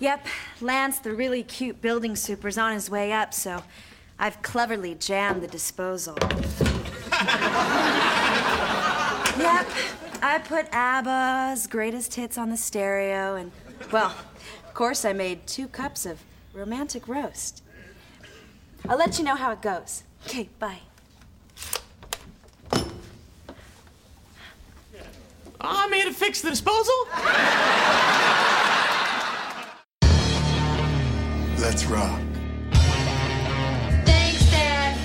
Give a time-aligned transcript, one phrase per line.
[0.00, 0.26] Yep,
[0.62, 3.62] Lance, the really cute building super's on his way up, so
[4.18, 6.16] I've cleverly jammed the disposal.
[9.38, 9.68] yep,
[10.22, 13.52] I put ABBA's greatest hits on the stereo, and,
[13.92, 14.14] well,
[14.66, 16.18] of course, I made two cups of
[16.54, 17.62] romantic roast.
[18.88, 20.04] I'll let you know how it goes.
[20.24, 20.78] Okay, bye.
[25.60, 26.94] Ah, I'm here to fix the disposal.
[31.60, 32.18] Let's rock.
[32.72, 34.96] Thanks, Dad.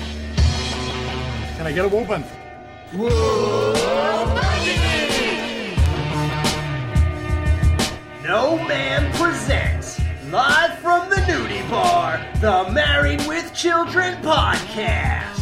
[1.58, 2.24] Can I get a open?
[8.24, 10.00] No Man presents,
[10.30, 15.35] live from the nudie bar, the Married with Children podcast.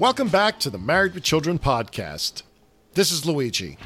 [0.00, 2.42] Welcome back to the Married with Children podcast.
[2.94, 3.76] This is Luigi.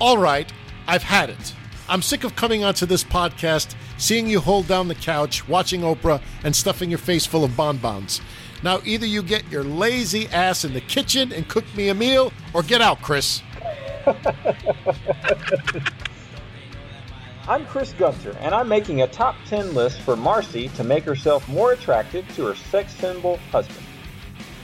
[0.00, 0.48] All right,
[0.86, 1.54] I've had it.
[1.88, 6.22] I'm sick of coming onto this podcast, seeing you hold down the couch, watching Oprah,
[6.44, 8.20] and stuffing your face full of bonbons.
[8.62, 12.32] Now, either you get your lazy ass in the kitchen and cook me a meal,
[12.54, 13.42] or get out, Chris.
[17.48, 21.48] I'm Chris Gunter, and I'm making a top 10 list for Marcy to make herself
[21.48, 23.84] more attractive to her sex symbol husband.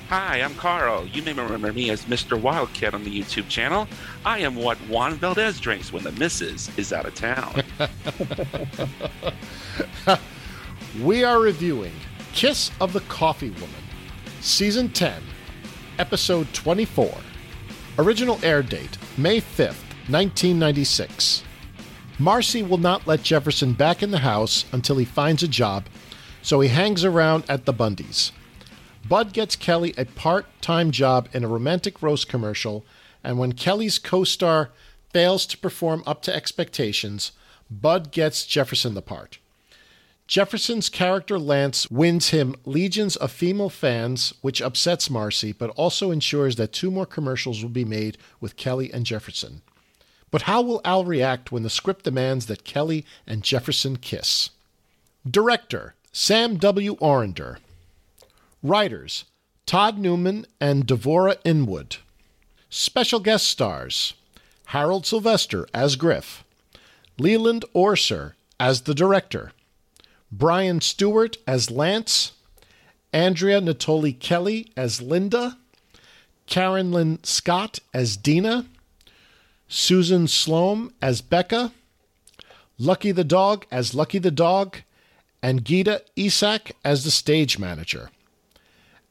[0.08, 1.06] Hi, I'm Carl.
[1.06, 2.40] You may remember me as Mr.
[2.40, 3.88] Wildcat on the YouTube channel.
[4.24, 7.62] I am what Juan Valdez drinks when the missus is out of town.
[11.02, 11.92] We are reviewing
[12.32, 13.68] Kiss of the Coffee Woman,
[14.40, 15.22] Season 10,
[15.98, 17.12] Episode 24.
[17.98, 21.42] Original air date May 5th, 1996.
[22.18, 25.84] Marcy will not let Jefferson back in the house until he finds a job,
[26.40, 28.30] so he hangs around at the Bundys.
[29.08, 32.84] Bud gets Kelly a part time job in a romantic roast commercial,
[33.22, 34.70] and when Kelly's co star
[35.12, 37.32] fails to perform up to expectations,
[37.70, 39.38] Bud gets Jefferson the part.
[40.26, 46.56] Jefferson's character Lance wins him legions of female fans, which upsets Marcy, but also ensures
[46.56, 49.62] that two more commercials will be made with Kelly and Jefferson.
[50.32, 54.50] But how will Al react when the script demands that Kelly and Jefferson kiss?
[55.28, 56.96] Director Sam W.
[56.96, 57.58] Orender.
[58.66, 59.24] Writers
[59.64, 61.98] Todd Newman and Devora Inwood.
[62.68, 64.14] Special guest stars
[64.66, 66.42] Harold Sylvester as Griff,
[67.16, 69.52] Leland Orser as the director,
[70.32, 72.32] Brian Stewart as Lance,
[73.12, 75.56] Andrea Natoli Kelly as Linda,
[76.46, 78.66] Karen Lynn Scott as Dina,
[79.68, 81.70] Susan Sloan as Becca,
[82.78, 84.78] Lucky the Dog as Lucky the Dog,
[85.40, 88.10] and Gita Isak as the stage manager.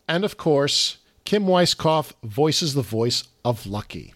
[0.07, 4.13] And of course, Kim Weiskopf voices the voice of Lucky.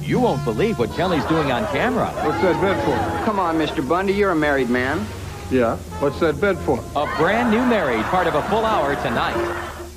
[0.00, 2.08] You won't believe what Kelly's doing on camera.
[2.24, 3.24] What's that bed for?
[3.24, 3.86] Come on, Mr.
[3.86, 5.06] Bundy, you're a married man.
[5.50, 6.78] Yeah, what's that bed for?
[6.94, 9.36] A brand new married, part of a full hour tonight.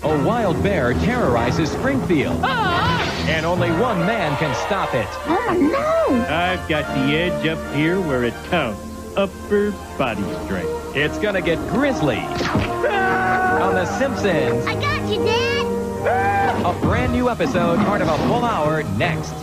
[0.03, 2.39] A wild bear terrorizes Springfield.
[2.43, 3.25] Ah!
[3.29, 5.07] And only one man can stop it.
[5.27, 6.25] Oh, no!
[6.33, 8.81] I've got the edge up here where it counts.
[9.15, 10.95] Upper body strength.
[10.95, 12.19] It's gonna get grisly.
[12.21, 13.00] Ah!
[13.51, 16.65] On The Simpsons, I got you, Dad.
[16.65, 19.33] a brand new episode, part of a full hour next.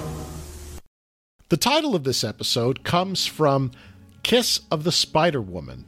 [1.51, 3.71] The title of this episode comes from
[4.23, 5.85] Kiss of the Spider Woman,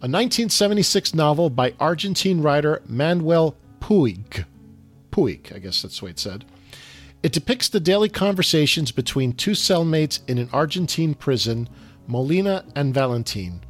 [0.00, 4.44] a 1976 novel by Argentine writer Manuel Puig.
[5.12, 6.46] Puig, I guess that's the way it's said.
[7.22, 11.68] It depicts the daily conversations between two cellmates in an Argentine prison,
[12.06, 13.60] Molina and Valentin,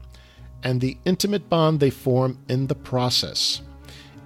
[0.63, 3.63] and the intimate bond they form in the process.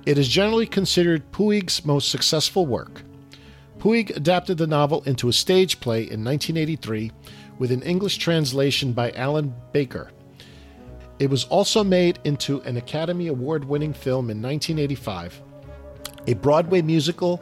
[0.06, 3.02] It is generally considered Puig's most successful work.
[3.78, 7.10] Puig adapted the novel into a stage play in 1983
[7.58, 10.10] with an English translation by Alan Baker.
[11.18, 15.40] It was also made into an Academy Award winning film in 1985,
[16.26, 17.38] a Broadway musical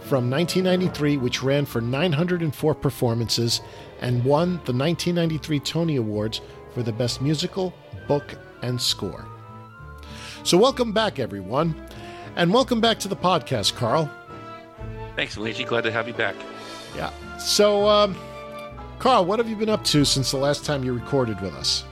[0.00, 3.60] from 1993, which ran for 904 performances
[4.00, 6.40] and won the 1993 Tony Awards
[6.72, 7.74] for the Best Musical,
[8.08, 9.31] Book, and Score.
[10.44, 11.72] So, welcome back, everyone,
[12.34, 14.10] and welcome back to the podcast, Carl.
[15.14, 15.62] Thanks, Luigi.
[15.62, 16.34] Glad to have you back.
[16.96, 17.10] Yeah.
[17.38, 18.16] So, um,
[18.98, 21.84] Carl, what have you been up to since the last time you recorded with us?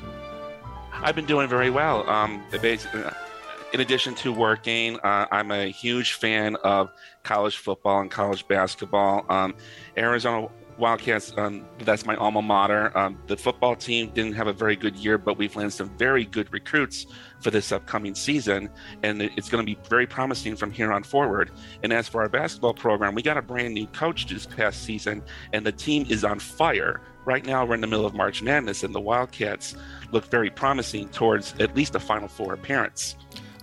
[0.93, 2.09] I've been doing very well.
[2.11, 6.91] Um, in addition to working, uh, I'm a huge fan of
[7.23, 9.27] college football and college basketball.
[9.29, 9.55] Um,
[9.97, 10.49] Arizona
[10.81, 12.97] Wildcats, um, that's my alma mater.
[12.97, 16.25] Um, the football team didn't have a very good year, but we've landed some very
[16.25, 17.07] good recruits
[17.41, 18.71] for this upcoming season,
[19.03, 21.51] and it's going to be very promising from here on forward.
[21.83, 25.23] And as for our basketball program, we got a brand new coach this past season,
[25.53, 27.01] and the team is on fire.
[27.25, 29.77] Right now, we're in the middle of March Madness, and the Wildcats
[30.11, 33.17] look very promising towards at least a Final Four appearance.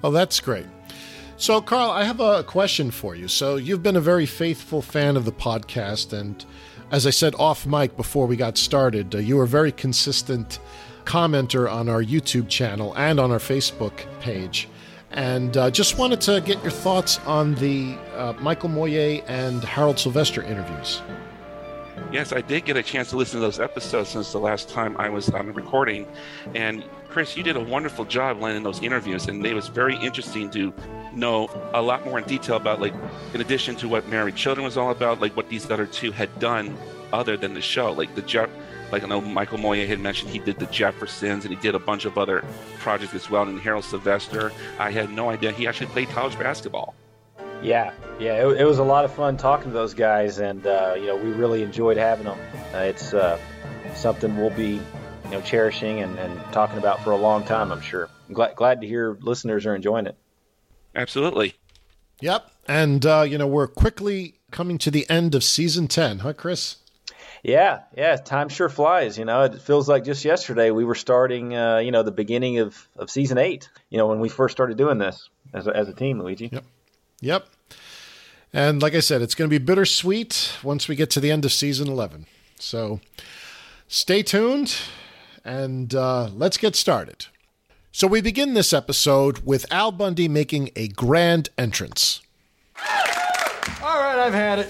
[0.03, 0.67] Oh, that's great.
[1.39, 3.27] So, Carl, I have a question for you.
[3.27, 6.43] So, you've been a very faithful fan of the podcast, and
[6.91, 10.59] as I said off mic before we got started, uh, you were a very consistent
[11.05, 14.67] commenter on our YouTube channel and on our Facebook page.
[15.11, 19.99] And uh, just wanted to get your thoughts on the uh, Michael Moye and Harold
[19.99, 21.01] Sylvester interviews.
[22.11, 24.95] Yes, I did get a chance to listen to those episodes since the last time
[24.97, 26.07] I was on the recording.
[26.55, 26.83] And
[27.17, 30.71] Chris, you did a wonderful job landing those interviews, and it was very interesting to
[31.15, 32.93] know a lot more in detail about, like,
[33.33, 36.29] in addition to what Married Children was all about, like what these other two had
[36.37, 36.77] done
[37.11, 37.91] other than the show.
[37.91, 38.51] Like the Jeff,
[38.91, 41.79] like I know Michael Moye had mentioned, he did the Jeffersons, and he did a
[41.79, 42.45] bunch of other
[42.77, 43.41] projects as well.
[43.41, 46.93] And Harold Sylvester, I had no idea he actually played college basketball.
[47.63, 50.93] Yeah, yeah, it, it, was a lot of fun talking to those guys, and uh,
[50.95, 52.37] you know we really enjoyed having them.
[52.75, 53.39] Uh, it's uh,
[53.95, 54.79] something we'll be
[55.27, 57.71] you know cherishing and, and, talking about for a long time.
[57.71, 58.09] I'm sure.
[58.27, 60.15] I'm glad glad to hear listeners are enjoying it.
[60.95, 61.55] Absolutely.
[62.21, 66.33] Yep, and uh, you know we're quickly coming to the end of season ten, huh,
[66.33, 66.77] Chris?
[67.43, 68.15] Yeah, yeah.
[68.15, 69.17] Time sure flies.
[69.17, 71.55] You know, it feels like just yesterday we were starting.
[71.55, 73.69] Uh, you know, the beginning of, of season eight.
[73.89, 76.49] You know, when we first started doing this as a, as a team, Luigi.
[76.51, 76.63] Yep.
[77.21, 77.47] Yep.
[78.53, 81.43] And like I said, it's going to be bittersweet once we get to the end
[81.45, 82.25] of season 11.
[82.59, 83.01] So
[83.87, 84.75] stay tuned
[85.47, 87.27] and uh, let's get started.
[87.91, 92.21] So we begin this episode with Al Bundy making a grand entrance.
[93.81, 94.69] All right, I've had it.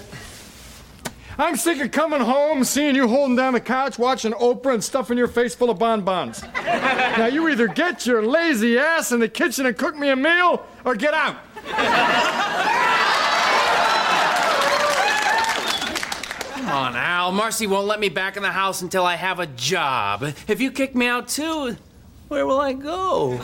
[1.36, 5.18] I'm sick of coming home, seeing you holding down the couch, watching Oprah, and stuffing
[5.18, 6.42] your face full of bonbons.
[6.54, 10.64] now, you either get your lazy ass in the kitchen and cook me a meal,
[10.84, 11.36] or get out.
[16.68, 17.32] On, Al.
[17.32, 20.22] Marcy won't let me back in the house until I have a job.
[20.46, 21.76] If you kick me out too,
[22.28, 23.38] where will I go?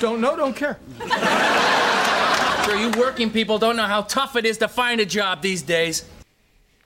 [0.00, 0.78] Don't know, don't care.
[2.64, 5.62] Sure, you working people don't know how tough it is to find a job these
[5.62, 6.04] days.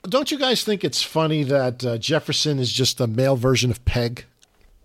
[0.02, 3.84] Don't you guys think it's funny that uh, Jefferson is just a male version of
[3.84, 4.24] Peg?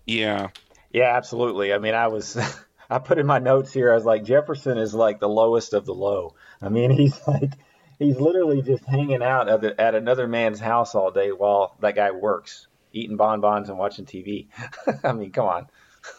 [0.06, 0.48] Yeah.
[0.92, 1.72] Yeah, absolutely.
[1.72, 2.36] I mean, I was.
[2.90, 3.90] I put in my notes here.
[3.90, 6.34] I was like, Jefferson is like the lowest of the low.
[6.60, 7.50] I mean, he's like,
[7.98, 11.94] he's literally just hanging out at, the, at another man's house all day while that
[11.94, 14.48] guy works, eating bonbons and watching TV.
[15.04, 15.66] I mean, come on.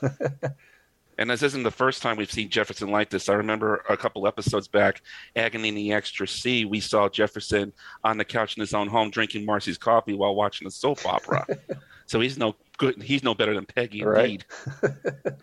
[1.18, 3.30] and this isn't the first time we've seen Jefferson like this.
[3.30, 5.02] I remember a couple episodes back,
[5.36, 7.74] Agony in the Extra C, we saw Jefferson
[8.04, 11.46] on the couch in his own home drinking Marcy's coffee while watching a soap opera.
[12.06, 13.02] so he's no good.
[13.02, 14.44] He's no better than Peggy, right.
[14.84, 15.36] indeed.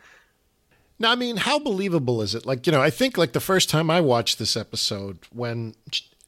[1.03, 2.47] Now, I mean, how believable is it?
[2.47, 5.75] Like, you know, I think like the first time I watched this episode, when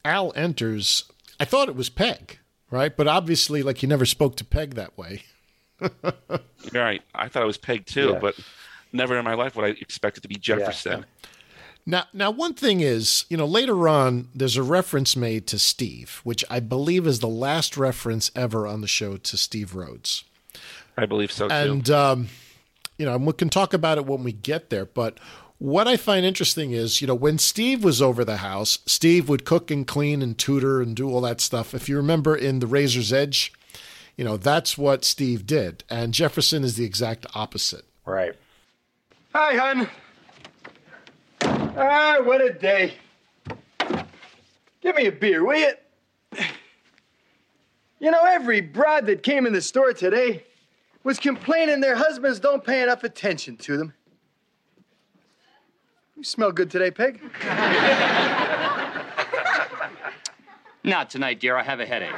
[0.05, 1.03] Al enters,
[1.39, 2.39] I thought it was Peg,
[2.71, 2.95] right?
[2.95, 5.23] But obviously, like, he never spoke to Peg that way.
[6.73, 7.01] right.
[7.13, 8.19] I thought it was Peg too, yeah.
[8.19, 8.39] but
[8.93, 10.99] never in my life would I expect it to be Jefferson.
[10.99, 11.29] Yeah.
[11.87, 16.19] Now, now, one thing is, you know, later on, there's a reference made to Steve,
[16.23, 20.23] which I believe is the last reference ever on the show to Steve Rhodes.
[20.97, 21.53] I believe so too.
[21.53, 22.29] And um,
[22.97, 24.85] you know, and we can talk about it when we get there.
[24.85, 25.19] But
[25.65, 29.45] what I find interesting is, you know, when Steve was over the house, Steve would
[29.45, 31.73] cook and clean and tutor and do all that stuff.
[31.73, 33.51] If you remember in The Razor's Edge,
[34.15, 35.83] you know, that's what Steve did.
[35.89, 37.83] And Jefferson is the exact opposite.
[38.05, 38.35] Right.
[39.33, 39.89] Hi, hon.
[41.41, 42.93] Ah, what a day.
[44.81, 45.73] Give me a beer, will you?
[47.97, 50.43] You know, every broad that came in the store today
[51.03, 53.93] was complaining their husbands don't pay enough attention to them.
[56.15, 57.19] You smell good today, Peg.
[60.83, 61.57] Not tonight, dear.
[61.57, 62.11] I have a headache.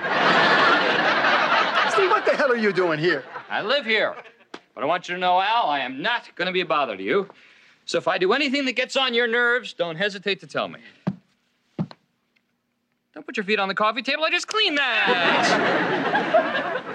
[1.93, 3.23] Steve, what the hell are you doing here?
[3.49, 4.13] I live here.
[4.75, 6.95] But I want you to know, Al, I am not going to be a bother
[6.95, 7.27] to you.
[7.85, 10.79] So if I do anything that gets on your nerves, don't hesitate to tell me.
[13.15, 14.23] Don't put your feet on the coffee table.
[14.25, 16.83] I just cleaned that.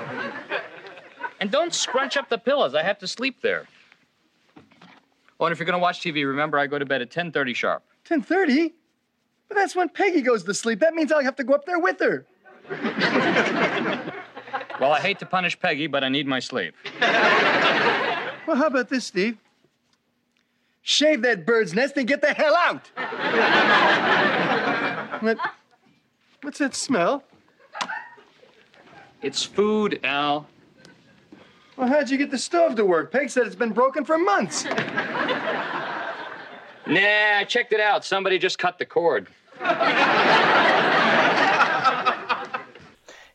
[1.40, 2.72] And don't scrunch up the pillows.
[2.72, 3.66] I have to sleep there.
[5.42, 7.56] Oh, and if you're going to watch TV, remember I go to bed at 10:30
[7.56, 7.82] sharp.
[8.08, 8.70] 10:30?
[9.48, 10.78] But that's when Peggy goes to sleep.
[10.78, 12.24] That means I'll have to go up there with her.
[14.80, 16.76] well, I hate to punish Peggy, but I need my sleep.
[18.44, 19.38] Well, how about this, Steve?
[20.82, 22.90] Shave that bird's nest and get the hell out.
[25.22, 25.38] what?
[26.40, 27.22] What's that smell?
[29.22, 30.48] It's food, Al.
[31.76, 33.10] Well, how'd you get the stove to work?
[33.12, 34.66] Peg said it's been broken for months.
[36.84, 38.04] Nah, I checked it out.
[38.04, 39.28] Somebody just cut the cord.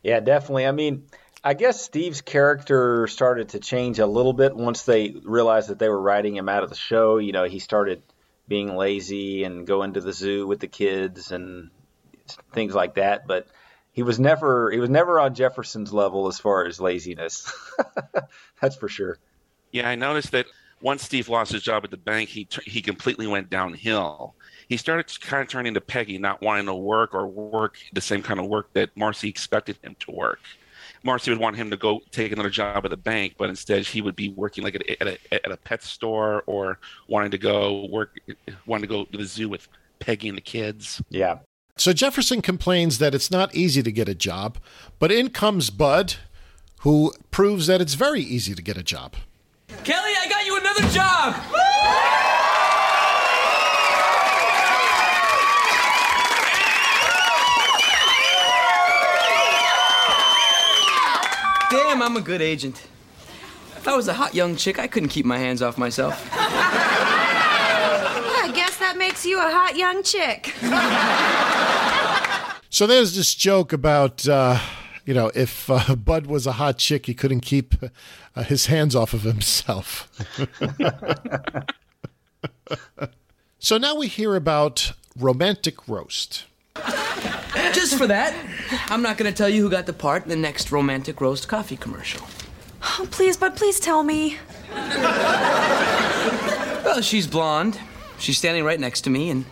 [0.02, 0.66] Yeah, definitely.
[0.66, 1.06] I mean,
[1.42, 5.88] I guess Steve's character started to change a little bit once they realized that they
[5.88, 7.18] were writing him out of the show.
[7.18, 8.02] You know, he started
[8.46, 11.70] being lazy and going to the zoo with the kids and
[12.52, 13.26] things like that.
[13.26, 13.48] But
[13.98, 17.52] he was never he was never on Jefferson's level as far as laziness.
[18.62, 19.18] That's for sure.
[19.72, 20.46] Yeah, I noticed that
[20.80, 24.36] once Steve lost his job at the bank, he he completely went downhill.
[24.68, 28.00] He started to kind of turning to Peggy, not wanting to work or work the
[28.00, 30.38] same kind of work that Marcy expected him to work.
[31.02, 34.00] Marcy would want him to go take another job at the bank, but instead he
[34.00, 36.78] would be working like at a, at a, at a pet store or
[37.08, 38.16] wanting to go work,
[38.64, 39.66] wanting to go to the zoo with
[39.98, 41.02] Peggy and the kids.
[41.10, 41.38] Yeah.
[41.78, 44.58] So Jefferson complains that it's not easy to get a job,
[44.98, 46.16] but in comes Bud,
[46.80, 49.14] who proves that it's very easy to get a job.
[49.84, 51.36] Kelly, I got you another job!
[61.70, 62.88] Damn, I'm a good agent.
[63.76, 66.28] If I was a hot young chick, I couldn't keep my hands off myself.
[69.18, 70.54] I guess that makes you a hot young chick.
[72.70, 74.58] So there's this joke about, uh,
[75.06, 77.74] you know, if uh, Bud was a hot chick, he couldn't keep
[78.36, 80.06] uh, his hands off of himself.
[83.58, 86.44] so now we hear about romantic roast.
[87.72, 88.34] Just for that,
[88.88, 91.78] I'm not gonna tell you who got the part in the next romantic roast coffee
[91.78, 92.26] commercial.
[92.82, 94.36] Oh, please, Bud, please tell me.
[96.84, 97.80] Well, she's blonde.
[98.18, 99.44] She's standing right next to me, and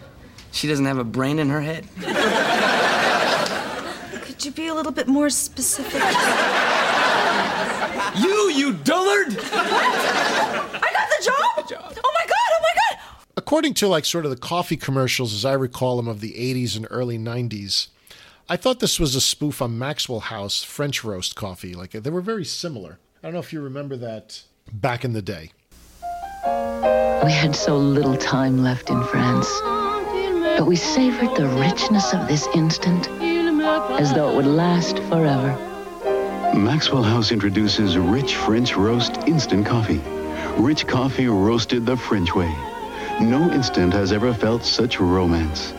[0.52, 1.86] she doesn't have a brain in her head.
[4.22, 6.02] Could you be a little bit more specific?
[8.16, 9.38] You, you dullard!
[9.38, 11.92] I got the job!
[12.04, 12.98] Oh my god, oh my god!
[13.36, 16.76] According to like sort of the coffee commercials as I recall them of the 80s
[16.76, 17.88] and early 90s,
[18.48, 21.74] I thought this was a spoof on Maxwell House French roast coffee.
[21.74, 22.98] Like they were very similar.
[23.22, 24.42] I don't know if you remember that
[24.72, 25.50] back in the day.
[27.24, 29.48] We had so little time left in France,
[30.56, 33.08] but we savored the richness of this instant
[33.98, 35.56] as though it would last forever.
[36.56, 40.00] Maxwell House introduces Rich French Roast Instant Coffee.
[40.56, 42.54] Rich coffee roasted the French way.
[43.20, 45.74] No instant has ever felt such romance.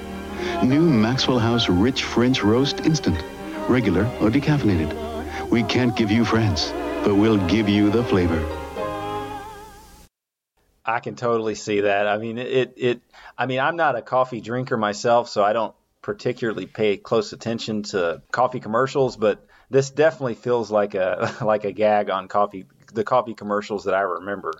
[0.63, 3.24] New Maxwell House Rich French Roast Instant.
[3.69, 5.50] Regular or decaffeinated.
[5.50, 8.43] We can't give you France, but we'll give you the flavor.
[10.88, 12.08] I can totally see that.
[12.08, 13.01] I mean, it, it,
[13.38, 17.84] I mean, I'm not a coffee drinker myself, so I don't particularly pay close attention
[17.84, 23.03] to coffee commercials, but this definitely feels like a, like a gag on coffee, the
[23.03, 24.53] coffee commercials that I remember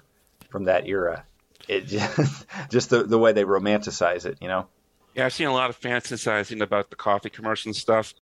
[0.50, 1.24] from that era.
[1.70, 4.68] It just, just the, the way they romanticize it, you know?
[5.16, 8.14] Yeah, I've seen a lot of fantasizing about the coffee commercial stuff.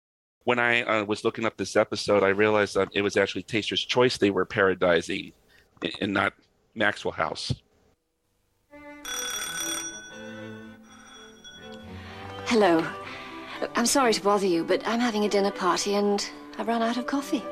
[0.45, 3.83] When I uh, was looking up this episode, I realized that it was actually Taster's
[3.83, 5.33] Choice they were parodizing
[6.03, 6.35] and not
[6.75, 7.53] Maxwell House.
[12.47, 12.87] Hello.
[13.75, 16.99] I'm sorry to bother you, but I'm having a dinner party and I've run out
[16.99, 17.43] of coffee.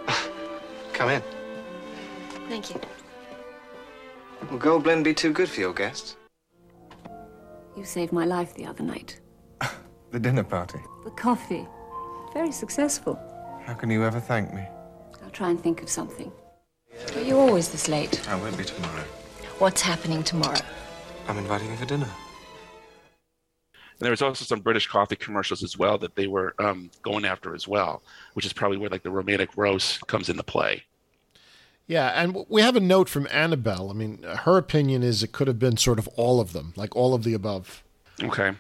[0.93, 1.23] Come in.
[2.49, 2.81] Thank you.
[4.51, 6.17] Will Gold Blend be too good for your guests?
[7.75, 9.19] You saved my life the other night.
[10.11, 10.79] The dinner party.
[11.05, 11.67] The coffee.
[12.35, 13.19] Very successful.
[13.65, 14.63] How can you ever thank me?
[15.25, 16.31] I'll try and think of something.
[17.15, 18.29] Are you always this late?
[18.29, 19.05] I won't be tomorrow.
[19.59, 20.61] What's happening tomorrow?
[21.29, 22.09] I'm inviting you for dinner.
[24.03, 27.25] And there was also some British coffee commercials as well that they were um, going
[27.25, 28.03] after as well,
[28.35, 30.83] which is probably where like the romantic roast comes into play.
[31.87, 33.91] Yeah, and we have a note from Annabelle.
[33.91, 36.97] I mean, her opinion is it could have been sort of all of them, like
[36.97, 37.85] all of the above.
[38.21, 38.55] Okay.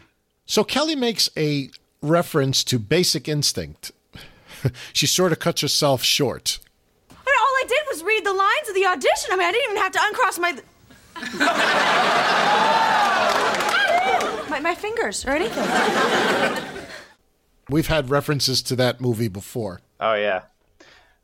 [0.46, 1.70] So Kelly makes a
[2.02, 3.90] reference to Basic Instinct.
[4.92, 6.60] she sort of cuts herself short.
[7.10, 9.30] I mean, all I did was read the lines of the audition.
[9.32, 10.56] I mean, I didn't even have to uncross my.
[14.52, 15.66] my, my fingers or anything.
[17.70, 19.80] We've had references to that movie before.
[19.98, 20.42] Oh yeah,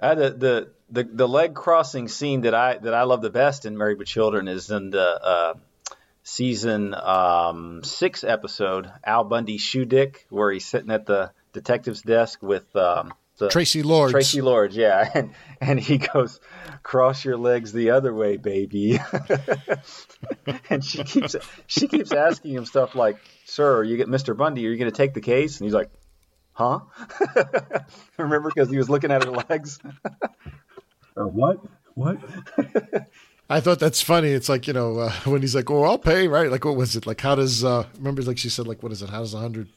[0.00, 3.66] uh, the the the the leg crossing scene that I that I love the best
[3.66, 5.54] in Married with Children is in the uh,
[6.22, 12.40] season um, six episode Al Bundy shoe dick where he's sitting at the detective's desk
[12.40, 14.14] with um, the, Traci Lords.
[14.14, 16.40] Traci Lords, yeah, and and he goes,
[16.82, 19.00] "Cross your legs the other way, baby,"
[20.70, 21.36] and she keeps
[21.66, 24.36] she keeps asking him stuff like, "Sir, you get Mr.
[24.36, 25.90] Bundy, are you going to take the case?" And he's like,
[26.52, 26.80] huh?
[28.18, 29.78] Remember because he was looking at her legs.
[31.16, 31.58] or what?
[31.94, 32.18] What?
[33.50, 34.28] I thought that's funny.
[34.28, 36.50] It's like you know uh, when he's like, "Oh, I'll pay," right?
[36.50, 37.06] Like, what was it?
[37.06, 37.64] Like, how does?
[37.64, 39.08] uh Remember, like she said, like, what is it?
[39.10, 39.68] How does a hundred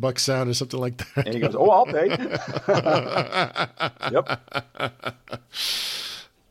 [0.00, 1.26] bucks sound or something like that?
[1.26, 2.08] And he goes, "Oh, I'll pay."
[4.12, 4.40] yep.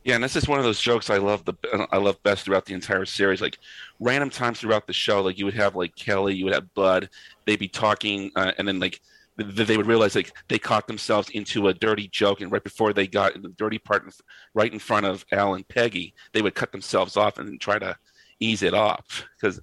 [0.04, 1.54] Yeah, and this is one of those jokes I love the
[1.92, 3.42] I love best throughout the entire series.
[3.42, 3.58] Like
[4.00, 7.10] random times throughout the show, like you would have like Kelly, you would have Bud,
[7.44, 9.00] they'd be talking, uh, and then like
[9.36, 13.06] they would realize like they caught themselves into a dirty joke, and right before they
[13.06, 14.10] got in the dirty part,
[14.54, 17.94] right in front of Al and Peggy, they would cut themselves off and try to
[18.40, 19.60] ease it off because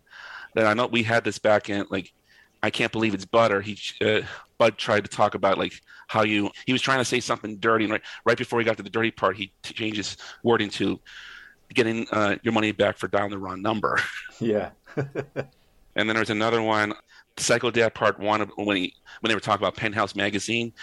[0.54, 2.14] then I know we had this back in like
[2.66, 3.62] I can't believe it's butter.
[3.62, 4.22] He uh,
[4.58, 5.74] Bud tried to talk about like
[6.08, 8.76] how you he was trying to say something dirty, and right right before he got
[8.78, 11.00] to the dirty part, he t- changed his wording to
[11.76, 14.00] getting uh, your money back for dialing the wrong number.
[14.42, 14.72] Yeah.
[14.98, 16.94] and then there's another one,
[17.38, 20.74] Psycho Dad Part One, when he when they were talking about Penthouse magazine,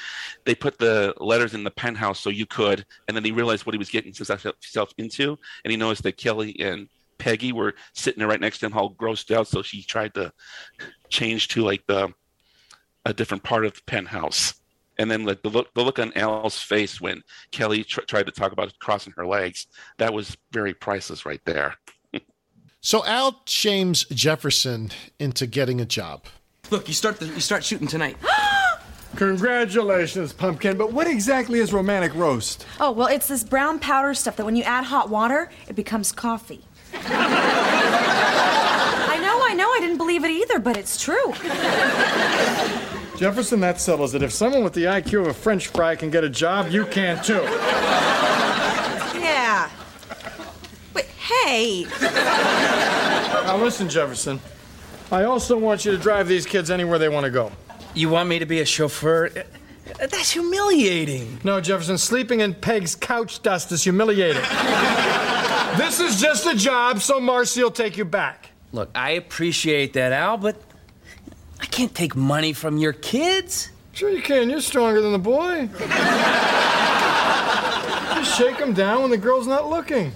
[0.47, 3.75] they put the letters in the penthouse so you could, and then he realized what
[3.75, 6.89] he was getting himself into, and he noticed that Kelly and
[7.23, 9.47] Peggy were sitting there right next to him, all grossed out.
[9.47, 10.33] So she tried to
[11.09, 12.13] change to like the
[13.07, 14.55] a different part of the penthouse.
[14.99, 18.33] And then like the look, the look on Al's face when Kelly tr- tried to
[18.33, 21.77] talk about crossing her legs, that was very priceless right there.
[22.81, 26.27] so Al shames Jefferson into getting a job.
[26.71, 28.17] Look, you start the, you start shooting tonight.
[29.17, 30.77] Congratulations, Pumpkin.
[30.77, 32.67] But what exactly is romantic roast?
[32.81, 36.11] Oh, well, it's this brown powder stuff that when you add hot water, it becomes
[36.11, 36.65] coffee.
[36.95, 37.09] I
[39.21, 41.33] know, I know, I didn't believe it either, but it's true.
[43.17, 44.23] Jefferson, that settles it.
[44.23, 47.23] If someone with the IQ of a French fry can get a job, you can
[47.23, 47.43] too.
[49.19, 49.71] Yeah.
[50.95, 51.87] Wait, hey.
[53.45, 54.41] Now listen, Jefferson.
[55.11, 57.53] I also want you to drive these kids anywhere they want to go.
[57.95, 59.31] You want me to be a chauffeur?
[59.99, 61.41] That's humiliating.
[61.45, 64.43] No, Jefferson, sleeping in Peg's couch dust is humiliating.
[65.77, 68.51] This is just a job, so Marcy will take you back.
[68.73, 70.57] Look, I appreciate that, Al, but
[71.61, 73.71] I can't take money from your kids.
[73.93, 74.49] Sure you can.
[74.49, 75.69] You're stronger than the boy.
[78.17, 80.13] Just shake him down when the girl's not looking.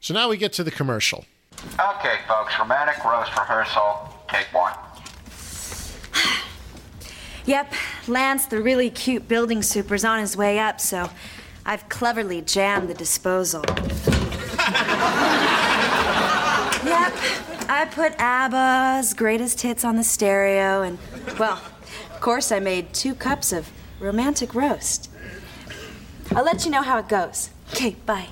[0.00, 1.24] So now we get to the commercial.
[1.78, 4.72] Okay, folks, romantic roast rehearsal, take one.
[7.46, 7.72] Yep,
[8.08, 11.08] Lance, the really cute building super's on his way up, so
[11.68, 13.62] I've cleverly jammed the disposal.
[13.68, 13.76] yep,
[17.68, 20.98] I put ABBA's greatest hits on the stereo, and,
[21.38, 21.60] well,
[22.10, 25.10] of course, I made two cups of romantic roast.
[26.34, 27.50] I'll let you know how it goes.
[27.74, 28.28] Okay, bye.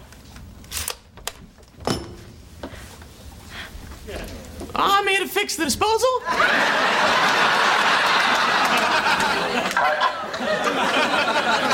[4.74, 6.08] Oh, I'm here to fix the disposal.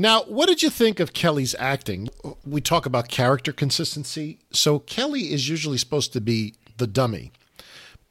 [0.00, 2.08] Now, what did you think of Kelly's acting?
[2.46, 4.38] We talk about character consistency.
[4.52, 7.32] So, Kelly is usually supposed to be the dummy.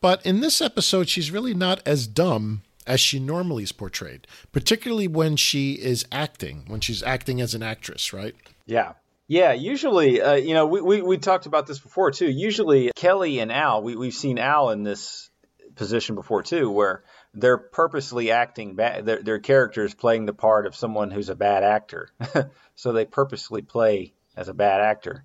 [0.01, 5.07] But in this episode, she's really not as dumb as she normally is portrayed, particularly
[5.07, 8.35] when she is acting, when she's acting as an actress, right?
[8.65, 8.93] Yeah.
[9.29, 12.29] Yeah, usually, uh, you know, we, we, we talked about this before too.
[12.29, 15.29] Usually, Kelly and Al, we, we've seen Al in this
[15.75, 17.03] position before too, where
[17.37, 19.05] they're purposely acting bad.
[19.05, 22.09] Their, their characters playing the part of someone who's a bad actor,
[22.75, 25.23] so they purposely play as a bad actor.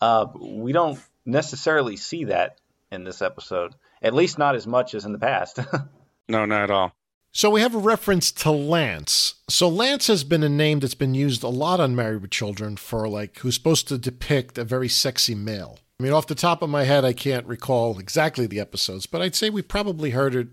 [0.00, 2.58] Uh, we don't necessarily see that
[2.90, 5.60] in this episode, at least not as much as in the past.
[6.28, 6.92] no, not at all.
[7.34, 9.36] So we have a reference to Lance.
[9.48, 12.76] So Lance has been a name that's been used a lot on Married with Children
[12.76, 15.78] for like who's supposed to depict a very sexy male.
[15.98, 19.22] I mean, off the top of my head, I can't recall exactly the episodes, but
[19.22, 20.50] I'd say we probably heard it a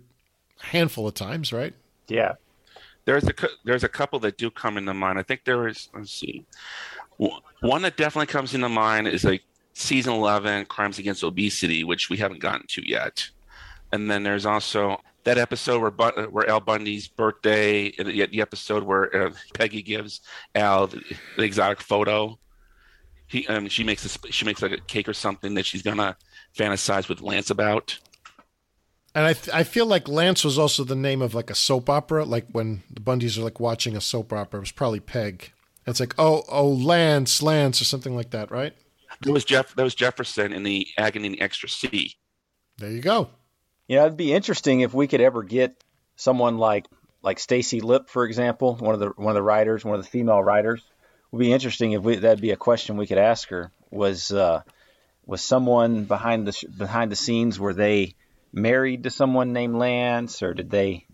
[0.59, 1.73] handful of times, right?
[2.07, 2.33] Yeah.
[3.05, 5.17] There's a there's a couple that do come into mind.
[5.17, 5.89] I think there is.
[5.95, 6.45] Let's see.
[7.17, 9.43] One that definitely comes into mind is like
[9.73, 13.27] season 11, Crimes Against Obesity, which we haven't gotten to yet.
[13.91, 19.27] And then there's also that episode where where Al Bundy's birthday, the, the episode where
[19.27, 20.21] uh, Peggy gives
[20.55, 21.01] Al the,
[21.37, 22.37] the, exotic photo.
[23.27, 26.15] He um, she makes a, she makes like a cake or something that she's gonna
[26.55, 27.97] fantasize with Lance about.
[29.15, 31.89] And I th- I feel like Lance was also the name of like a soap
[31.89, 32.25] opera.
[32.25, 35.51] Like when the Bundys are like watching a soap opera, it was probably Peg.
[35.87, 38.73] It's like oh oh Lance Lance or something like that, right?
[39.21, 39.75] That was Jeff.
[39.75, 42.15] That was Jefferson in the Agony in the Extra C.
[42.77, 43.29] There you go.
[43.87, 45.83] You know, it'd be interesting if we could ever get
[46.15, 46.85] someone like
[47.21, 50.09] like Stacie Lipp, for example, one of the one of the writers, one of the
[50.09, 50.79] female writers.
[50.79, 53.71] It would be interesting if we that'd be a question we could ask her.
[53.89, 54.61] Was uh,
[55.25, 58.15] was someone behind the behind the scenes were they
[58.51, 61.05] married to someone named Lance, or did they,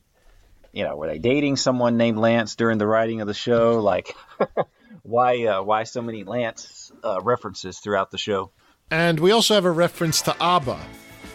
[0.71, 3.79] you know, were they dating someone named Lance during the writing of the show?
[3.81, 4.15] Like,
[5.03, 8.51] why uh, why so many Lance uh, references throughout the show?
[8.91, 10.79] And we also have a reference to ABBA.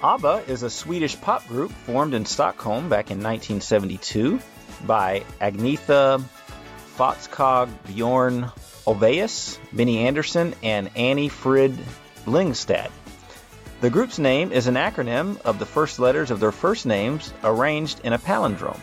[0.02, 4.40] ABBA is a Swedish pop group formed in Stockholm back in 1972
[4.86, 6.22] by Agnetha
[6.96, 8.50] Fältskog, Bjorn
[8.86, 11.76] Ulvaeus, Benny Andersson, and Annie Frid
[12.24, 12.90] Lingstad.
[13.80, 18.02] The group's name is an acronym of the first letters of their first names arranged
[18.04, 18.78] in a palindrome.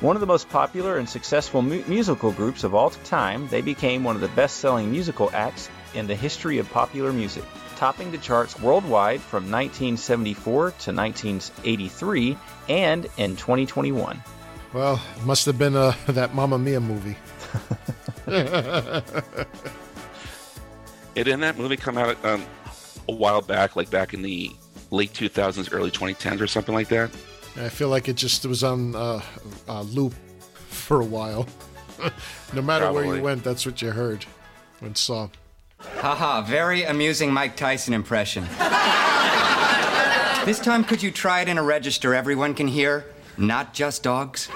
[0.00, 4.04] One of the most popular and successful mu- musical groups of all time, they became
[4.04, 7.44] one of the best selling musical acts in the history of popular music,
[7.76, 12.36] topping the charts worldwide from 1974 to 1983
[12.68, 14.22] and in 2021.
[14.74, 17.16] Well, it must have been uh, that Mamma Mia movie.
[21.16, 22.44] It didn't that movie come out um,
[23.08, 24.50] a while back, like back in the
[24.90, 27.10] late 2000s, early 2010s, or something like that?
[27.56, 29.20] I feel like it just was on uh,
[29.68, 30.14] uh, loop
[30.68, 31.46] for a while.
[32.52, 34.26] no matter where you went, that's what you heard
[34.80, 35.28] and saw.
[35.78, 38.44] Haha, very amusing Mike Tyson impression.
[40.44, 43.06] this time, could you try it in a register everyone can hear?
[43.38, 44.48] Not just dogs?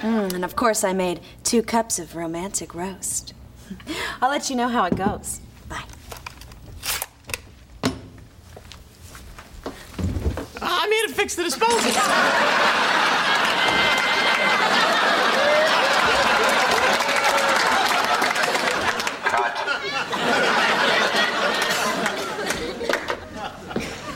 [0.00, 3.34] Mm, and of course, I made two cups of romantic roast.
[4.22, 5.40] I'll let you know how it goes.
[10.88, 11.92] I'm here to fix the disposal.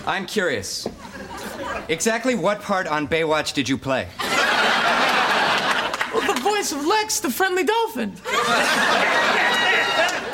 [0.07, 0.89] I'm curious.
[1.91, 4.09] Exactly what part on Baywatch did you play?
[4.17, 4.25] the
[6.41, 8.15] voice of Lex, the friendly dolphin.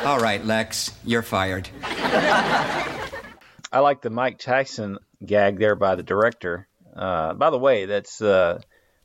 [0.05, 1.67] All right, Lex, you're fired.
[1.83, 6.67] I like the Mike Tyson gag there by the director.
[6.95, 8.59] Uh, by the way, that's uh,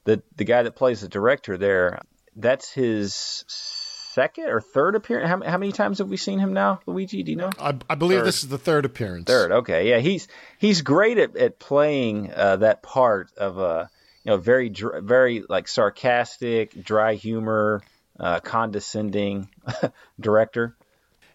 [0.05, 2.01] the the guy that plays the director there.
[2.37, 5.29] That's his second or third appearance.
[5.29, 7.23] How, how many times have we seen him now, Luigi?
[7.23, 7.51] Do you know?
[7.59, 8.27] I, I believe Third.
[8.27, 9.27] this is the third appearance.
[9.27, 13.91] Third, okay, yeah, he's he's great at, at playing uh, that part of a
[14.25, 17.83] you know very dr- very like sarcastic, dry humor,
[18.19, 19.49] uh, condescending
[20.21, 20.77] director.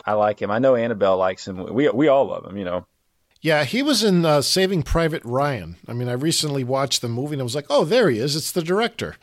[0.06, 0.50] I like him.
[0.50, 1.74] I know Annabelle likes him.
[1.74, 2.58] We we all love him.
[2.58, 2.86] You know.
[3.42, 5.78] Yeah, he was in uh, Saving Private Ryan.
[5.88, 8.36] I mean, I recently watched the movie and I was like, oh, there he is.
[8.36, 9.16] It's the director.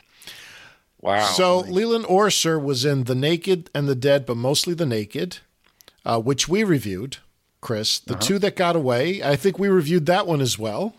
[1.01, 1.25] Wow.
[1.25, 5.37] So Leland Orser was in The Naked and the Dead, but mostly The Naked,
[6.03, 7.17] uh, which we reviewed,
[7.61, 7.99] Chris.
[7.99, 8.21] The Uh-huh.
[8.21, 10.95] two that got away, I think we reviewed that one as well.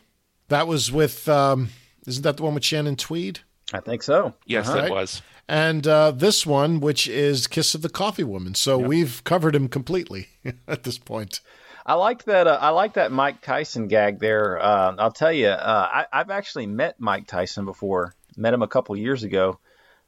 [0.49, 1.71] That was with, um,
[2.07, 3.41] isn't that the one with Shannon Tweed?
[3.73, 4.35] I think so.
[4.47, 4.81] Yes, Uh-huh.
[4.83, 5.21] that was.
[5.49, 8.55] And uh, this one, which is Kiss of the Coffee Woman.
[8.55, 10.29] So we've covered him completely
[10.69, 11.41] at this point.
[11.89, 12.47] I like that.
[12.47, 14.59] Uh, I like that Mike Tyson gag there.
[14.63, 18.15] Uh, I'll tell you, uh, I, I've actually met Mike Tyson before.
[18.37, 19.59] Met him a couple years ago,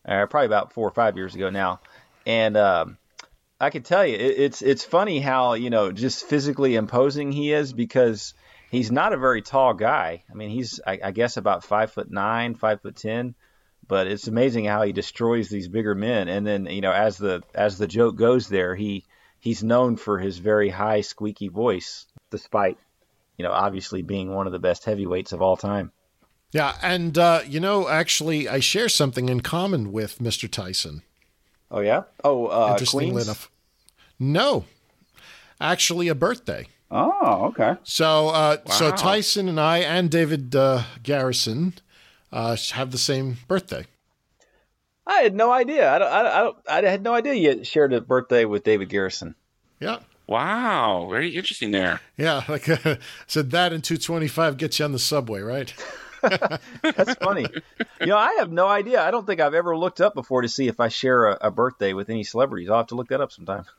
[0.07, 1.81] uh, probably about four or five years ago now,
[2.27, 2.99] and um,
[3.59, 7.51] I can tell you, it, it's it's funny how you know just physically imposing he
[7.51, 8.35] is because
[8.71, 10.23] he's not a very tall guy.
[10.31, 13.35] I mean, he's I, I guess about five foot nine, five foot ten,
[13.89, 16.29] but it's amazing how he destroys these bigger men.
[16.29, 19.07] And then you know, as the as the joke goes, there he
[19.41, 22.79] he's known for his very high squeaky voice, despite
[23.37, 25.91] you know obviously being one of the best heavyweights of all time.
[26.53, 30.51] Yeah, and uh, you know, actually, I share something in common with Mr.
[30.51, 31.03] Tyson.
[31.71, 32.03] Oh yeah.
[32.25, 33.27] Oh, uh, interestingly Queens?
[33.27, 33.51] enough,
[34.19, 34.65] no,
[35.61, 36.67] actually, a birthday.
[36.91, 37.77] Oh, okay.
[37.85, 41.75] So, uh, so Tyson and I and David uh, Garrison
[42.33, 43.87] uh, have the same birthday.
[45.07, 45.93] I had no idea.
[45.93, 48.65] I don't, I, don't, I, don't, I had no idea you shared a birthday with
[48.65, 49.35] David Garrison.
[49.81, 50.01] Yeah.
[50.31, 52.01] Wow, very interesting there.
[52.17, 55.75] Yeah, like uh, said that in 225 gets you on the subway, right?
[56.23, 57.47] That's funny.
[58.01, 59.03] you know, I have no idea.
[59.03, 61.51] I don't think I've ever looked up before to see if I share a, a
[61.51, 62.71] birthday with any celebrities.
[62.71, 63.65] I'll have to look that up sometime.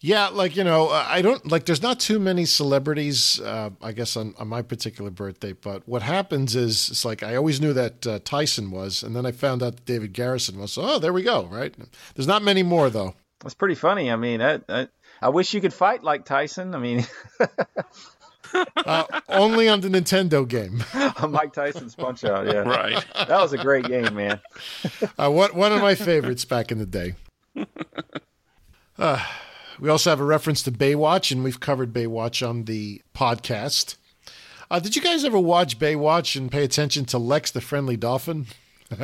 [0.00, 1.64] Yeah, like you know, uh, I don't like.
[1.64, 5.52] There's not too many celebrities, uh, I guess, on, on my particular birthday.
[5.52, 9.24] But what happens is, it's like I always knew that uh, Tyson was, and then
[9.24, 10.72] I found out that David Garrison was.
[10.72, 11.46] So, oh, there we go.
[11.46, 11.74] Right?
[12.14, 13.14] There's not many more though.
[13.40, 14.10] That's pretty funny.
[14.10, 14.88] I mean, I, I,
[15.22, 16.74] I wish you could fight like Tyson.
[16.74, 17.06] I mean,
[18.76, 20.82] Uh, only on the Nintendo game.
[21.30, 22.46] Mike Tyson's Punch Out.
[22.46, 23.04] Yeah, Right.
[23.14, 24.40] That was a great game, man.
[25.18, 27.14] Uh, what one of my favorites back in the day.
[28.98, 29.22] Uh,
[29.80, 33.96] we also have a reference to Baywatch, and we've covered Baywatch on the podcast.
[34.70, 38.46] Uh, did you guys ever watch Baywatch and pay attention to Lex the Friendly Dolphin?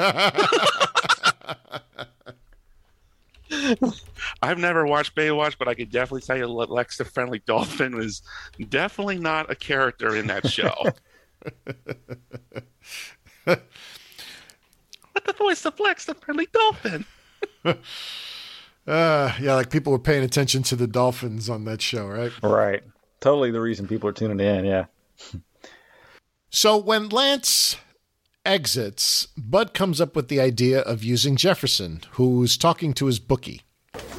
[4.42, 8.22] I've never watched Baywatch, but I could definitely tell you Lex the Friendly Dolphin was
[8.68, 10.74] definitely not a character in that show.
[13.44, 13.62] what
[15.24, 17.04] the voice of Lex the Friendly Dolphin?
[18.86, 22.32] uh, yeah, like people were paying attention to the dolphins on that show, right?
[22.42, 22.82] Right.
[23.20, 24.86] Totally the reason people are tuning in, yeah.
[26.50, 27.76] so when Lance
[28.44, 33.62] exits, Bud comes up with the idea of using Jefferson, who's talking to his bookie.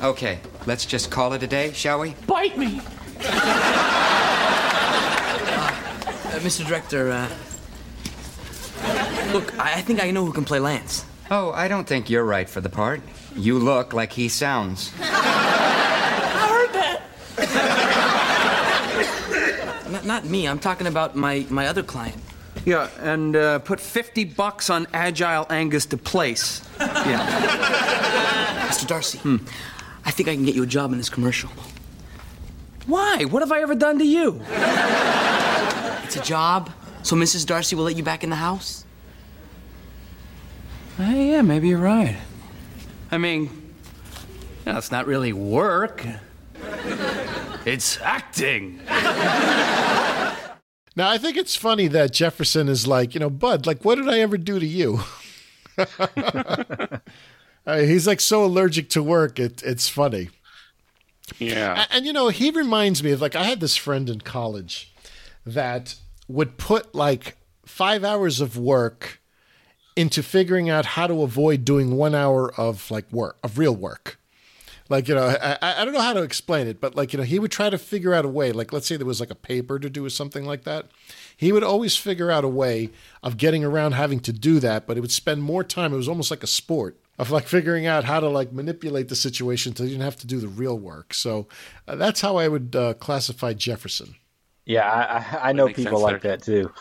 [0.01, 2.15] Okay, let's just call it a day, shall we?
[2.27, 2.79] Bite me!
[6.33, 6.65] Uh, Mr.
[6.65, 7.29] Director, uh,
[9.33, 11.05] look, I I think I know who can play Lance.
[11.31, 13.01] Oh, I don't think you're right for the part.
[13.35, 14.91] You look like he sounds.
[15.01, 17.01] I heard that.
[19.91, 20.47] not, not me.
[20.47, 22.17] I'm talking about my, my other client.
[22.65, 26.61] Yeah, and uh, put 50 bucks on Agile Angus to place.
[26.79, 28.67] Yeah.
[28.69, 28.87] Mr.
[28.87, 29.37] D'Arcy, hmm.
[30.05, 31.49] I think I can get you a job in this commercial.
[32.85, 33.25] Why?
[33.25, 34.41] What have I ever done to you?
[36.03, 37.45] It's a job, so Mrs.
[37.45, 38.85] D'Arcy will let you back in the house.
[40.99, 42.17] Uh, yeah, maybe you're right.
[43.11, 43.43] I mean,
[44.65, 46.05] you know, it's not really work.
[47.65, 48.79] It's acting.
[50.95, 54.07] Now, I think it's funny that Jefferson is like, you know, Bud, like, what did
[54.07, 54.99] I ever do to you?
[57.65, 59.39] Uh, he's like so allergic to work.
[59.39, 60.29] It, it's funny.
[61.39, 61.83] Yeah.
[61.83, 64.93] And, and, you know, he reminds me of like, I had this friend in college
[65.45, 65.95] that
[66.27, 69.21] would put like five hours of work
[69.95, 74.19] into figuring out how to avoid doing one hour of like work, of real work.
[74.89, 77.23] Like, you know, I, I don't know how to explain it, but like, you know,
[77.23, 78.51] he would try to figure out a way.
[78.51, 80.87] Like, let's say there was like a paper to do or something like that.
[81.37, 82.89] He would always figure out a way
[83.23, 85.93] of getting around having to do that, but it would spend more time.
[85.93, 89.15] It was almost like a sport of like figuring out how to like manipulate the
[89.15, 91.13] situation so you didn't have to do the real work.
[91.13, 91.47] So
[91.87, 94.15] uh, that's how I would uh, classify Jefferson.
[94.65, 96.71] Yeah, I, I, I know people like that too.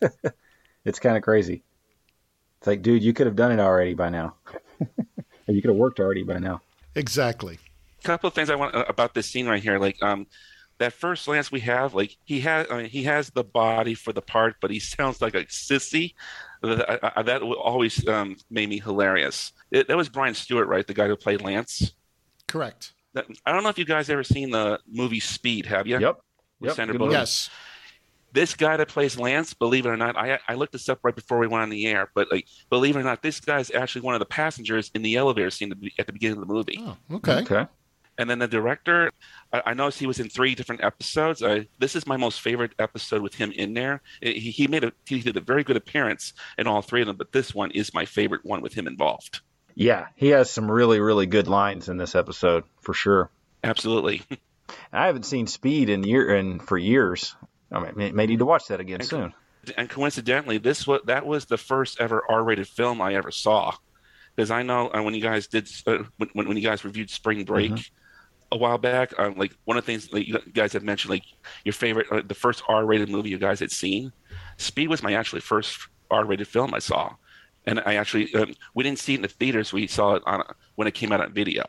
[0.84, 1.62] it's kind of crazy.
[2.62, 4.36] It's like, dude, you could have done it already by now.
[4.80, 4.86] or
[5.48, 6.60] you could have worked already by now.
[6.94, 7.58] Exactly.
[7.98, 10.28] A couple of things I want uh, about this scene right here, like um,
[10.78, 14.12] that first Lance we have, like he has, I mean, he has the body for
[14.12, 16.14] the part, but he sounds like a sissy.
[16.62, 19.50] That, I, that always um, made me hilarious.
[19.72, 20.86] It, that was Brian Stewart, right?
[20.86, 21.94] The guy who played Lance.
[22.46, 22.92] Correct.
[23.14, 25.66] That, I don't know if you guys ever seen the movie Speed.
[25.66, 25.98] Have you?
[25.98, 26.20] Yep.
[26.60, 27.12] With Yep, Sandra Bullock.
[27.12, 27.50] Yes.
[28.32, 31.14] This guy that plays Lance, believe it or not, I I looked this up right
[31.14, 34.02] before we went on the air, but like, believe it or not, this guy's actually
[34.02, 36.52] one of the passengers in the elevator scene at the- at the beginning of the
[36.52, 36.78] movie.
[36.80, 37.40] Oh, okay.
[37.40, 37.66] Okay.
[38.18, 39.10] And then the director,
[39.52, 41.42] I, I noticed he was in three different episodes.
[41.42, 44.02] I, this is my most favorite episode with him in there.
[44.20, 47.06] It- he, he made a he did a very good appearance in all three of
[47.06, 49.40] them, but this one is my favorite one with him involved.
[49.74, 53.30] Yeah, he has some really, really good lines in this episode for sure.
[53.64, 54.22] Absolutely.
[54.92, 57.34] I haven't seen Speed in year and for years.
[57.72, 59.32] I mean, may, may need to watch that again soon.
[59.76, 63.74] And coincidentally, this was that was the first ever R-rated film I ever saw.
[64.34, 67.44] Because I know uh, when you guys did uh, when, when you guys reviewed Spring
[67.44, 67.90] Break Mhm.
[68.50, 71.24] a while back, um, like one of the things that you guys had mentioned, like
[71.64, 74.12] your favorite, uh, the first R-rated movie you guys had seen.
[74.56, 75.78] Speed was my actually first
[76.10, 77.14] R-rated film I saw,
[77.66, 79.72] and I actually um, we didn't see it in the theaters.
[79.72, 80.42] We saw it on
[80.74, 81.64] when it came out on video.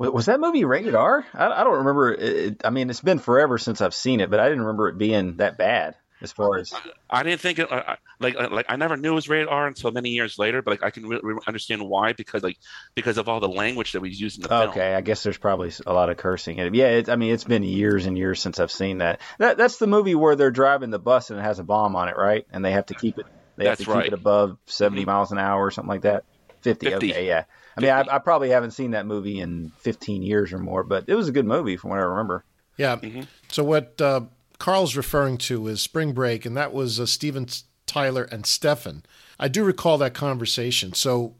[0.00, 1.26] Wa- Was that movie rated R?
[1.34, 2.14] I, I don't remember.
[2.14, 4.96] It, I mean, it's been forever since I've seen it, but I didn't remember it
[4.96, 6.72] being that bad as far as.
[7.10, 7.70] I didn't think it
[8.18, 10.70] like uh, like I never knew it was rated R until many years later, but
[10.70, 12.56] like I can really, understand why because like
[12.94, 14.70] because of all the language that was used in the film.
[14.70, 16.74] Okay, I guess there's probably a lot of cursing in it.
[16.74, 19.20] Yeah, it, I mean, it's been years and years since I've seen that.
[19.38, 22.08] That that's the movie where they're driving the bus and it has a bomb on
[22.08, 22.46] it, right?
[22.50, 23.26] And they have to keep it.
[23.58, 24.06] They have That's to keep right.
[24.06, 26.24] it above 70 miles an hour or something like that.
[26.62, 26.88] 50.
[26.88, 27.12] 50.
[27.12, 27.44] Okay, yeah.
[27.76, 31.04] I mean, I, I probably haven't seen that movie in 15 years or more, but
[31.06, 32.44] it was a good movie from what I remember.
[32.76, 32.96] Yeah.
[32.96, 33.22] Mm-hmm.
[33.48, 34.22] So what uh,
[34.58, 37.46] Carl's referring to is Spring Break, and that was uh, Steven
[37.86, 39.02] Tyler and Stefan.
[39.38, 40.92] I do recall that conversation.
[40.92, 41.34] So,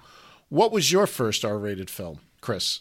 [0.49, 2.81] what was your first R-rated film, Chris?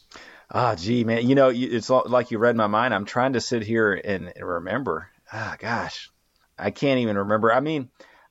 [0.52, 1.28] Ah, gee, man.
[1.28, 2.94] You know, it's like you read my mind.
[2.94, 5.10] I'm trying to sit here and remember.
[5.32, 6.10] Ah, gosh,
[6.58, 7.54] I can't even remember.
[7.54, 7.90] I mean,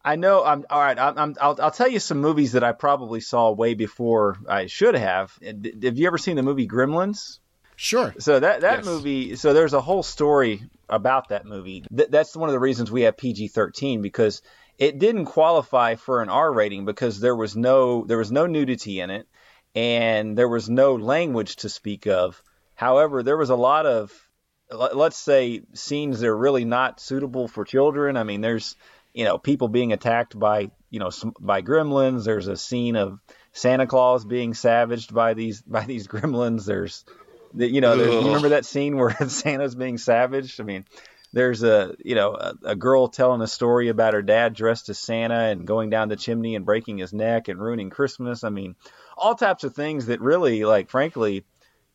[0.08, 0.42] I know.
[0.42, 0.98] I'm all right.
[0.98, 4.64] I'm, I'm, I'll, I'll tell you some movies that I probably saw way before I
[4.64, 5.38] should have.
[5.42, 7.40] Have you ever seen the movie Gremlins?
[7.76, 8.14] Sure.
[8.18, 8.86] So that that Yes.
[8.86, 9.36] movie.
[9.36, 11.84] So there's a whole story about that movie.
[11.94, 14.40] Th- that's one of the reasons we have PG-13 because
[14.78, 19.00] it didn't qualify for an R rating because there was no there was no nudity
[19.00, 19.28] in it
[19.74, 22.42] and there was no language to speak of.
[22.74, 24.10] However, there was a lot of
[24.70, 28.16] let's say scenes that are really not suitable for children.
[28.16, 28.74] I mean, there's
[29.18, 32.24] you know people being attacked by you know by gremlins.
[32.24, 33.18] There's a scene of
[33.52, 36.64] Santa Claus being savaged by these by these gremlins.
[36.64, 37.04] There's
[37.52, 40.60] you know there's, you remember that scene where Santa's being savaged.
[40.60, 40.86] I mean.
[41.30, 44.98] There's a you know a, a girl telling a story about her dad dressed as
[44.98, 48.44] Santa and going down the chimney and breaking his neck and ruining Christmas.
[48.44, 48.76] I mean,
[49.14, 51.44] all types of things that really like frankly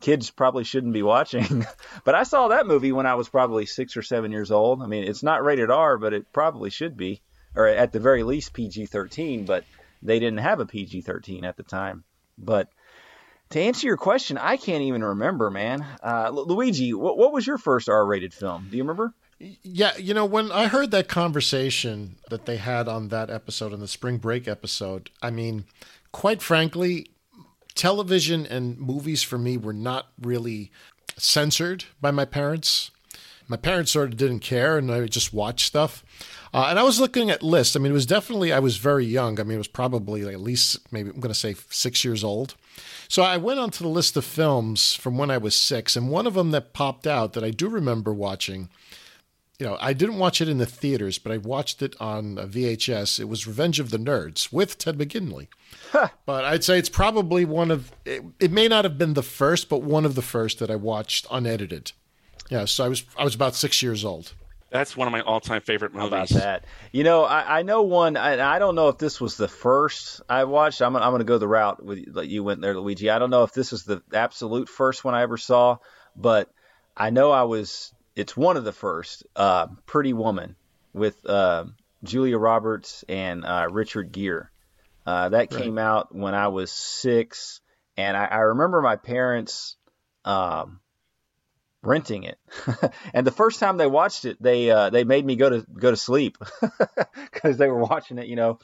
[0.03, 1.65] kids probably shouldn't be watching.
[2.03, 4.83] but I saw that movie when I was probably six or seven years old.
[4.83, 7.21] I mean, it's not rated R, but it probably should be,
[7.55, 9.63] or at the very least PG 13, but
[10.03, 12.03] they didn't have a PG 13 at the time.
[12.37, 12.67] But
[13.51, 15.85] to answer your question, I can't even remember, man.
[16.03, 18.67] Uh, Luigi, what, what was your first R rated film?
[18.69, 19.13] Do you remember?
[19.39, 23.79] Yeah, you know, when I heard that conversation that they had on that episode, on
[23.79, 25.65] the spring break episode, I mean,
[26.11, 27.07] quite frankly,
[27.75, 30.71] television and movies for me were not really
[31.17, 32.91] censored by my parents.
[33.47, 36.03] My parents sort of didn't care, and I would just watch stuff.
[36.53, 37.75] Uh, and I was looking at lists.
[37.75, 39.39] I mean, it was definitely, I was very young.
[39.39, 42.23] I mean, it was probably like at least, maybe I'm going to say six years
[42.23, 42.55] old.
[43.09, 46.25] So I went onto the list of films from when I was six, and one
[46.25, 48.69] of them that popped out that I do remember watching
[49.59, 52.45] you know, I didn't watch it in the theaters, but I watched it on uh,
[52.45, 53.19] VHS.
[53.19, 55.47] It was Revenge of the Nerds with Ted McGinley.
[56.25, 59.69] but I'd say it's probably one of it, it may not have been the first,
[59.69, 61.91] but one of the first that I watched unedited.
[62.49, 64.33] Yeah, so I was I was about six years old.
[64.69, 66.07] That's one of my all-time favorite movies.
[66.07, 66.65] about that?
[66.91, 68.17] You know, I, I know one.
[68.17, 70.81] I, I don't know if this was the first I watched.
[70.81, 73.11] I'm, gonna- I'm going to go the route with that you went there, Luigi.
[73.11, 75.77] I don't know if this was the absolute first one I ever saw,
[76.15, 76.49] but
[76.97, 77.92] I know I was.
[78.15, 79.25] It's one of the first.
[79.35, 80.55] Uh, Pretty Woman
[80.93, 81.65] with uh,
[82.03, 84.47] Julia Roberts and uh, Richard Gere.
[85.05, 87.59] Uh, that came out when I was six,
[87.97, 89.75] and I, I remember my parents.
[90.23, 90.79] Um,
[91.83, 92.39] renting it.
[93.13, 95.91] and the first time they watched it, they uh, they made me go to go
[95.91, 96.37] to sleep
[97.15, 98.59] because they were watching it, you know.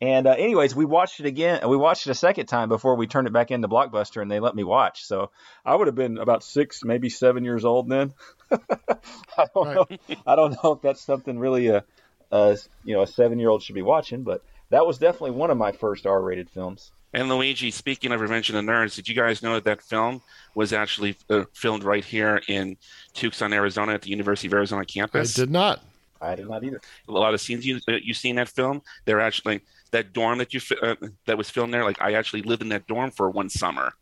[0.00, 1.68] And uh, anyways, we watched it again.
[1.68, 4.38] We watched it a second time before we turned it back into Blockbuster, and they
[4.38, 5.04] let me watch.
[5.04, 5.30] So
[5.64, 8.14] I would have been about six, maybe seven years old then.
[8.50, 9.86] I don't know.
[10.26, 11.84] I don't know if that's something really a,
[12.30, 15.50] a you know a seven year old should be watching, but that was definitely one
[15.50, 16.92] of my first R rated films.
[17.12, 20.20] And Luigi, speaking of Revenge of the Nerds, did you guys know that that film
[20.54, 22.76] was actually uh, filmed right here in
[23.14, 25.36] Tucson, Arizona, at the University of Arizona campus?
[25.36, 25.80] I did not.
[26.20, 26.80] I did not either.
[27.08, 30.38] A lot of scenes you that you see in that film, they're actually that dorm
[30.38, 30.94] that you uh,
[31.26, 31.84] that was filmed there.
[31.84, 33.92] Like I actually lived in that dorm for one summer,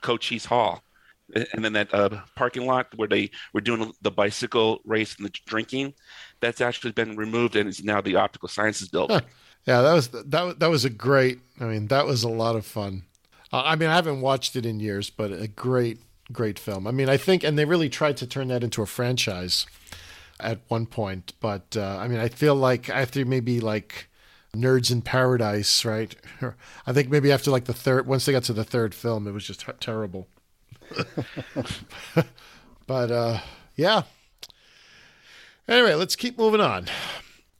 [0.00, 0.82] Cochise Hall,
[1.34, 5.32] and then that uh, parking lot where they were doing the bicycle race and the
[5.46, 5.94] drinking,
[6.40, 9.20] that's actually been removed and is now the optical sciences building.
[9.66, 11.40] Yeah, that was that that was a great.
[11.60, 13.02] I mean, that was a lot of fun.
[13.52, 15.98] Uh, I mean, I haven't watched it in years, but a great
[16.32, 16.86] great film.
[16.86, 19.66] I mean, I think, and they really tried to turn that into a franchise
[20.38, 21.32] at one point.
[21.40, 24.08] But uh, I mean, I feel like after maybe like
[24.60, 26.14] Nerds in Paradise, right?
[26.86, 29.32] I think maybe after like the third, once they got to the third film, it
[29.32, 30.28] was just ter- terrible.
[32.86, 33.40] but uh,
[33.74, 34.02] yeah.
[35.68, 36.86] Anyway, let's keep moving on.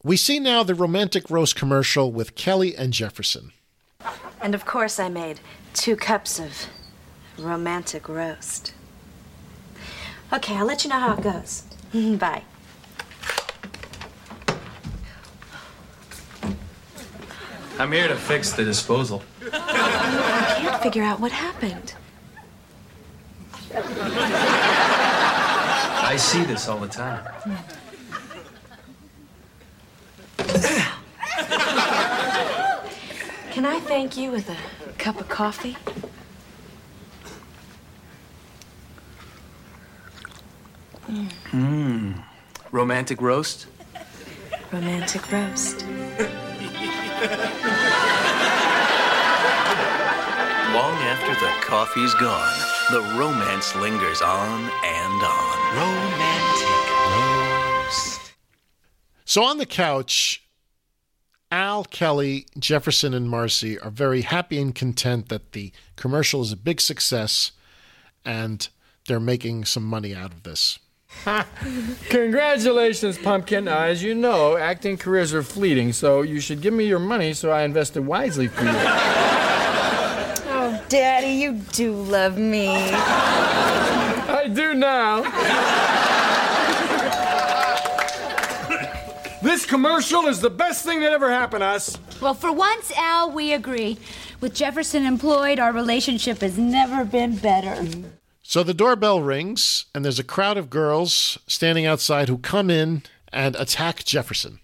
[0.02, 3.52] We see now the romantic roast commercial with Kelly and Jefferson.
[4.40, 5.40] And of course, I made
[5.74, 6.66] two cups of
[7.38, 8.72] romantic roast.
[10.32, 11.62] Okay, I'll let you know how it goes.
[12.18, 12.42] Bye.
[17.78, 19.22] I'm here to fix the disposal.
[19.52, 21.94] I can't figure out what happened.
[26.08, 27.22] I see this all the time.
[33.50, 34.56] Can I thank you with a
[34.98, 35.76] cup of coffee?
[41.08, 42.22] Mmm.
[42.72, 43.66] Romantic roast?
[44.72, 45.84] Romantic roast.
[50.74, 52.58] Long after the coffee's gone,
[52.90, 55.58] the romance lingers on and on.
[55.76, 56.86] Romantic
[57.86, 58.32] roast.
[59.24, 60.46] So on the couch,
[61.50, 66.56] Al, Kelly, Jefferson, and Marcy are very happy and content that the commercial is a
[66.56, 67.52] big success
[68.24, 68.68] and
[69.08, 70.78] they're making some money out of this.
[72.08, 73.68] Congratulations, Pumpkin.
[73.68, 77.32] Uh, as you know, acting careers are fleeting, so you should give me your money
[77.32, 78.70] so I invested wisely for you.
[80.58, 82.68] Oh, Daddy, you do love me.
[82.68, 85.22] I do now.
[89.42, 91.98] this commercial is the best thing that ever happened to us.
[92.20, 93.98] Well, for once, Al, we agree.
[94.40, 97.86] With Jefferson employed, our relationship has never been better.
[98.48, 103.02] So the doorbell rings, and there's a crowd of girls standing outside who come in
[103.32, 104.60] and attack Jefferson.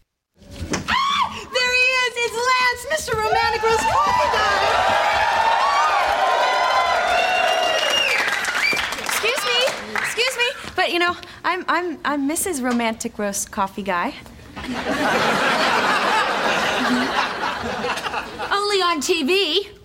[0.88, 2.14] Ah, there he is!
[2.16, 3.12] It's Lance, Mr.
[3.18, 4.62] Romantic Roast Coffee Guy!
[9.02, 9.66] Excuse me,
[9.96, 12.62] excuse me, but you know, I'm I'm I'm Mrs.
[12.62, 14.14] Romantic Roast Coffee Guy.
[18.52, 19.81] Only on TV.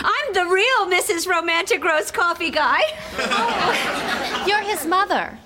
[0.00, 1.26] I'm the real Mrs.
[1.28, 2.80] Romantic Roast Coffee Guy.
[3.18, 5.38] Oh, You're his mother.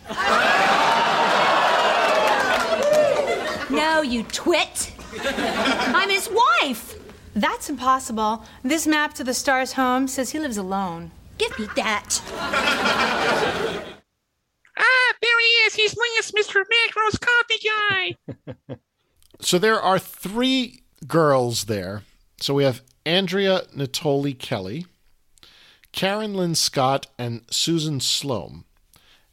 [3.71, 4.93] No, you twit.
[5.25, 6.95] I'm his wife.
[7.35, 8.45] That's impossible.
[8.63, 11.11] This map to the Stars home says he lives alone.
[11.39, 12.21] Give me that.
[14.79, 15.75] Ah, there he is.
[15.75, 16.63] He's Lance, Mr.
[16.63, 17.69] Macro's coffee
[18.69, 18.77] guy.
[19.45, 22.03] So there are three girls there.
[22.41, 24.87] So we have Andrea Natoli Kelly,
[25.93, 28.65] Karen Lynn Scott, and Susan Sloan.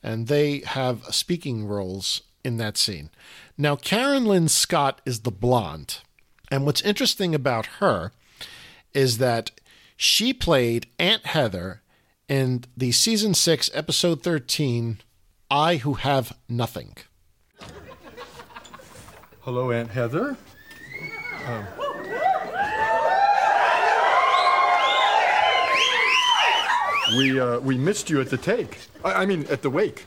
[0.01, 3.09] And they have speaking roles in that scene.
[3.57, 5.99] Now, Karen Lynn Scott is the blonde.
[6.51, 8.11] And what's interesting about her
[8.93, 9.51] is that
[9.97, 11.81] she played Aunt Heather
[12.27, 14.99] in the season 6, episode 13,
[15.51, 16.95] I Who Have Nothing.
[19.41, 20.37] Hello, Aunt Heather.
[21.45, 21.65] Um,
[27.17, 28.77] we uh, we missed you at the take.
[29.03, 30.05] I, I mean, at the wake.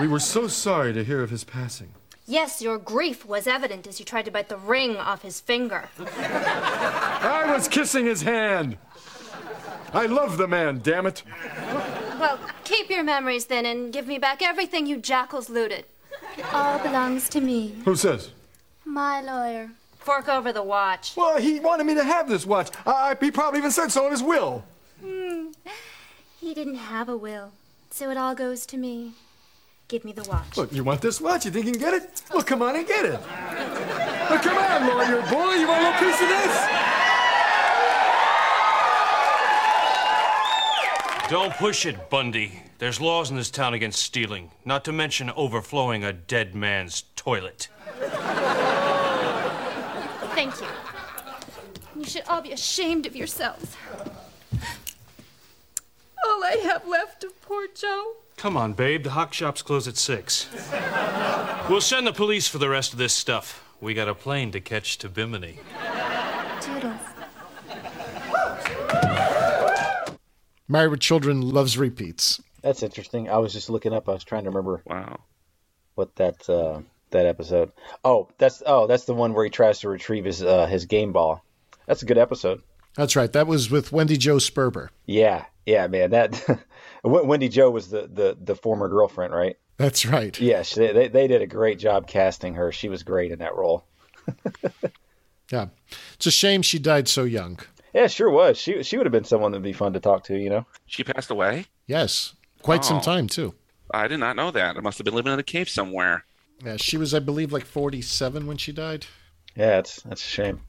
[0.00, 1.88] we were so sorry to hear of his passing.
[2.26, 5.90] Yes, your grief was evident as you tried to bite the ring off his finger.
[5.98, 8.78] I was kissing his hand.
[9.92, 11.22] I love the man, damn it.
[12.18, 15.84] Well, keep your memories then and give me back everything you jackals looted.
[16.38, 17.74] It All belongs to me.
[17.84, 18.30] Who says?
[18.84, 19.72] My lawyer.
[20.02, 21.16] Fork over the watch.
[21.16, 22.70] Well, he wanted me to have this watch.
[22.84, 24.64] I, he probably even said so in his will.
[25.00, 25.48] Hmm.
[26.40, 27.52] He didn't have a will,
[27.90, 29.12] so it all goes to me.
[29.86, 30.56] Give me the watch.
[30.56, 31.44] Look, you want this watch?
[31.44, 32.22] You think you can get it?
[32.32, 33.20] Well, come on and get it.
[33.20, 35.54] Well, come on, lawyer boy.
[35.54, 36.68] You want a little piece of this?
[41.30, 42.62] Don't push it, Bundy.
[42.78, 47.68] There's laws in this town against stealing, not to mention overflowing a dead man's toilet.
[50.42, 52.00] Thank you.
[52.00, 53.76] You should all be ashamed of yourselves.
[56.26, 58.14] All I have left of poor Joe.
[58.36, 59.04] Come on, babe.
[59.04, 60.48] The hock shop's closed at six.
[61.70, 63.64] We'll send the police for the rest of this stuff.
[63.80, 65.60] We got a plane to catch to Bimini.
[66.60, 66.98] Toodles.
[70.66, 72.42] Married with Children loves repeats.
[72.62, 73.30] That's interesting.
[73.30, 74.08] I was just looking up.
[74.08, 74.82] I was trying to remember.
[74.86, 75.20] Wow.
[75.94, 76.80] What that uh,
[77.12, 77.72] that episode?
[78.04, 81.12] Oh, that's oh, that's the one where he tries to retrieve his uh, his game
[81.12, 81.44] ball.
[81.86, 82.62] That's a good episode.
[82.96, 83.32] That's right.
[83.32, 84.88] That was with Wendy Jo Sperber.
[85.06, 86.10] Yeah, yeah, man.
[86.10, 86.60] That
[87.04, 89.56] Wendy Jo was the, the the former girlfriend, right?
[89.78, 90.38] That's right.
[90.40, 92.70] Yes, they, they they did a great job casting her.
[92.72, 93.84] She was great in that role.
[95.50, 95.66] Yeah.
[96.14, 97.58] It's a shame she died so young.
[97.92, 98.56] Yeah, sure was.
[98.56, 100.36] She she would have been someone that'd be fun to talk to.
[100.38, 100.66] You know.
[100.86, 101.66] She passed away?
[101.86, 102.34] Yes.
[102.62, 103.00] Quite some Oh.
[103.00, 103.54] time, too.
[103.92, 104.76] I did not know that.
[104.76, 106.24] I must have been living in a cave somewhere.
[106.64, 109.06] Yeah, she was, I believe, like 47 when she died.
[109.56, 110.60] Yeah, that's that's a shame.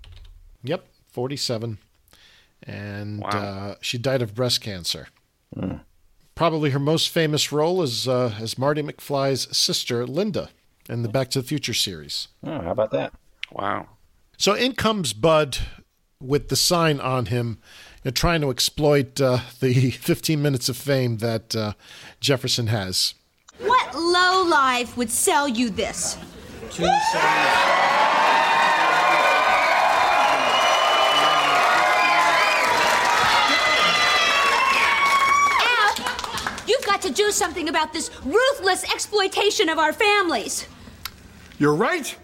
[0.63, 1.77] Yep, 47.
[2.65, 3.29] And Wow.
[3.29, 5.07] uh, she died of breast cancer.
[6.35, 10.49] Probably her most famous role is uh, as Marty McFly's sister, Linda,
[10.89, 12.29] in the Back to the Future series.
[12.43, 13.13] Oh, how about that?
[13.51, 13.87] Wow.
[14.37, 15.59] So in comes Bud
[16.19, 17.59] with the sign on him,
[18.03, 21.73] you know, trying to exploit uh, the 15 minutes of fame that uh,
[22.19, 23.13] Jefferson has.
[23.65, 26.17] What low life would sell you this?
[35.61, 35.95] Al,
[36.67, 40.67] you've got to do something about this ruthless exploitation of our families.
[41.57, 42.15] You're right,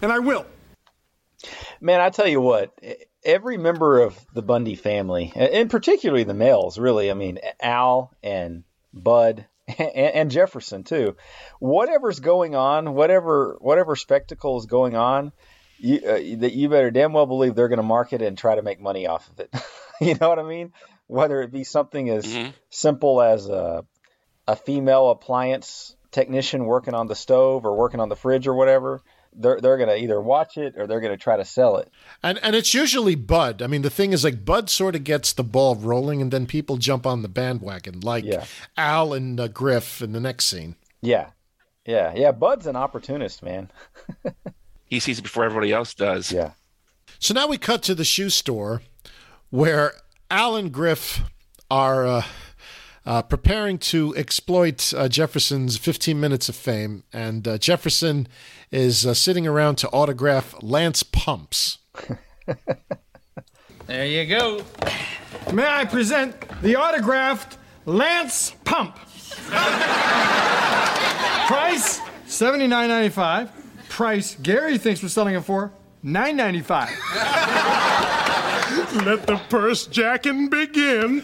[0.00, 0.46] and I will.
[1.80, 2.72] Man, I tell you what,
[3.22, 8.64] every member of the Bundy family, and particularly the males, really, I mean, Al and
[8.94, 9.46] Bud
[9.78, 11.16] and, and Jefferson too,
[11.58, 15.32] whatever's going on, whatever whatever spectacle is going on,
[15.78, 18.54] you, uh, that you better damn well believe they're going to market it and try
[18.54, 19.54] to make money off of it.
[20.00, 20.72] you know what I mean?
[21.06, 23.84] Whether it be something as simple as a
[24.46, 29.02] a female appliance technician working on the stove or working on the fridge or whatever,
[29.34, 31.90] they're they're going to either watch it or they're going to try to sell it.
[32.22, 33.62] And and it's usually Bud.
[33.62, 36.46] I mean, the thing is, like Bud sort of gets the ball rolling, and then
[36.46, 38.24] people jump on the bandwagon, like
[38.76, 40.76] Al and uh, Griff in the next scene.
[41.02, 41.30] Yeah,
[41.86, 42.32] yeah, yeah.
[42.32, 43.70] Bud's an opportunist, man.
[44.86, 46.30] He sees it before everybody else does.
[46.30, 46.52] Yeah.
[47.18, 48.82] So now we cut to the shoe store,
[49.50, 49.92] where
[50.30, 51.22] Al and Griff
[51.70, 52.22] are uh,
[53.06, 57.02] uh, preparing to exploit uh, Jefferson's 15 minutes of fame.
[57.12, 58.28] And uh, Jefferson
[58.74, 61.78] is uh, sitting around to autograph Lance Pumps.
[63.86, 64.62] There you go.
[65.52, 68.96] May I present the autographed Lance Pump?
[71.46, 73.50] Price seventy-nine ninety-five.
[73.90, 75.70] Price Gary thinks we're selling it for
[76.02, 76.88] nine ninety-five.
[79.04, 81.22] Let the purse jacking begin.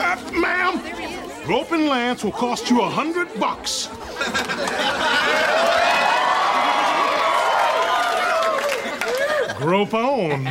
[0.00, 0.78] Uh, ma'am,
[2.10, 3.86] roping will cost you a hundred bucks.
[9.56, 10.44] Grope on.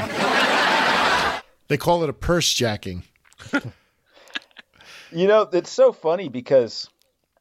[1.68, 3.03] They call it a purse jacking.
[5.12, 6.88] You know, it's so funny because,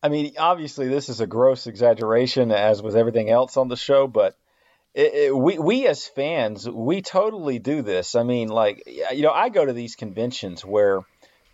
[0.03, 4.09] I mean, obviously this is a gross exaggeration, as with everything else on the show,
[4.09, 4.37] but
[4.95, 8.15] it, it, we we as fans, we totally do this.
[8.17, 11.03] I mean, like, you know, I go to these conventions where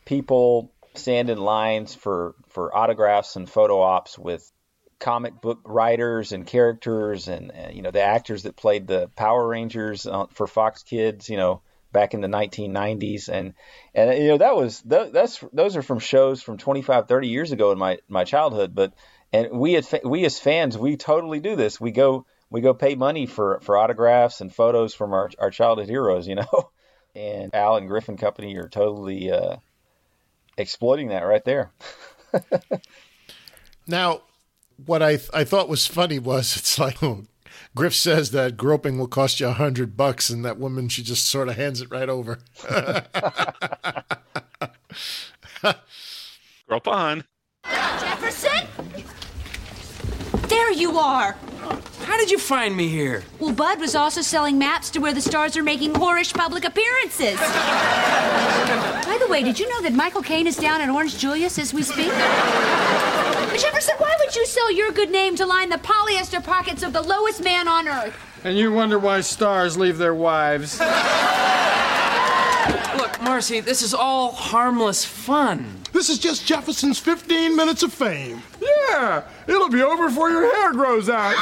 [0.05, 4.51] people stand in lines for for autographs and photo ops with
[4.99, 9.47] comic book writers and characters and, uh, you know the actors that played the Power
[9.47, 13.55] Rangers uh, for Fox Kids, you know, back in the 1990s and
[13.95, 17.53] and you know that was that, that's those are from shows from 25 30 years
[17.53, 18.75] ago in my my childhood.
[18.75, 18.95] But
[19.33, 21.81] and we as we as fans we totally do this.
[21.81, 25.89] We go we go pay money for for autographs and photos from our our childhood
[25.89, 26.71] heroes you know?
[27.17, 29.59] And Al and Griffin Company are totally uh,
[30.57, 31.73] exploiting that right there
[33.87, 34.23] Now,
[34.87, 37.25] what I th- I thought was funny was it's like oh,
[37.75, 41.27] Griff says that groping will cost you a hundred bucks, and that woman she just
[41.27, 42.39] sort of hands it right over.
[46.69, 47.25] Grope on.
[47.65, 48.67] Jefferson?
[50.49, 51.37] There you are.
[52.05, 53.25] How did you find me here?
[53.39, 57.39] Well, Bud was also selling maps to where the stars are making whorish public appearances.
[57.39, 61.73] By the way, did you know that Michael Caine is down at Orange Julius as
[61.73, 62.13] we speak?
[63.59, 67.03] Jefferson, why would you sell your good name to line the polyester pockets of the
[67.03, 68.17] lowest man on earth?
[68.43, 70.81] And you wonder why stars leave their wives.
[72.99, 75.84] Look, Marcy, this is all harmless fun.
[75.95, 78.43] This is just Jefferson's 15 minutes of fame.
[78.61, 81.37] Yeah, it'll be over before your hair grows out.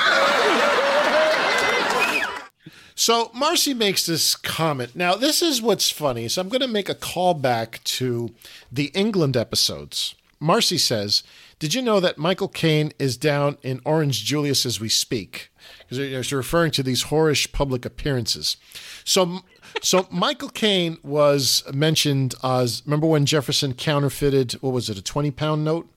[2.95, 4.95] So Marcy makes this comment.
[4.95, 6.29] Now, this is what's funny.
[6.29, 8.35] So I'm going to make a callback to
[8.71, 10.15] the England episodes.
[10.39, 11.23] Marcy says,
[11.59, 15.51] "Did you know that Michael Caine is down in Orange Julius as we speak?"
[15.89, 18.59] Because they're referring to these whorish public appearances.
[19.03, 19.41] So,
[19.81, 22.83] so Michael Caine was mentioned as.
[22.85, 25.89] Remember when Jefferson counterfeited what was it, a twenty pound note?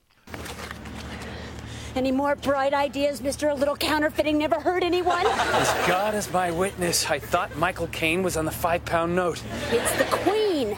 [1.94, 3.50] Any more bright ideas, Mr.
[3.50, 5.24] A Little Counterfeiting Never Hurt Anyone?
[5.26, 9.42] As God is my witness, I thought Michael Caine was on the five pound note.
[9.70, 10.76] It's the Queen.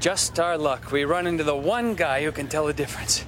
[0.00, 0.92] Just our luck.
[0.92, 3.22] We run into the one guy who can tell the difference.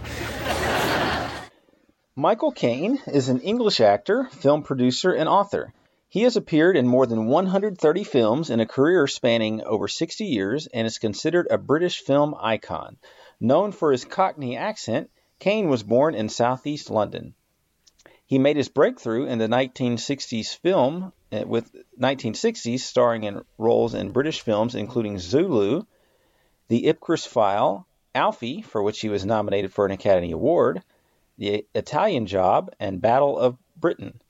[2.16, 5.74] Michael Caine is an English actor, film producer, and author.
[6.12, 10.66] He has appeared in more than 130 films in a career spanning over 60 years
[10.66, 12.98] and is considered a British film icon.
[13.40, 15.08] Known for his Cockney accent,
[15.38, 17.32] Caine was born in southeast London.
[18.26, 24.12] He made his breakthrough in the 1960s film uh, with 1960s starring in roles in
[24.12, 25.84] British films including Zulu,
[26.68, 30.82] The Ipcress File, Alfie, for which he was nominated for an Academy Award,
[31.38, 34.20] The Italian Job, and Battle of Britain.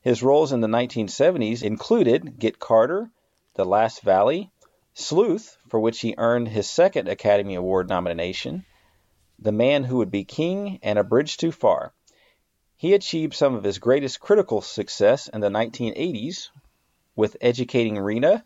[0.00, 3.10] His roles in the 1970s included Get Carter,
[3.54, 4.52] The Last Valley,
[4.94, 8.64] Sleuth, for which he earned his second Academy Award nomination,
[9.40, 11.92] The Man Who Would Be King, and A Bridge Too Far.
[12.76, 16.50] He achieved some of his greatest critical success in the 1980s
[17.16, 18.44] with Educating Rita,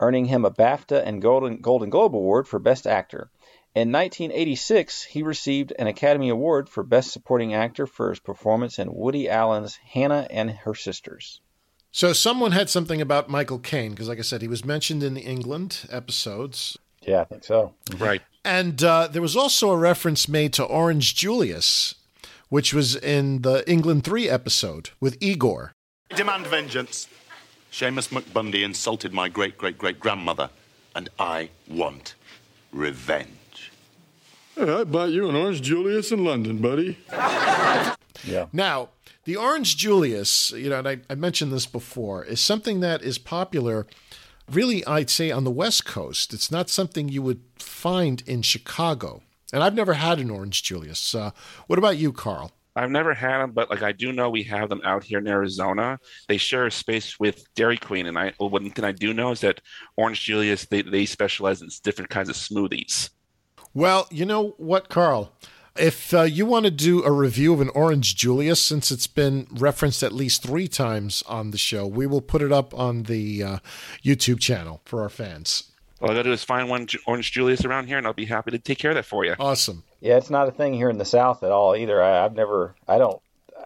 [0.00, 3.30] earning him a BAFTA and Golden, Golden Globe Award for Best Actor.
[3.74, 8.94] In 1986, he received an Academy Award for Best Supporting Actor for his performance in
[8.94, 11.40] Woody Allen's Hannah and Her Sisters.
[11.90, 15.14] So someone had something about Michael Caine because, like I said, he was mentioned in
[15.14, 16.78] the England episodes.
[17.02, 17.74] Yeah, I think so.
[17.98, 18.22] Right.
[18.44, 21.96] And uh, there was also a reference made to Orange Julius,
[22.50, 25.72] which was in the England 3 episode with Igor.
[26.12, 27.08] I demand vengeance.
[27.72, 30.50] Seamus McBundy insulted my great great great grandmother,
[30.94, 32.14] and I want
[32.72, 33.30] revenge.
[34.56, 36.98] I bought you an Orange Julius in London, buddy.
[38.26, 38.46] Yeah.
[38.52, 38.90] Now,
[39.24, 43.18] the Orange Julius, you know, and I, I mentioned this before, is something that is
[43.18, 43.86] popular,
[44.50, 46.32] really, I'd say, on the West Coast.
[46.32, 49.22] It's not something you would find in Chicago.
[49.52, 51.14] And I've never had an Orange Julius.
[51.14, 51.30] Uh,
[51.66, 52.52] what about you, Carl?
[52.76, 55.28] I've never had them, but like I do know we have them out here in
[55.28, 55.98] Arizona.
[56.26, 59.30] They share a space with Dairy Queen, and I well, one thing I do know
[59.30, 59.60] is that
[59.96, 63.10] Orange Julius they they specialize in different kinds of smoothies.
[63.74, 65.32] Well, you know what, Carl?
[65.76, 69.48] If uh, you want to do a review of an Orange Julius, since it's been
[69.50, 73.42] referenced at least three times on the show, we will put it up on the
[73.42, 73.58] uh,
[74.04, 75.72] YouTube channel for our fans.
[76.00, 78.52] All I gotta do is find one Orange Julius around here, and I'll be happy
[78.52, 79.34] to take care of that for you.
[79.40, 79.82] Awesome.
[80.00, 82.00] Yeah, it's not a thing here in the South at all either.
[82.00, 83.20] I, I've never, I don't,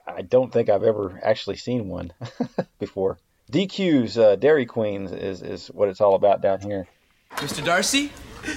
[0.06, 2.12] I don't think I've ever actually seen one
[2.78, 3.18] before.
[3.52, 6.86] DQ's uh, Dairy Queens is is what it's all about down here.
[7.36, 7.62] Mr.
[7.62, 8.10] D'Arcy,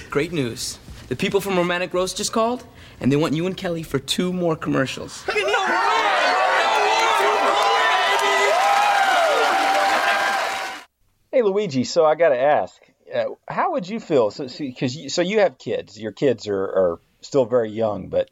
[0.08, 0.78] great news.
[1.12, 2.64] The people from Romantic Roast just called,
[2.98, 5.22] and they want you and Kelly for two more commercials.
[11.30, 12.80] Hey Luigi, so I got to ask,
[13.14, 14.30] uh, how would you feel?
[14.30, 18.30] So, because you, so you have kids, your kids are, are still very young, but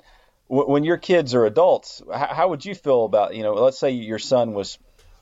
[0.50, 3.54] w- when your kids are adults, how, how would you feel about you know?
[3.54, 4.78] Let's say your son was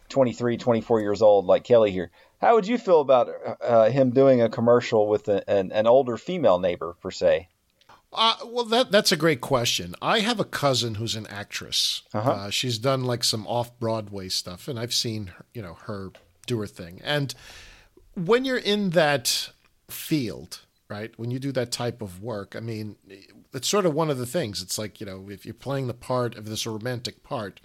[0.09, 2.11] 23, 24 years old, like Kelly here.
[2.41, 3.29] How would you feel about
[3.61, 7.49] uh, him doing a commercial with a, an, an older female neighbor per se?
[8.13, 9.95] Uh, well, that that's a great question.
[10.01, 12.03] I have a cousin who's an actress.
[12.15, 12.31] Uh-huh.
[12.31, 16.11] Uh, she's done like some off Broadway stuff, and I've seen you know her
[16.47, 17.01] do her thing.
[17.05, 17.35] And
[18.15, 19.51] when you're in that
[19.91, 21.13] field, right?
[21.19, 22.97] When you do that type of work, I mean,
[23.53, 24.63] it's sort of one of the things.
[24.63, 27.61] It's like you know, if you're playing the part of this romantic part,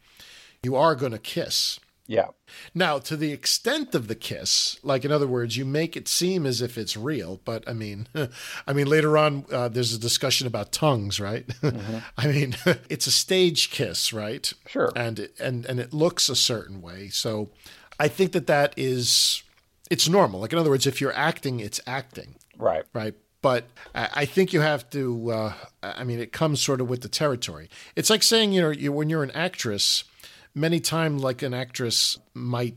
[0.62, 1.80] you are going to kiss.
[2.06, 2.28] Yeah.
[2.76, 6.46] Now, to the extent of the kiss, like in other words, you make it seem
[6.46, 8.08] as if it's real, but I mean,
[8.68, 11.46] I mean, later on, uh, there's a discussion about tongues, right?
[12.18, 12.56] I mean,
[12.90, 14.52] it's a stage kiss, right?
[14.68, 14.92] Sure.
[14.96, 17.50] And it, and and it looks a certain way, so
[18.00, 19.42] I think that that is
[19.90, 20.42] it's normal.
[20.42, 22.84] Like in other words, if you're acting, it's acting, Right.
[22.94, 23.16] right?
[23.42, 25.32] But I I think you have to.
[25.32, 27.70] Uh, I mean, it comes sort of with the territory.
[27.96, 30.04] It's like saying, you know, you, when you're an actress,
[30.56, 32.76] many times, like an actress might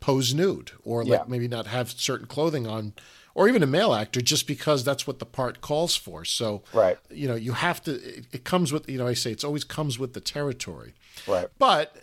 [0.00, 1.24] pose nude or like Yeah.
[1.28, 2.92] maybe not have certain clothing on,
[3.34, 6.24] or even a male actor, just because that's what the part calls for.
[6.24, 6.98] So, Right.
[7.10, 7.92] you know, you have to.
[7.92, 10.94] It, it comes with, you know, I say it's always comes with the territory.
[11.26, 11.48] Right.
[11.58, 11.96] But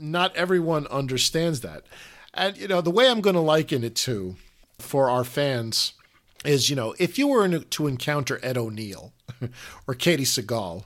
[0.00, 1.84] not everyone understands that.
[2.34, 4.36] And, you know, the way I'm going to liken it to
[4.78, 5.94] for our fans
[6.44, 9.12] is, you know, if you were in, to encounter Ed O'Neill
[9.86, 10.84] or Katey Sagal,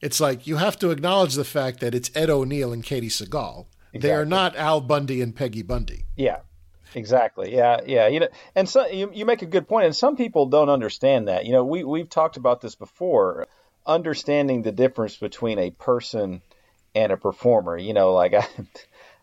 [0.00, 3.66] it's like you have to acknowledge the fact that it's Ed O'Neill and Katey Sagal.
[3.92, 6.04] They are not Al Bundy and Peggy Bundy.
[6.16, 6.38] Yeah,
[6.94, 7.52] exactly.
[7.54, 8.06] Yeah, yeah.
[8.06, 11.26] You know, and so you, you make a good point, and some people don't understand
[11.28, 11.44] that.
[11.44, 13.46] You know, we we've talked about this before.
[13.86, 16.42] Understanding the difference between a person
[16.94, 17.76] and a performer.
[17.76, 18.46] You know, like I,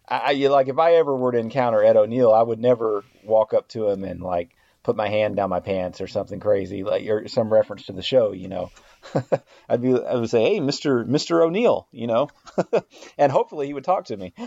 [0.08, 3.06] I I- you- like if I ever were to encounter Ed O'Neill, I would never
[3.24, 4.50] walk up to him and like
[4.88, 8.02] put my hand down my pants or something crazy, like or some reference to the
[8.02, 8.32] show.
[8.32, 8.72] You know,
[9.70, 11.88] I'd be I would say, hey, Mister Mister O'Neill.
[11.92, 12.30] You know,
[13.18, 14.34] and hopefully he would talk to me.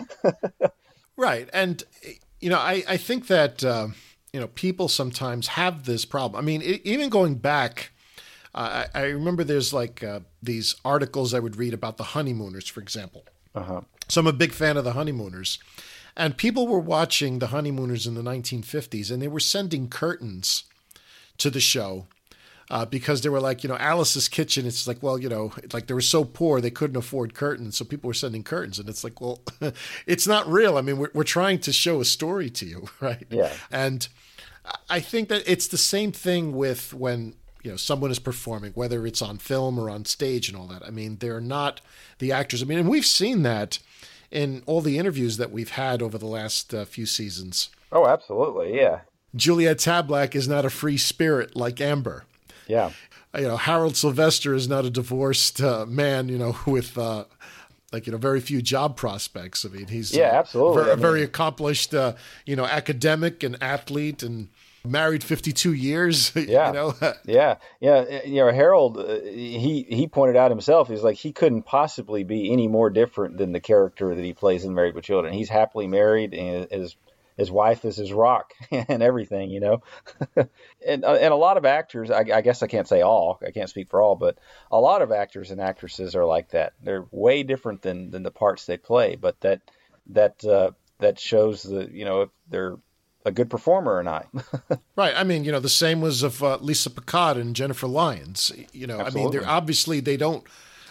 [1.20, 1.51] Right.
[1.53, 1.84] And,
[2.41, 3.88] you know, I, I think that, uh,
[4.32, 6.43] you know, people sometimes have this problem.
[6.43, 7.93] I mean, e even going back,
[8.55, 12.68] uh, I, I remember there's like uh, these articles I would read about the honeymooners,
[12.68, 13.26] for example.
[13.55, 13.82] Uh-huh.
[14.09, 15.59] So I'm a big fan of the honeymooners.
[16.21, 20.64] And people were watching the honeymooners in the 1950s and they were sending curtains
[21.39, 22.09] to the show
[22.71, 24.66] uh, because they were like, you know, Alice's Kitchen.
[24.66, 27.87] It's like, well, you know, like they were so poor they couldn't afford curtains, so
[27.87, 29.41] people were sending curtains, and it's like, well,
[30.07, 30.77] it's not real.
[30.77, 33.27] I mean, we're we're trying to show a story to you, right?
[33.31, 33.53] Yeah.
[33.73, 34.07] And
[34.91, 39.07] I think that it's the same thing with when you know someone is performing, whether
[39.07, 40.87] it's on film or on stage and all that.
[40.87, 41.81] I mean, they're not
[42.18, 42.62] the actors.
[42.62, 43.79] I mean, and we've seen that
[44.31, 47.70] in all the interviews that we've had over the last uh, few seasons.
[47.93, 48.76] Oh, absolutely.
[48.76, 49.01] Yeah.
[49.35, 52.24] Juliet Tablak is not a free spirit like Amber.
[52.66, 52.91] Yeah.
[53.37, 57.24] You know, Harold Sylvester is not a divorced uh, man, you know, with uh,
[57.93, 59.64] like, you know, very few job prospects.
[59.64, 60.83] I mean, he's Yeah, absolutely.
[60.85, 62.14] ver- I mean- very accomplished, uh,
[62.47, 64.49] you know, academic and athlete and
[64.85, 66.33] married 52 years.
[66.41, 66.68] Yeah.
[66.68, 66.95] You know,
[67.26, 68.24] yeah, yeah.
[68.24, 70.89] You know, Harold, uh, he he pointed out himself.
[70.89, 74.64] He's like he couldn't possibly be any more different than the character that he plays
[74.64, 75.35] in Married with Children.
[75.35, 76.97] He's happily married, and his
[77.37, 79.51] his wife is his rock and everything.
[79.51, 79.83] You know,
[80.85, 82.11] and uh, and a lot of actors.
[82.11, 83.39] I, I guess I can't say all.
[83.47, 84.39] I can't speak for all, but
[84.72, 86.72] a lot of actors and actresses are like that.
[86.83, 89.61] They're way different than than the parts they play, but that
[90.09, 92.76] that uh, that shows the you know if they're
[93.25, 94.29] a good performer or not.
[94.97, 95.14] Right.
[95.16, 98.53] I mean, you know, the same was of uh, Lisa Picard and Jennifer Lyons.
[98.75, 100.45] You know, I mean, they're obviously they don't.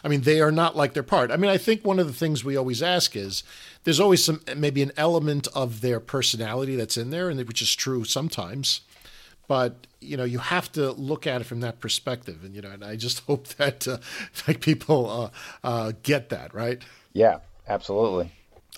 [0.03, 1.29] I mean, they are not like their part.
[1.29, 3.43] I mean, I think one of the things we always ask is
[3.83, 7.75] there's always some maybe an element of their personality that's in there, and which is
[7.75, 8.81] true sometimes.
[9.47, 12.71] But you know, you have to look at it from that perspective, and you know,
[12.71, 13.99] and I just hope that uh,
[14.47, 15.29] like people uh,
[15.63, 16.81] uh, get that right.
[17.13, 18.31] Yeah, absolutely.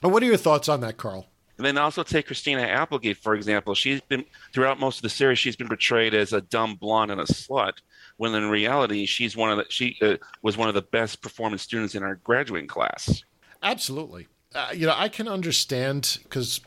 [0.03, 1.27] And what are your thoughts on that, Carl?
[1.57, 3.75] And then also take Christina Applegate, for example.
[3.75, 7.21] She's been, throughout most of the series, she's been portrayed as a dumb blonde and
[7.21, 7.73] a slut,
[8.17, 11.59] when in reality, she's one of the, she uh, was one of the best performing
[11.59, 13.23] students in our graduating class.
[13.61, 14.27] Absolutely.
[14.53, 16.61] Uh, you know, I can understand because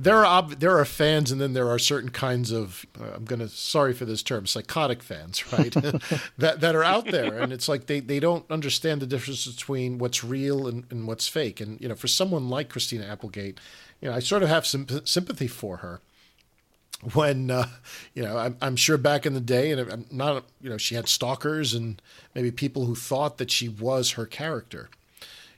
[0.00, 3.40] there are there are fans, and then there are certain kinds of uh, I'm going
[3.40, 5.72] to sorry for this term, psychotic fans, right?
[6.38, 9.98] that that are out there, and it's like they they don't understand the difference between
[9.98, 11.60] what's real and, and what's fake.
[11.60, 13.58] And you know, for someone like Christina Applegate,
[14.00, 16.00] you know, I sort of have some sympathy for her
[17.12, 17.66] when uh,
[18.14, 20.94] you know I'm, I'm, sure back in the day and I'm not you know she
[20.94, 22.00] had stalkers and
[22.34, 24.90] maybe people who thought that she was her character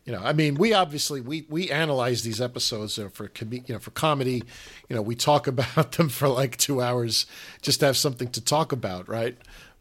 [0.04, 3.78] you know, I mean, we obviously we we analyze these episodes for com- you know
[3.78, 4.42] for comedy.
[4.88, 7.26] You know, we talk about them for like two hours
[7.62, 9.36] just to have something to talk about, right?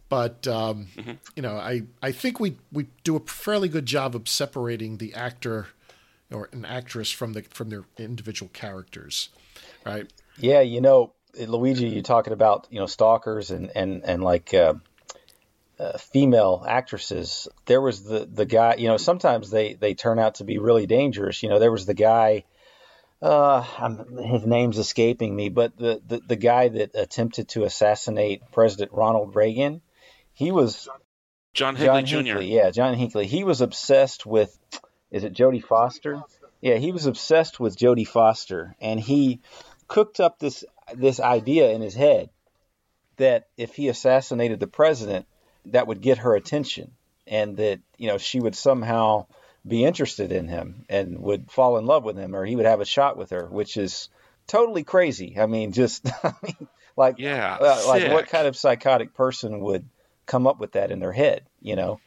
[0.10, 1.12] But um, mm-hmm.
[1.36, 5.14] you know, I I think we we do a fairly good job of separating the
[5.14, 5.68] actor
[6.32, 9.30] or an actress from the from their individual characters,
[9.86, 10.12] right?
[10.38, 14.54] Yeah, you know, Luigi, you're talking about you know stalkers and and and like.
[14.54, 14.76] Uh,
[15.80, 17.48] uh, female actresses.
[17.66, 18.76] There was the the guy.
[18.76, 21.42] You know, sometimes they they turn out to be really dangerous.
[21.42, 22.44] You know, there was the guy.
[23.22, 28.42] Uh, I'm, his name's escaping me, but the, the the guy that attempted to assassinate
[28.52, 29.82] President Ronald Reagan,
[30.34, 30.88] he was
[31.54, 32.42] John Hinckley John Jr.
[32.42, 33.28] Yeah, John Hinckley.
[33.28, 34.58] He was obsessed with.
[35.12, 36.22] Is it Jodie Foster?
[36.62, 39.40] Yeah, he was obsessed with Jodie Foster, and he
[39.88, 40.64] cooked up this
[40.94, 42.30] this idea in his head
[43.18, 45.26] that if he assassinated the president,
[45.72, 46.92] that would get her attention
[47.30, 49.26] and that you know she would somehow
[49.66, 52.82] be interested in him and would fall in love with him or he would have
[52.82, 54.10] a shot with her which is
[54.48, 55.38] totally crazy.
[55.40, 56.68] I mean just I mean,
[56.98, 59.88] like yeah uh, like what kind of psychotic person would
[60.26, 62.00] come up with that in their head you know?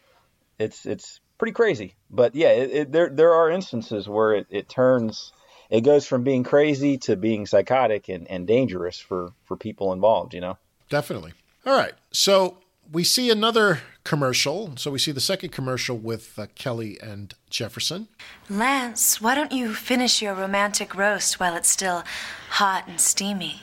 [0.58, 1.94] It's it's pretty crazy.
[2.10, 5.32] But yeah it, it, there there are instances where it, it turns
[5.70, 10.34] it goes from being crazy to being psychotic and, and dangerous for for people involved
[10.34, 10.58] you know?
[10.88, 11.32] Definitely.
[11.64, 11.94] All right.
[12.12, 12.58] So
[12.93, 14.76] we see another commercial.
[14.76, 18.09] So we see the second commercial with uh, Kelly and Jefferson.
[18.51, 22.05] Lance, why don't you finish your romantic roast while it's still
[22.51, 23.62] hot and steamy?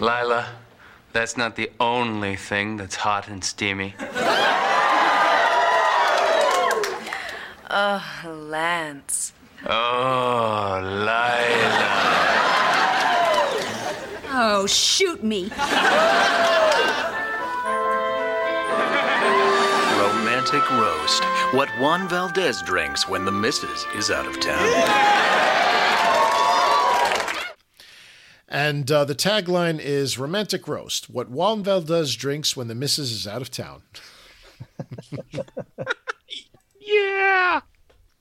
[0.00, 0.46] Lila,
[1.12, 3.94] that's not the only thing that's hot and steamy.
[7.68, 9.32] Oh, Lance.
[9.68, 12.25] Oh, Lila.
[14.38, 15.44] Oh, shoot me.
[19.98, 21.24] Romantic roast.
[21.54, 24.58] What Juan Valdez drinks when the missus is out of town.
[28.46, 31.08] And uh, the tagline is Romantic Roast.
[31.08, 33.84] What Juan Valdez drinks when the missus is out of town.
[36.78, 37.62] yeah.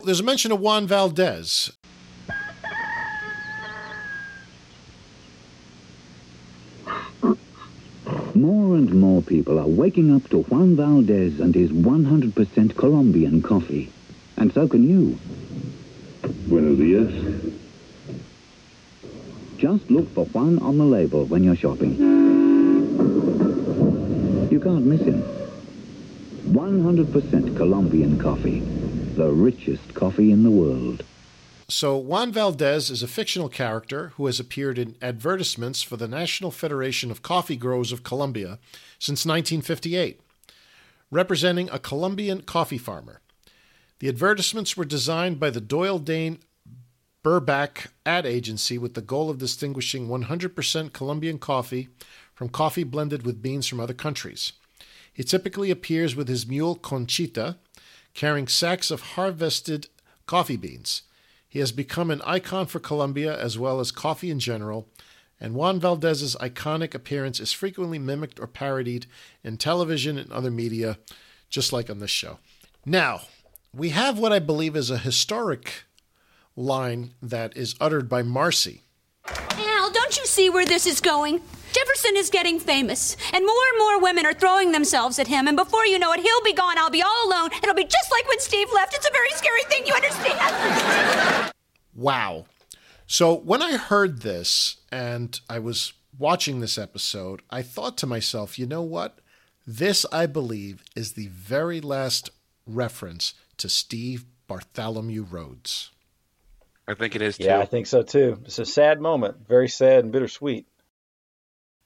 [0.01, 1.74] There's a mention of Juan Valdez.
[8.35, 13.89] More and more people are waking up to Juan Valdez and his 100% Colombian coffee.
[14.35, 15.17] And so can you.
[16.45, 17.53] Buenos dias.
[19.57, 21.97] Just look for Juan on the label when you're shopping.
[24.51, 25.23] You can't miss him.
[26.51, 28.59] 100% Colombian coffee.
[29.15, 31.03] The richest coffee in the world.
[31.67, 36.51] So, Juan Valdez is a fictional character who has appeared in advertisements for the National
[36.51, 38.59] Federation of Coffee Growers of Colombia
[38.99, 40.21] since 1958,
[41.09, 43.19] representing a Colombian coffee farmer.
[43.97, 46.37] The advertisements were designed by the Doyle Dane
[47.23, 51.87] Bernbach ad agency with the goal of distinguishing 100% Colombian coffee
[52.35, 54.53] from coffee blended with beans from other countries.
[55.11, 57.57] He typically appears with his mule Conchita,
[58.13, 59.87] carrying sacks of harvested
[60.27, 61.01] coffee beans.
[61.55, 64.89] He has become an icon for Colombia as well as coffee in general,
[65.39, 69.05] and Juan Valdez's iconic appearance is frequently mimicked or parodied
[69.41, 70.97] in television and other media,
[71.49, 72.39] just like on this show.
[72.85, 73.21] Now,
[73.73, 75.85] we have what I believe is a historic
[76.57, 78.81] line that is uttered by Marcy.
[79.25, 81.39] Al, don't you see where this is going?
[81.75, 85.57] Jefferson is getting famous, and more and more women are throwing themselves at him, and
[85.57, 88.25] before you know it, he'll be gone, I'll be all alone, it'll be just like
[88.29, 88.93] when Steve left.
[88.95, 91.51] It's a very scary thing, you understand?
[91.93, 92.45] wow.
[93.07, 98.57] So when I heard this and I was watching this episode, I thought to myself,
[98.57, 99.19] you know what?
[99.67, 102.29] This, I believe, is the very last
[102.65, 105.91] reference to Steve Bartholomew Rhodes.
[106.87, 107.43] I think it is too.
[107.43, 108.39] Yeah, I think so too.
[108.45, 110.67] It's a sad moment, very sad and bittersweet.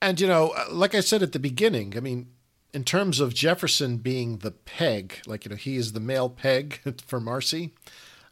[0.02, 2.28] And, you know, uh, like I said at the beginning, I mean,
[2.74, 6.80] in terms of Jefferson being the peg, like you know, he is the male peg
[7.06, 7.74] for Marcy.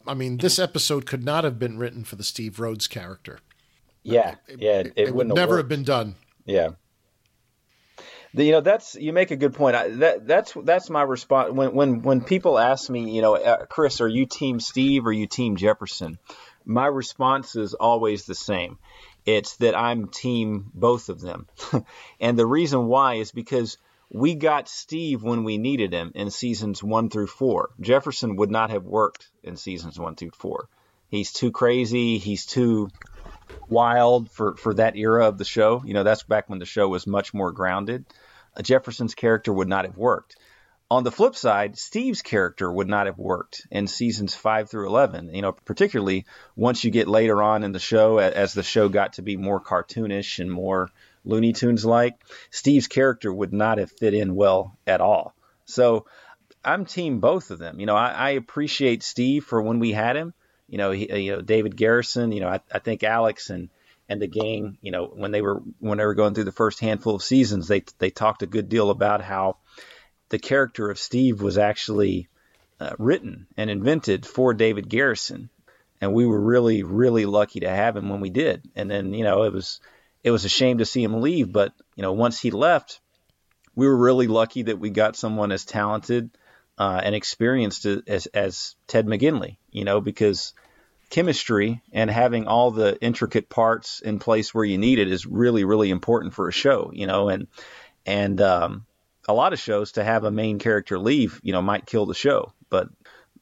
[0.06, 3.40] I mean, this episode could not have been written for the Steve Rhodes character.
[4.04, 5.64] Yeah, yeah, it, It, would wouldn't never worked.
[5.64, 6.16] have been done.
[6.46, 6.70] Yeah.
[8.34, 9.76] The- you know that's you make a good point.
[9.76, 13.66] I, that that's that's my response when when when people ask me, you know, uh,
[13.66, 16.20] Chris, are you team Steve or you team Jefferson?
[16.64, 18.78] My response is always the same.
[19.28, 21.48] It's that I'm team both of them.
[22.22, 23.78] and the reason why is because
[24.10, 27.72] we got Steve when we needed him in seasons 1 through 4.
[27.82, 30.70] Jefferson would not have worked in seasons 1 through 4.
[31.10, 32.90] He's too crazy, he's too
[33.68, 35.84] wild for, for that era of the show.
[35.86, 38.06] You know, that's back when the show was much more grounded.
[38.56, 40.38] Uh, Jefferson's character would not have worked.
[40.90, 45.34] On the flip side, Steve's character would not have worked in seasons 5 through 11.
[45.34, 46.26] You know, particularly
[46.56, 49.60] once you get later on in the show, as the show got to be more
[49.60, 50.90] cartoonish and more
[51.26, 52.16] Looney Tunes like,
[52.52, 55.36] Steve's character would not have fit in well at all.
[55.66, 56.06] So
[56.64, 57.80] I'm team both of them.
[57.80, 60.34] You know, I, I appreciate Steve for when we had him.
[60.68, 62.32] You know, he, uh, you know David Garrison.
[62.32, 63.70] You know, I, I think Alex and
[64.10, 64.78] and the gang.
[64.82, 67.68] You know, when they were when they were going through the first handful of seasons,
[67.68, 69.58] they they talked a good deal about how
[70.30, 72.28] the character of Steve was actually
[72.80, 75.50] uh, written and invented for David Garrison,
[76.02, 78.64] and we were really really lucky to have him when we did.
[78.76, 79.80] And then you know it was
[80.24, 83.00] it was a shame to see him leave, but you know once he left,
[83.76, 86.30] we were really lucky that we got someone as talented
[86.78, 89.58] uh, and experienced as as Ted McGinley.
[89.72, 90.54] You know because
[91.10, 95.64] chemistry and having all the intricate parts in place where you need it is really
[95.64, 96.92] really important for a show.
[96.94, 97.48] You know and
[98.06, 98.86] and um,
[99.28, 102.14] a lot of shows to have a main character leave, you know, might kill the
[102.14, 102.54] show.
[102.70, 102.88] But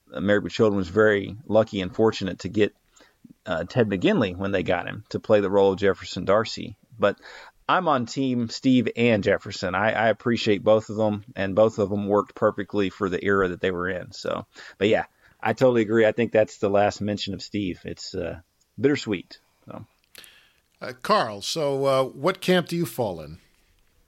[0.07, 2.73] Married with Children was very lucky and fortunate to get
[3.45, 6.75] uh, Ted McGinley when they got him to play the role of Jefferson D'Arcy.
[6.97, 7.17] But
[7.67, 9.75] I'm on team Steve and Jefferson.
[9.75, 13.49] I, I appreciate both of them, and both of them worked perfectly for the era
[13.49, 14.11] that they were in.
[14.11, 14.45] So,
[14.77, 15.05] but yeah,
[15.41, 16.05] I totally agree.
[16.05, 17.81] I think that's the last mention of Steve.
[17.83, 18.39] It's uh,
[18.79, 19.39] bittersweet.
[19.65, 19.85] So.
[20.81, 23.39] Uh, Carl, so uh, what camp do you fall in?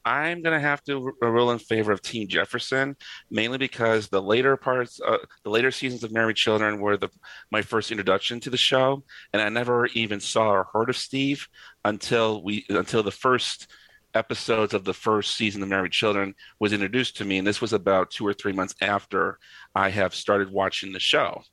[0.08, 2.96] I'm gonna have to r- rule in favor of Team Jefferson,
[3.30, 7.10] mainly because the later parts, uh, the later seasons of Married Children were the
[7.52, 9.04] my first introduction to the show,
[9.34, 11.48] and I never even saw or heard of Steve
[11.86, 13.68] until we until the first
[14.14, 17.74] episodes of the first season of Married Children was introduced to me, and this was
[17.74, 19.38] about two or three months after
[19.76, 21.44] I have started watching the show.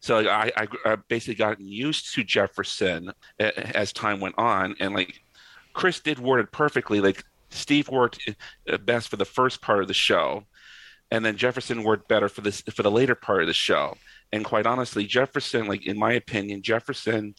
[0.00, 5.20] So I, I, I basically gotten used to Jefferson as time went on, and like
[5.72, 7.00] Chris did word it perfectly.
[7.00, 8.28] Like Steve worked
[8.70, 10.44] uh, best for the first part of the show,
[11.10, 13.96] and then Jefferson worked better for this for the later part of the show.
[14.32, 17.34] And quite honestly, Jefferson, like in my opinion, Jefferson,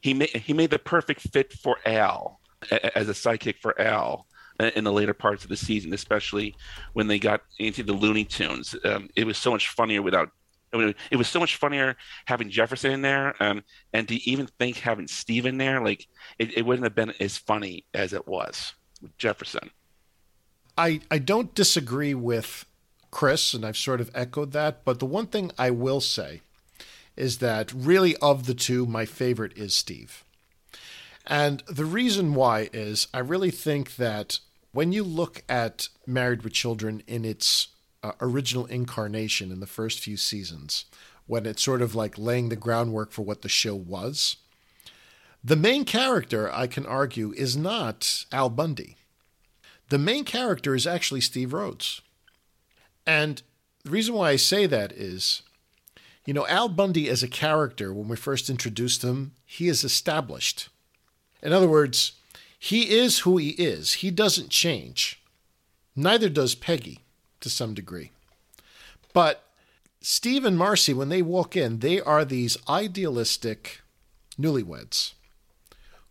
[0.00, 2.40] he made he made the perfect fit for Al
[2.70, 4.26] as a sidekick for Al
[4.58, 6.54] uh, in the later parts of the season, especially
[6.94, 8.74] when they got into the Looney Tunes.
[8.84, 10.30] Um, it was so much funnier without.
[10.72, 11.94] I mean, it was so much funnier
[12.26, 16.56] having Jefferson in there, um, and to even think having Steve in there, like it,
[16.56, 18.74] it wouldn't have been as funny as it was
[19.18, 19.70] Jefferson.
[20.76, 22.64] I, I don't disagree with
[23.10, 24.84] Chris, and I've sort of echoed that.
[24.84, 26.40] But the one thing I will say
[27.16, 30.24] is that really, of the two, my favorite is Steve.
[31.26, 34.40] And the reason why is I really think that
[34.72, 37.68] when you look at Married with Children in its
[38.02, 40.84] uh, original incarnation in the first few seasons,
[41.26, 44.36] when it's sort of like laying the groundwork for what the show was,
[45.46, 48.96] the main character, I can argue, is not Al Bundy.
[49.90, 52.00] The main character is actually Steve Rhodes.
[53.06, 53.42] And
[53.84, 55.42] the reason why I say that is,
[56.24, 60.70] you know, Al Bundy as a character, when we first introduced him, he is established.
[61.42, 62.12] In other words,
[62.58, 63.94] he is who he is.
[63.94, 65.20] He doesn't change.
[65.94, 67.00] Neither does Peggy
[67.40, 68.12] to some degree.
[69.12, 69.44] But
[70.00, 73.82] Steve and Marcy, when they walk in, they are these idealistic
[74.40, 75.12] newlyweds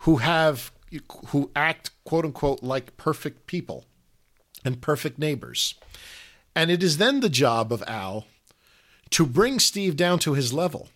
[0.04, 0.72] who have
[1.28, 3.86] who act quote unquote like perfect people
[4.64, 5.76] and perfect neighbors.
[6.56, 8.26] And it is then the job of Al
[9.10, 10.90] to bring Steve down to his level.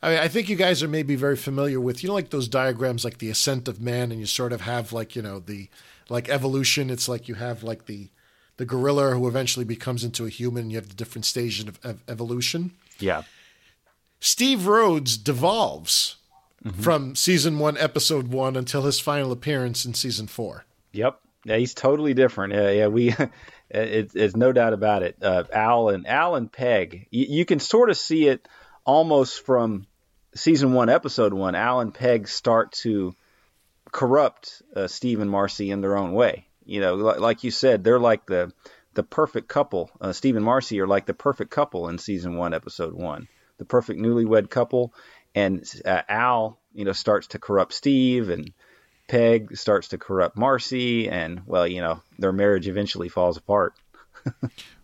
[0.00, 2.46] I, mean, I think you guys are maybe very familiar with, you know, like those
[2.46, 5.68] diagrams, like the ascent of man, and you sort of have like, you know, the
[6.08, 6.90] like evolution.
[6.90, 8.10] It's like you have like the
[8.58, 10.64] the gorilla who eventually becomes into a human.
[10.64, 12.72] And you have the different stages of, of evolution.
[13.00, 13.22] Yeah.
[14.20, 16.17] Steve Rhodes devolves
[16.80, 20.64] from season one, episode one, until his final appearance in season four.
[20.92, 21.20] Yep.
[21.44, 22.52] Yeah, he's totally different.
[22.52, 23.08] Yeah, yeah we,
[23.70, 25.16] it, it's no doubt about it.
[25.22, 28.46] Uh, Al and Al and Peg, you, you can sort of see it
[28.84, 29.86] almost from
[30.34, 31.54] season one, episode one.
[31.54, 33.14] Al and Peg start to
[33.92, 36.46] corrupt uh, Steve and Marcy in their own way.
[36.64, 38.52] You know, like, like you said, they're like the
[38.94, 39.90] the perfect couple.
[40.00, 43.28] Uh, Steve and Marcy are like the perfect couple in season one, episode one,
[43.58, 44.92] the perfect newlywed couple.
[45.38, 48.52] And uh, Al, you know, starts to corrupt Steve, and
[49.08, 53.74] Peg starts to corrupt Marcy, and well, you know, their marriage eventually falls apart.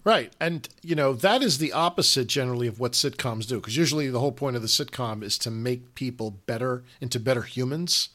[0.05, 0.35] Right.
[0.39, 4.21] And, you know, that is the opposite generally of what sitcoms do, because usually the
[4.21, 8.11] whole point of the sitcom is to make people better into better humans.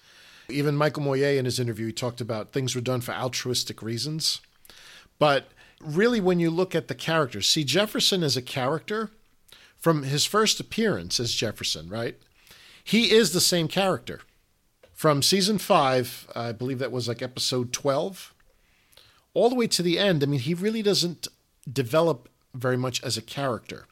[0.49, 4.39] Even Michael Moye in his interview, he talked about things were done for altruistic reasons.
[5.17, 5.47] But
[5.81, 9.09] really, when you look at the characters, see, Jefferson as a character,
[9.79, 12.19] from his first appearance as Jefferson, right?
[12.89, 14.21] He is the same character.
[14.95, 18.33] From season five, I believe that was like episode 12,
[19.35, 21.27] all the way to the end, I mean, he really doesn't
[21.71, 23.85] develop very much as a character.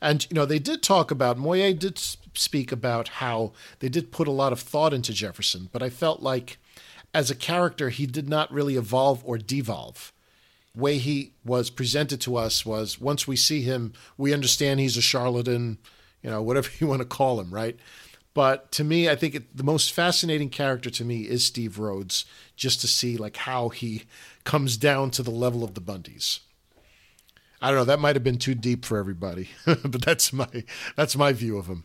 [0.00, 4.26] And, you know, they did talk about, Moye did speak about how they did put
[4.26, 6.58] a lot of thought into Jefferson, but I felt like
[7.14, 10.12] as a character, he did not really evolve or devolve.
[10.74, 15.02] Way he was presented to us was once we see him, we understand he's a
[15.02, 15.78] charlatan,
[16.20, 17.78] you know, whatever you want to call him, right?
[18.34, 22.24] But to me, I think it, the most fascinating character to me is Steve Rhodes,
[22.56, 24.02] just to see like how he
[24.42, 26.40] comes down to the level of the Bundys.
[27.62, 27.84] I don't know.
[27.84, 30.48] That might have been too deep for everybody, but that's my
[30.96, 31.84] that's my view of him.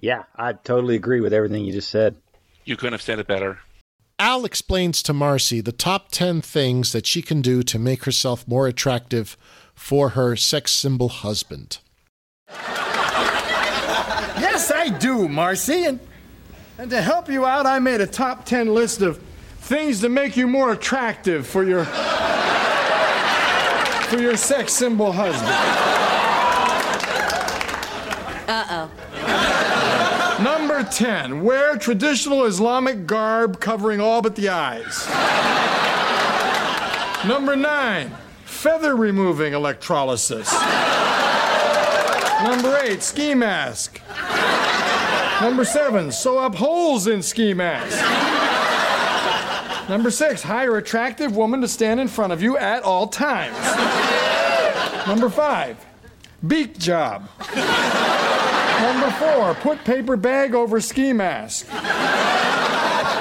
[0.00, 2.16] Yeah, I totally agree with everything you just said.
[2.64, 3.58] You couldn't have said it better.
[4.18, 8.46] Al explains to Marcy the top 10 things that she can do to make herself
[8.46, 9.36] more attractive
[9.74, 11.78] for her sex symbol husband.
[14.38, 15.84] Yes, I do, Marcy.
[15.84, 16.00] And,
[16.78, 19.18] and to help you out, I made a top 10 list of
[19.58, 21.84] things to make you more attractive for your
[24.04, 25.48] for your sex symbol husband.
[28.46, 30.40] Uh oh.
[30.42, 35.08] Number 10, wear traditional Islamic garb covering all but the eyes.
[37.26, 38.10] Number 9,
[38.44, 40.52] feather removing electrolysis.
[42.44, 44.02] Number 8, ski mask.
[45.40, 47.98] Number 7, sew up holes in ski mask.
[49.88, 53.56] Number 6, hire attractive woman to stand in front of you at all times.
[55.06, 55.86] Number 5,
[56.46, 57.30] beak job.
[58.82, 61.66] Number four, put paper bag over ski mask.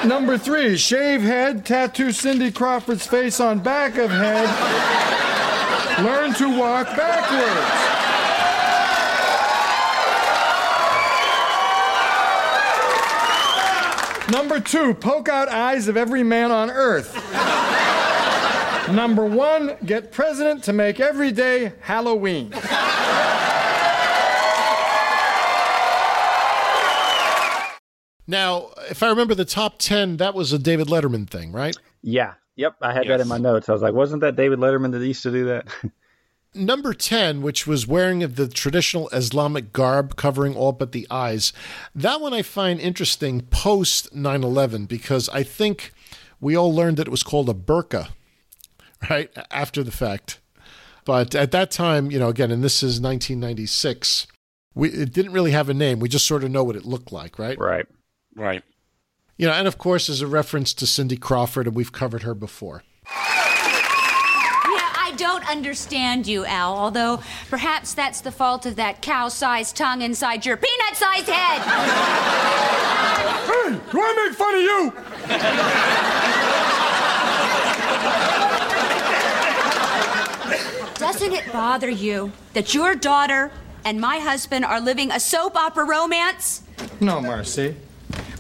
[0.06, 4.50] Number three, shave head, tattoo Cindy Crawford's face on back of head.
[6.04, 7.93] Learn to walk backwards.
[14.34, 17.14] Number two, poke out eyes of every man on earth.
[18.92, 22.52] Number one, get president to make every day Halloween.
[28.26, 31.78] Now, if I remember the top 10, that was a David Letterman thing, right?
[32.02, 32.34] Yeah.
[32.56, 32.78] Yep.
[32.82, 33.70] I had that in my notes.
[33.70, 35.68] I was like, wasn't that David Letterman that used to do that?
[36.56, 41.52] Number 10, which was wearing the traditional Islamic garb covering all but the eyes,
[41.96, 45.92] that one I find interesting post 9 11 because I think
[46.40, 48.10] we all learned that it was called a burqa,
[49.10, 49.32] right?
[49.50, 50.40] After the fact.
[51.06, 54.28] But at that time, you know, again, and this is 1996,
[54.76, 56.00] we, it didn't really have a name.
[56.00, 57.58] We just sort of know what it looked like, right?
[57.58, 57.88] Right.
[58.36, 58.64] Right.
[59.38, 62.36] You know, and of course, as a reference to Cindy Crawford, and we've covered her
[62.36, 62.84] before.
[65.18, 70.46] Don't understand you, Al, although perhaps that's the fault of that cow sized tongue inside
[70.46, 71.62] your peanut sized head.
[73.46, 74.94] Hey, do I make fun of you?
[80.98, 83.52] Doesn't it bother you that your daughter
[83.86, 86.64] and my husband are living a soap opera romance?
[87.00, 87.76] No, Marcy.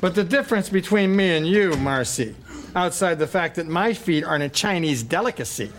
[0.01, 2.35] But the difference between me and you, Marcy,
[2.75, 5.71] outside the fact that my feet aren't a Chinese delicacy,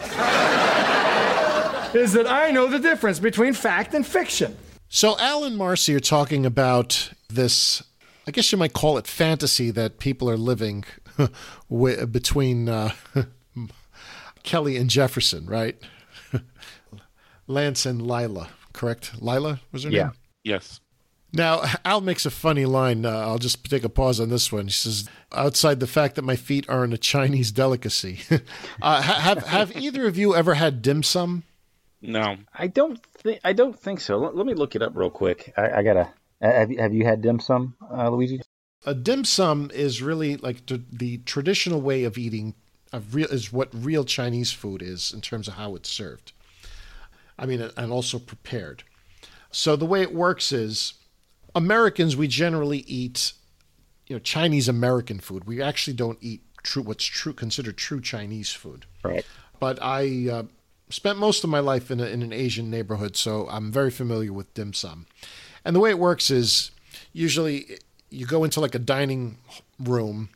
[1.96, 4.56] is that I know the difference between fact and fiction.
[4.88, 7.82] So, Al and Marcy are talking about this,
[8.26, 10.84] I guess you might call it fantasy that people are living
[12.10, 12.92] between uh,
[14.42, 15.76] Kelly and Jefferson, right?
[17.46, 19.12] Lance and Lila, correct?
[19.20, 20.02] Lila was her Yeah.
[20.04, 20.12] name?
[20.44, 20.80] Yes.
[21.32, 23.04] Now, Al makes a funny line.
[23.04, 24.66] Uh, I'll just take a pause on this one.
[24.66, 28.20] He says, outside the fact that my feet aren't a Chinese delicacy.
[28.80, 31.42] uh, have, have either of you ever had dim sum?
[32.06, 32.36] No.
[32.54, 34.18] I don't think I don't think so.
[34.18, 35.52] Let, let me look it up real quick.
[35.56, 36.08] I, I gotta.
[36.42, 38.42] uh, Have you, have you had dim sum, uh, Luigi?
[38.86, 42.54] A dim sum is really like the, the traditional way of eating
[42.92, 46.32] of real is what real Chinese food is in terms of how it's served.
[47.38, 48.84] I mean, and also prepared.
[49.50, 50.94] So the way it works is
[51.54, 53.32] Americans we generally eat,
[54.06, 55.44] you know, Chinese American food.
[55.44, 58.84] We actually don't eat true what's true considered true Chinese food.
[59.02, 59.24] Right.
[59.58, 60.42] But I uh,
[60.94, 64.32] spent most of my life in, a, in an Asian neighborhood, so I'm very familiar
[64.32, 65.06] with dim sum.
[65.64, 66.70] And the way it works is
[67.12, 67.78] usually
[68.10, 69.38] you go into like a dining
[69.78, 70.28] room,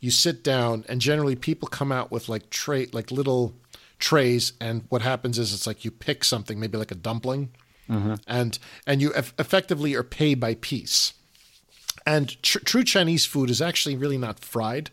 [0.00, 3.54] you sit down, and generally people come out with like tray, like little
[3.98, 7.50] trays, and what happens is it's like you pick something, maybe like a dumpling,
[7.88, 8.14] Mm-hmm.
[8.28, 8.56] and
[8.86, 11.12] and you eff- effectively are paid by piece.
[12.06, 14.90] And tr- true Chinese food is actually really not fried.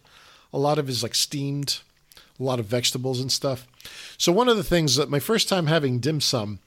[0.51, 1.81] A lot of it is like steamed,
[2.39, 3.67] a lot of vegetables and stuff.
[4.17, 6.59] So one of the things that my first time having dim sum,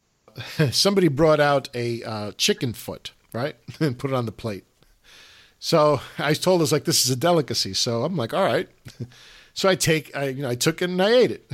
[0.70, 4.64] somebody brought out a uh, chicken foot, right, and put it on the plate.
[5.58, 7.74] So I told us like this is a delicacy.
[7.74, 8.68] So I'm like, all right.
[9.54, 11.50] So I take, I you know, I took it and I ate it.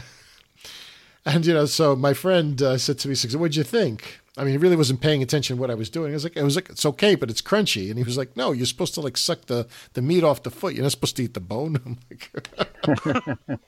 [1.29, 4.45] And you know, so my friend uh, said to me, "said What'd you think?" I
[4.45, 6.13] mean, he really wasn't paying attention to what I was doing.
[6.13, 8.35] I was like, "It was like it's okay, but it's crunchy." And he was like,
[8.35, 10.73] "No, you're supposed to like suck the the meat off the foot.
[10.75, 13.61] You're not supposed to eat the bone." I'm like,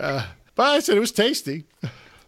[0.00, 1.64] uh, but I said it was tasty.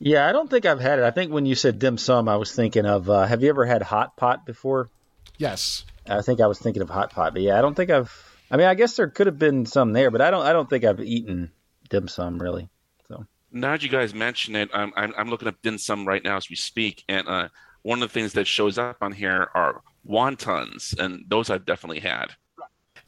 [0.00, 1.04] Yeah, I don't think I've had it.
[1.04, 3.10] I think when you said dim sum, I was thinking of.
[3.10, 4.90] Uh, have you ever had hot pot before?
[5.38, 5.84] Yes.
[6.08, 8.12] I think I was thinking of hot pot, but yeah, I don't think I've.
[8.50, 10.44] I mean, I guess there could have been some there, but I don't.
[10.44, 11.50] I don't think I've eaten
[11.88, 12.68] dim sum really.
[13.08, 16.22] So now that you guys mention it, I'm, I'm, I'm looking up dim sum right
[16.22, 17.48] now as we speak, and uh,
[17.82, 22.00] one of the things that shows up on here are wontons, and those I've definitely
[22.00, 22.28] had.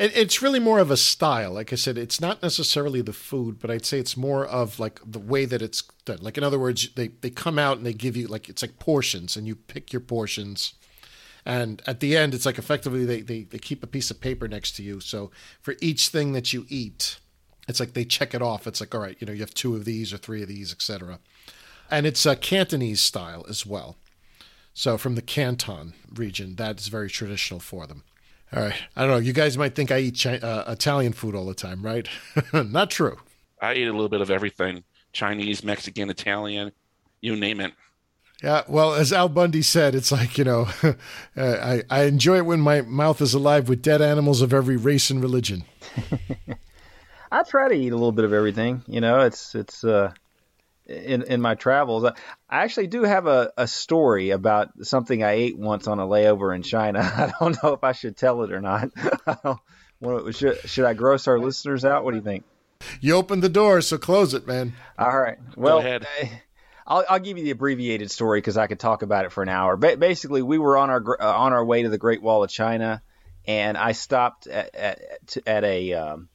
[0.00, 1.52] It, it's really more of a style.
[1.52, 4.98] Like I said, it's not necessarily the food, but I'd say it's more of like
[5.04, 6.18] the way that it's done.
[6.22, 8.78] Like in other words, they they come out and they give you like it's like
[8.78, 10.72] portions, and you pick your portions.
[11.44, 14.46] And at the end, it's like effectively they, they, they keep a piece of paper
[14.46, 15.00] next to you.
[15.00, 15.30] So
[15.62, 17.18] for each thing that you eat,
[17.66, 18.66] it's like they check it off.
[18.66, 20.70] It's like, all right, you know, you have two of these or three of these,
[20.70, 21.18] etc.
[21.90, 23.96] And it's a Cantonese style as well.
[24.74, 28.04] So from the Canton region, that is very traditional for them.
[28.52, 28.82] All right.
[28.96, 29.18] I don't know.
[29.18, 32.08] You guys might think I eat Chi- uh, Italian food all the time, right?
[32.52, 33.18] Not true.
[33.62, 36.72] I eat a little bit of everything Chinese, Mexican, Italian,
[37.20, 37.72] you name it.
[38.42, 40.94] Yeah, well, as Al Bundy said, it's like you know, uh,
[41.36, 45.10] I I enjoy it when my mouth is alive with dead animals of every race
[45.10, 45.64] and religion.
[47.32, 48.82] I try to eat a little bit of everything.
[48.86, 50.12] You know, it's it's uh,
[50.90, 52.04] in in my travels.
[52.04, 52.14] I
[52.64, 56.62] actually do have a, a story about something I ate once on a layover in
[56.62, 57.00] China.
[57.02, 58.90] I don't know if I should tell it or not.
[60.00, 62.04] What, should should I gross our listeners out?
[62.04, 62.44] What do you think?
[63.02, 64.72] You opened the door, so close it, man.
[64.98, 65.36] All right.
[65.56, 66.06] Well, ahead.
[66.22, 66.42] I-
[66.86, 69.48] I'll, I'll give you the abbreviated story because I could talk about it for an
[69.48, 69.76] hour.
[69.76, 72.50] Ba- basically, we were on our uh, on our way to the Great Wall of
[72.50, 73.02] China,
[73.46, 76.28] and I stopped at at, at a um,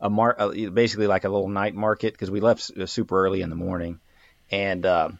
[0.00, 3.50] a mar- uh, basically like a little night market because we left super early in
[3.50, 4.00] the morning,
[4.50, 5.18] and um,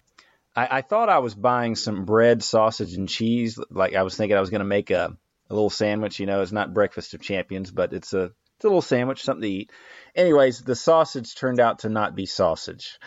[0.54, 3.58] I, I thought I was buying some bread, sausage, and cheese.
[3.70, 5.16] Like I was thinking I was going to make a
[5.48, 6.20] a little sandwich.
[6.20, 9.42] You know, it's not breakfast of champions, but it's a it's a little sandwich, something
[9.42, 9.72] to eat.
[10.14, 12.98] Anyways, the sausage turned out to not be sausage,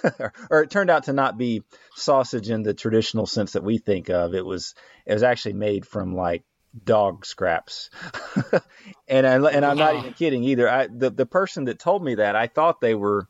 [0.50, 1.64] or it turned out to not be
[1.96, 4.34] sausage in the traditional sense that we think of.
[4.34, 4.74] It was
[5.06, 6.44] it was actually made from like
[6.84, 7.90] dog scraps,
[9.08, 10.68] and I, and I'm not even kidding either.
[10.68, 13.26] I the the person that told me that I thought they were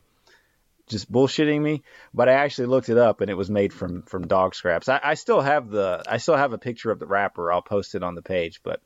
[0.87, 1.83] just bullshitting me,
[2.13, 4.89] but I actually looked it up and it was made from from dog scraps.
[4.89, 7.51] I, I still have the I still have a picture of the wrapper.
[7.51, 8.81] I'll post it on the page, but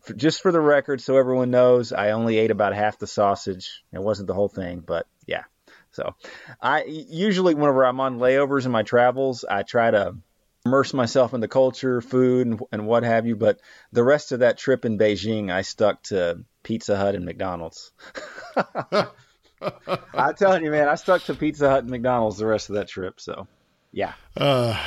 [0.00, 3.82] for, just for the record, so everyone knows, I only ate about half the sausage.
[3.92, 5.44] It wasn't the whole thing, but yeah.
[5.92, 6.14] So
[6.60, 10.16] I usually whenever I'm on layovers in my travels, I try to
[10.64, 13.36] immerse myself in the culture, food, and, and what have you.
[13.36, 13.60] But
[13.92, 17.92] the rest of that trip in Beijing, I stuck to Pizza Hut and McDonald's.
[20.14, 22.88] I'm telling you, man, I stuck to Pizza Hut and McDonald's the rest of that
[22.88, 23.20] trip.
[23.20, 23.46] So,
[23.92, 24.12] yeah.
[24.36, 24.78] Uh,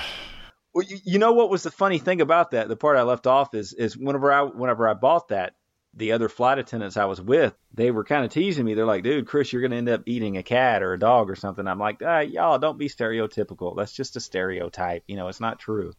[0.74, 2.68] Well, you, you know what was the funny thing about that?
[2.68, 5.54] The part I left off is is whenever I whenever I bought that,
[5.96, 8.74] the other flight attendants I was with, they were kind of teasing me.
[8.74, 11.30] They're like, "Dude, Chris, you're going to end up eating a cat or a dog
[11.30, 13.76] or something." I'm like, ah, "Y'all don't be stereotypical.
[13.76, 15.04] That's just a stereotype.
[15.08, 15.94] You know, it's not true."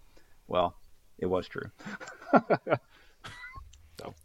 [0.48, 0.74] Well,
[1.18, 1.70] it was true.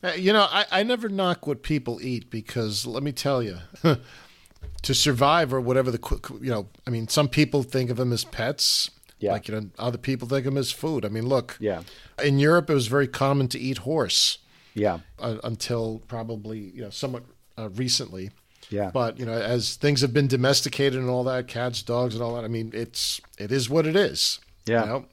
[0.04, 3.60] Uh, You know, I, I never knock what people eat because let me tell you,
[4.82, 6.00] to survive or whatever the
[6.42, 8.92] you know, I mean, some people think of them as pets.
[9.20, 9.34] Yeah.
[9.34, 11.06] Like you know, other people think of them as food.
[11.06, 11.58] I mean, look.
[11.60, 11.84] Yeah.
[12.24, 14.40] In Europe, it was very common to eat horse.
[14.74, 15.00] Yeah.
[15.18, 17.24] Uh, until probably you know somewhat
[17.58, 18.32] uh, recently.
[18.70, 18.92] Yeah.
[18.94, 22.36] But you know, as things have been domesticated and all that, cats, dogs, and all
[22.36, 22.44] that.
[22.44, 24.40] I mean, it's it is what it is.
[24.66, 24.82] Yeah.
[24.82, 25.06] You know?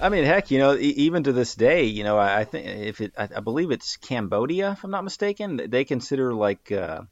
[0.00, 2.66] I mean, heck, you know, e- even to this day, you know, I, I think
[2.66, 7.02] if it, I, I believe it's Cambodia, if I'm not mistaken, they consider like uh,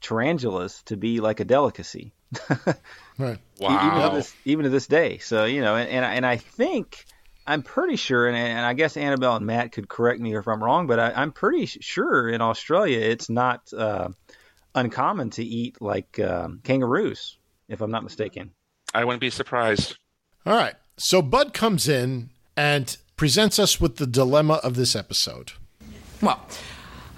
[0.00, 2.12] tarantulas to be like a delicacy.
[3.18, 3.38] Right.
[3.60, 5.18] E- Even to this, even to this day.
[5.18, 7.04] So you know, and and, I- and I think
[7.50, 10.62] I'm pretty sure, and, and I guess Annabelle and Matt could correct me if I'm
[10.62, 14.10] wrong, but I, I'm pretty sure in Australia it's not uh,
[14.76, 18.52] uncommon to eat like um, kangaroos, if I'm not mistaken.
[18.94, 19.96] I wouldn't be surprised.
[20.46, 20.76] All right.
[20.96, 25.50] So Bud comes in and presents us with the dilemma of this episode.
[26.22, 26.46] Well,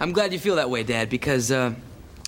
[0.00, 1.74] I'm glad you feel that way, Dad, because uh,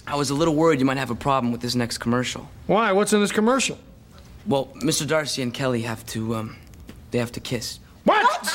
[0.06, 2.50] I was a little worried you might have a problem with this next commercial.
[2.66, 2.92] Why?
[2.92, 3.78] What's in this commercial?
[4.46, 5.06] Well, Mr.
[5.08, 6.56] D'Arcy and Kelly have to, um,
[7.10, 7.78] they have to kiss.
[8.04, 8.50] What?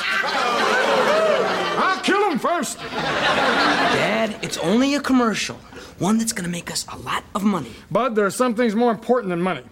[1.82, 2.78] I'll kill him first.
[2.78, 5.56] Dad, it's only a commercial.
[5.98, 7.70] One that's gonna make us a lot of money.
[7.90, 9.62] Bud, there are some things more important than money.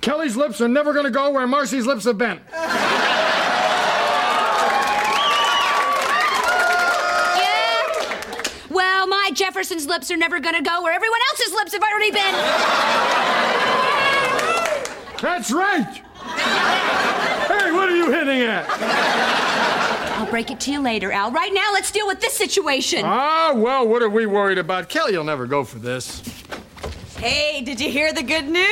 [0.00, 2.38] Kelly's lips are never gonna go where Marcy's lips have been.
[7.38, 8.42] Yeah.
[8.70, 12.34] Well, my Jefferson's lips are never gonna go where everyone else's lips have already been.
[15.22, 16.02] That's right.
[18.06, 20.16] Hey, what are you hitting at?
[20.18, 21.32] I'll break it to you later, Al.
[21.32, 23.02] Right now, let's deal with this situation.
[23.04, 24.88] Ah, well, what are we worried about?
[24.88, 26.22] Kelly You'll never go for this.
[27.18, 28.66] Hey, did you hear the good news?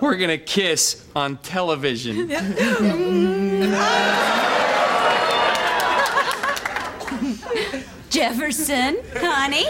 [0.00, 2.30] We're gonna kiss on television.
[8.18, 9.62] Jefferson, honey,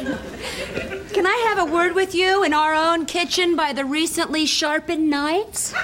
[1.13, 5.11] can I have a word with you in our own kitchen by the recently sharpened
[5.11, 5.75] knives?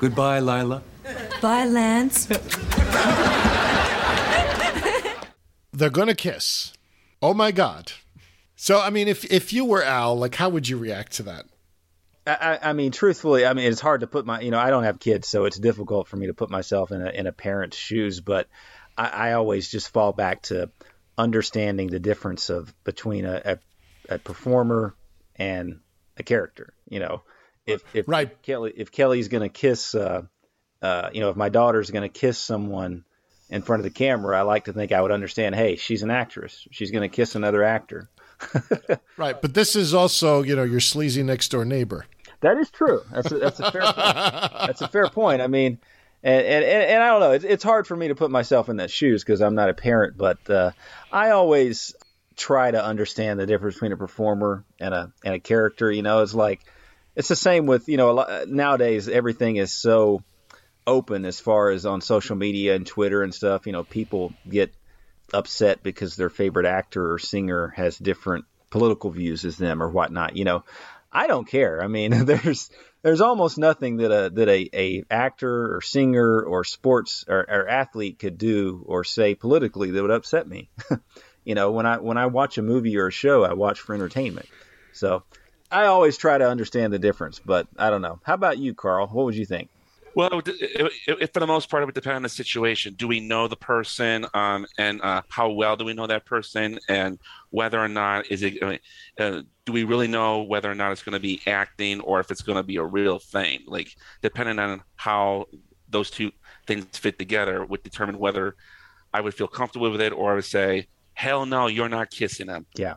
[0.00, 0.82] Goodbye, Lila.
[1.40, 2.26] Bye, Lance.
[5.72, 6.72] They're going to kiss.
[7.22, 7.92] Oh my God.
[8.56, 11.44] So, I mean, if, if you were Al, like, how would you react to that?
[12.26, 14.70] I, I I mean, truthfully, I mean, it's hard to put my, you know, I
[14.70, 17.32] don't have kids, so it's difficult for me to put myself in a in a
[17.32, 18.20] parent's shoes.
[18.20, 18.48] But
[18.96, 20.70] I, I always just fall back to
[21.18, 23.58] understanding the difference of between a,
[24.08, 24.94] a, a performer
[25.36, 25.80] and
[26.16, 26.72] a character.
[26.88, 27.22] You know,
[27.66, 28.40] if if right.
[28.42, 30.22] Kelly if Kelly's gonna kiss, uh,
[30.82, 33.04] uh, you know, if my daughter's gonna kiss someone
[33.48, 35.54] in front of the camera, I like to think I would understand.
[35.54, 36.66] Hey, she's an actress.
[36.70, 38.08] She's gonna kiss another actor.
[39.18, 39.40] Right.
[39.40, 42.04] But this is also, you know, your sleazy next door neighbor.
[42.40, 43.00] That is true.
[43.10, 43.96] That's a, that's a fair point.
[43.96, 45.40] That's a fair point.
[45.40, 45.78] I mean,
[46.26, 47.32] and and, and, I don't know.
[47.32, 49.74] It's, it's hard for me to put myself in that shoes because I'm not a
[49.74, 50.72] parent, but uh,
[51.12, 51.94] I always
[52.34, 55.90] try to understand the difference between a performer and a and a character.
[55.90, 56.60] You know, it's like
[57.14, 60.24] it's the same with you know lot, nowadays everything is so
[60.84, 63.66] open as far as on social media and Twitter and stuff.
[63.66, 64.74] You know, people get
[65.32, 70.36] upset because their favorite actor or singer has different political views as them or whatnot.
[70.36, 70.64] You know,
[71.16, 71.82] I don't care.
[71.82, 72.68] I mean, there's
[73.02, 77.66] there's almost nothing that a that a, a actor or singer or sports or, or
[77.66, 80.68] athlete could do or say politically that would upset me.
[81.44, 83.94] you know, when I when I watch a movie or a show, I watch for
[83.94, 84.46] entertainment.
[84.92, 85.22] So
[85.70, 88.20] I always try to understand the difference, but I don't know.
[88.22, 89.06] How about you, Carl?
[89.06, 89.70] What would you think?
[90.14, 92.94] Well, it, it, it, for the most part, it would depend on the situation.
[92.94, 96.78] Do we know the person, um, and uh, how well do we know that person,
[96.88, 97.18] and
[97.50, 98.80] whether or not is it?
[99.18, 102.30] Uh, do we really know whether or not it's going to be acting or if
[102.30, 103.64] it's going to be a real thing?
[103.66, 105.46] Like, depending on how
[105.88, 106.32] those two
[106.66, 108.56] things fit together, would determine whether
[109.12, 112.46] I would feel comfortable with it or I would say, "Hell no, you're not kissing
[112.46, 112.94] him." Yeah.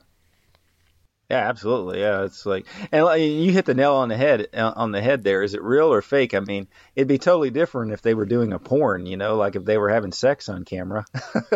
[1.29, 1.99] Yeah, absolutely.
[1.99, 4.47] Yeah, it's like, and you hit the nail on the head.
[4.51, 6.33] uh, On the head, there is it real or fake?
[6.33, 9.55] I mean, it'd be totally different if they were doing a porn, you know, like
[9.55, 11.05] if they were having sex on camera.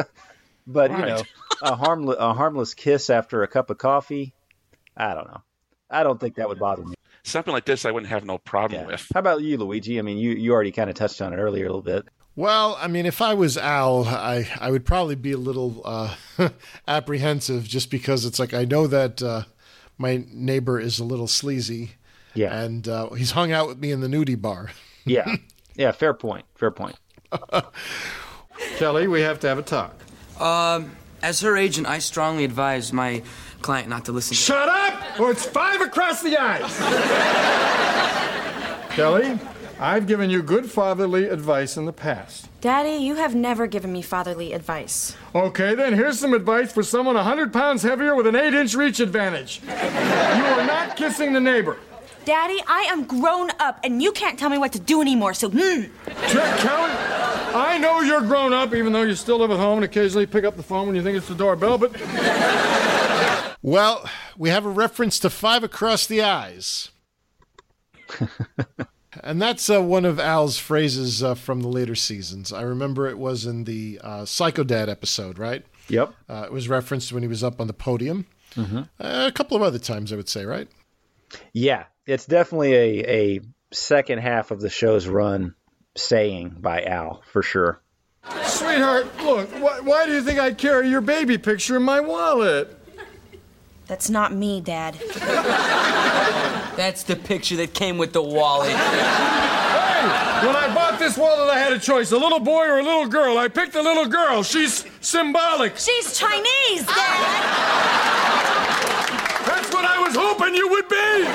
[0.67, 1.21] but you know,
[1.63, 4.35] a harmless a harmless kiss after a cup of coffee,
[4.95, 5.41] I don't know.
[5.89, 6.95] I don't think that would bother me.
[7.23, 9.07] Something like this, I wouldn't have no problem with.
[9.13, 9.97] How about you, Luigi?
[9.97, 12.05] I mean, you you already kind of touched on it earlier a little bit.
[12.35, 16.15] Well, I mean, if I was Al, I, I would probably be a little uh,
[16.87, 19.43] apprehensive just because it's like I know that uh,
[19.97, 21.91] my neighbor is a little sleazy.
[22.33, 22.57] Yeah.
[22.59, 24.71] And uh, he's hung out with me in the nudie bar.
[25.05, 25.35] Yeah.
[25.75, 25.91] yeah.
[25.91, 26.45] Fair point.
[26.55, 26.95] Fair point.
[28.77, 29.93] Kelly, we have to have a talk.
[30.39, 33.21] Um, as her agent, I strongly advise my
[33.63, 34.35] client not to listen.
[34.35, 36.61] To Shut up, or it's five across the eyes.
[38.95, 39.39] Kelly,
[39.79, 42.47] I've given you good fatherly advice in the past.
[42.61, 45.15] Daddy, you have never given me fatherly advice.
[45.33, 48.99] Okay, then here's some advice for someone 100 pounds heavier with an 8 inch reach
[48.99, 49.61] advantage.
[49.65, 51.79] You are not kissing the neighbor.
[52.25, 55.49] Daddy, I am grown up and you can't tell me what to do anymore, so
[55.49, 55.83] hmm.
[56.05, 56.91] Kelly.
[57.55, 60.43] I know you're grown up, even though you still live at home and occasionally pick
[60.43, 61.91] up the phone when you think it's the doorbell, but
[63.65, 66.91] Well, we have a reference to Five Across the Eyes.
[69.23, 72.51] and that's uh, one of Al's phrases uh, from the later seasons.
[72.51, 75.65] I remember it was in the uh, Psycho Dad episode, right?
[75.87, 76.13] Yep.
[76.27, 78.25] Uh, it was referenced when he was up on the podium.
[78.55, 78.79] Mm-hmm.
[78.99, 80.67] Uh, a couple of other times, I would say, right?
[81.53, 83.39] Yeah, it's definitely a, a
[83.71, 85.55] second half of the show's run
[85.95, 87.81] saying by Al for sure.
[88.43, 92.82] Sweetheart, look, why, why do you think I carry your baby picture in my wallet?
[93.93, 94.97] That's not me, Dad.
[96.75, 98.71] That's the picture that came with the wallet.
[98.71, 102.83] Hey, when I bought this wallet, I had a choice a little boy or a
[102.83, 103.37] little girl.
[103.37, 104.41] I picked the little girl.
[104.41, 105.77] She's symbolic.
[105.77, 106.95] She's Chinese, Dad!
[109.45, 111.27] That's what I was hoping you would be!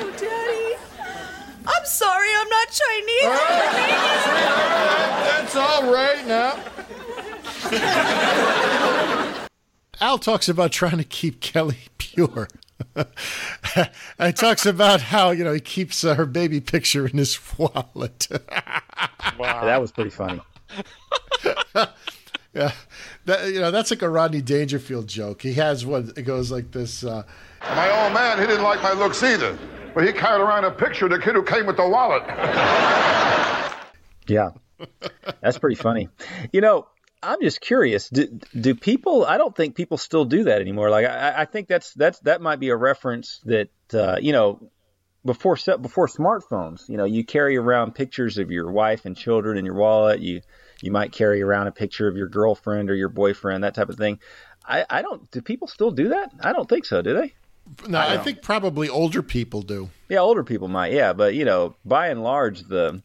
[0.00, 0.78] Oh, Daddy.
[1.66, 3.24] I'm sorry, I'm not Chinese.
[5.28, 6.56] That's all right now.
[10.00, 12.48] Al talks about trying to keep Kelly pure.
[14.18, 18.26] and talks about how you know he keeps uh, her baby picture in his wallet.
[19.38, 20.40] wow, that was pretty funny.
[22.52, 22.72] yeah,
[23.26, 25.40] that, you know that's like a Rodney Dangerfield joke.
[25.42, 26.12] He has one.
[26.16, 27.04] It goes like this.
[27.04, 27.22] Uh,
[27.60, 29.56] My old man, he didn't like my looks either,
[29.94, 32.22] but he carried around a picture of the kid who came with the wallet.
[34.26, 34.50] Yeah,
[35.40, 36.08] that's pretty funny.
[36.52, 36.86] You know,
[37.24, 38.08] I'm just curious.
[38.08, 38.26] Do,
[38.58, 39.24] do people?
[39.24, 40.90] I don't think people still do that anymore.
[40.90, 44.70] Like I, I think that's that's that might be a reference that uh, you know
[45.24, 46.88] before before smartphones.
[46.88, 50.20] You know, you carry around pictures of your wife and children in your wallet.
[50.20, 50.42] You
[50.82, 53.96] you might carry around a picture of your girlfriend or your boyfriend, that type of
[53.96, 54.18] thing.
[54.66, 55.30] I, I don't.
[55.30, 56.32] Do people still do that?
[56.40, 57.02] I don't think so.
[57.02, 57.34] Do they?
[57.88, 59.88] no, I, I think probably older people do.
[60.08, 60.92] Yeah, older people might.
[60.92, 63.02] Yeah, but you know, by and large, the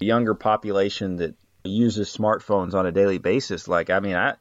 [0.00, 1.34] younger population that
[1.64, 3.68] uses smartphones on a daily basis.
[3.68, 4.34] Like, I mean, I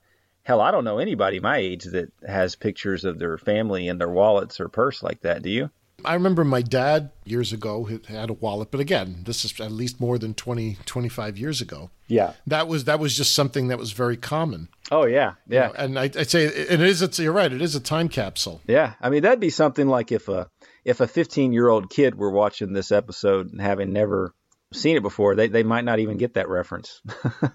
[0.44, 4.10] hell, I don't know anybody my age that has pictures of their family in their
[4.10, 5.44] wallets or purse like that.
[5.44, 5.70] Do you?
[6.06, 10.00] I remember my dad years ago had a wallet, but again, this is at least
[10.00, 11.90] more than 20, 25 years ago.
[12.08, 12.34] Yeah.
[12.48, 14.70] That was that was just something that was very common.
[14.92, 15.68] Oh yeah, yeah.
[15.68, 17.02] You know, and I, would say it is.
[17.02, 17.52] It's, you're right.
[17.52, 18.62] It is a time capsule.
[18.66, 20.50] Yeah, I mean that'd be something like if a
[20.86, 24.34] if a 15 year old kid were watching this episode and having never
[24.74, 27.02] seen it before, they they might not even get that reference.
[27.42, 27.54] but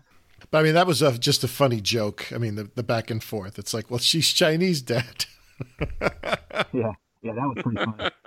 [0.53, 2.33] I mean, that was a, just a funny joke.
[2.33, 3.59] I mean, the the back and forth.
[3.59, 5.27] It's like, well, she's Chinese, Dad.
[6.01, 6.93] yeah,
[7.23, 8.11] yeah, that was pretty funny.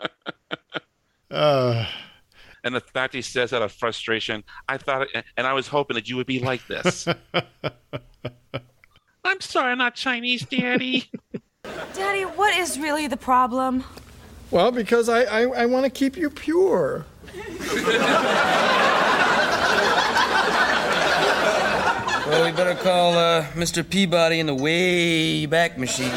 [1.30, 1.86] Uh,
[2.64, 6.08] and the fact he says out of frustration, I thought, and I was hoping that
[6.08, 7.06] you would be like this.
[9.26, 11.12] I'm sorry, I'm not Chinese, Daddy.
[11.94, 13.84] Daddy, what is really the problem?
[14.52, 17.06] Well, because I, I, I want to keep you pure.
[22.28, 23.88] Well, we better call uh, Mr.
[23.88, 26.12] Peabody in the way back machine.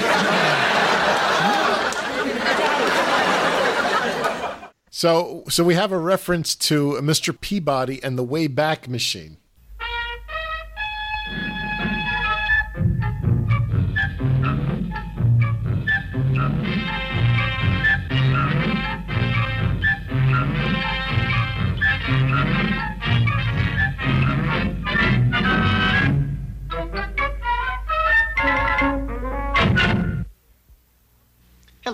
[5.01, 7.33] So, so we have a reference to Mr.
[7.41, 9.39] Peabody and the Wayback Machine.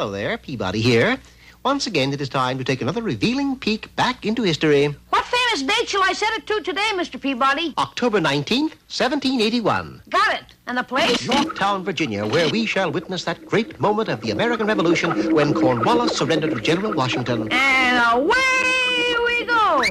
[0.07, 1.19] Hello there, Peabody here.
[1.65, 4.95] Once again, it is time to take another revealing peek back into history.
[5.11, 7.21] What famous date shall I set it to today, Mr.
[7.21, 7.75] Peabody?
[7.77, 10.03] October 19th, 1781.
[10.09, 10.45] Got it.
[10.69, 11.27] And the place?
[11.27, 16.17] Yorktown, Virginia, where we shall witness that great moment of the American Revolution when Cornwallis
[16.17, 17.49] surrendered to General Washington.
[17.51, 19.83] And away we go.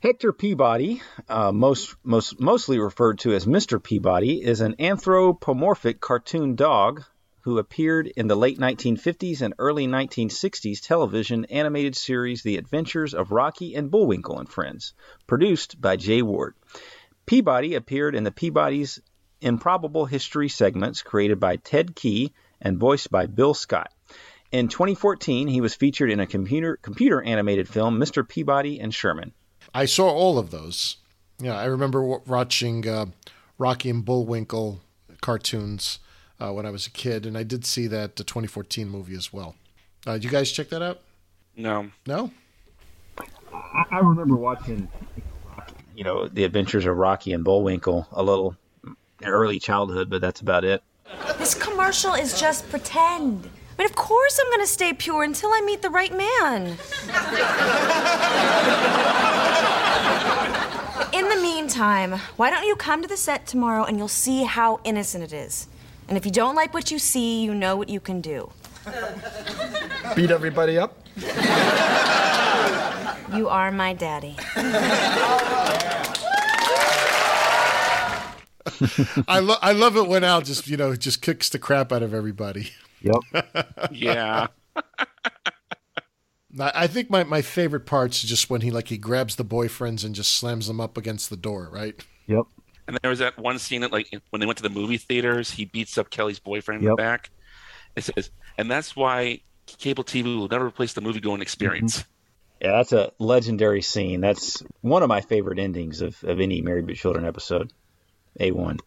[0.00, 3.82] Hector Peabody, uh, most, most, mostly referred to as Mr.
[3.82, 7.04] Peabody, is an anthropomorphic cartoon dog
[7.42, 13.30] who appeared in the late 1950s and early 1960s television animated series The Adventures of
[13.30, 14.92] Rocky and Bullwinkle and Friends,
[15.26, 16.54] produced by Jay Ward.
[17.26, 19.00] Peabody appeared in the Peabody's
[19.40, 23.92] Improbable History segments created by Ted Key and voiced by Bill Scott.
[24.52, 28.28] In 2014, he was featured in a computer computer animated film, Mr.
[28.28, 29.32] Peabody and Sherman.
[29.72, 30.96] I saw all of those.
[31.38, 33.06] Yeah, I remember watching uh,
[33.56, 34.80] Rocky and Bullwinkle
[35.22, 36.00] cartoons
[36.40, 39.32] uh, when I was a kid, and I did see that the 2014 movie as
[39.32, 39.54] well.
[40.06, 41.00] Uh, did you guys check that out?
[41.56, 41.90] No.
[42.06, 42.30] No.
[43.90, 44.88] I remember watching,
[45.94, 48.56] you know, the Adventures of Rocky and Bullwinkle a little
[49.24, 50.82] early childhood, but that's about it.
[51.38, 53.50] This commercial is just pretend.
[53.78, 56.78] I mean, of course I'm going to stay pure until I meet the right man.
[61.12, 64.80] In the meantime, why don't you come to the set tomorrow and you'll see how
[64.84, 65.66] innocent it is?
[66.10, 68.50] And if you don't like what you see, you know what you can do.
[70.16, 70.98] Beat everybody up?
[73.32, 74.34] You are my daddy.
[79.28, 82.02] I, lo- I love it when Al just, you know, just kicks the crap out
[82.02, 82.70] of everybody.
[83.02, 83.46] Yep.
[83.92, 84.48] yeah.
[86.58, 89.44] I I think my, my favorite parts is just when he like he grabs the
[89.44, 91.94] boyfriends and just slams them up against the door, right?
[92.26, 92.46] Yep.
[92.90, 95.52] And there was that one scene that, like, when they went to the movie theaters,
[95.52, 97.30] he beats up Kelly's boyfriend in the back.
[97.94, 99.42] It says, and that's why
[99.78, 102.00] cable TV will never replace the movie going experience.
[102.00, 102.64] Mm-hmm.
[102.66, 104.20] Yeah, that's a legendary scene.
[104.20, 107.72] That's one of my favorite endings of, of any Married with Children episode.
[108.40, 108.80] A1.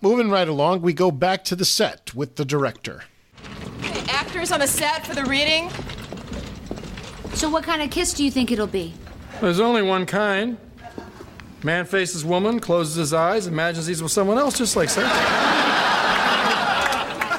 [0.00, 3.02] Moving right along, we go back to the set with the director.
[4.08, 5.70] Actors on the set for the reading.
[7.34, 8.94] So, what kind of kiss do you think it'll be?
[9.40, 10.56] There's only one kind.
[11.62, 15.06] Man faces woman, closes his eyes, imagines he's with someone else, just like sex.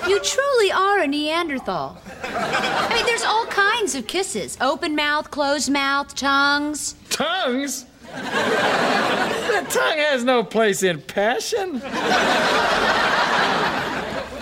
[0.08, 1.98] You truly are a Neanderthal.
[2.24, 6.96] I mean, there's all kinds of kisses open mouth, closed mouth, tongues.
[7.10, 7.86] Tongues?
[8.04, 11.82] the tongue has no place in passion.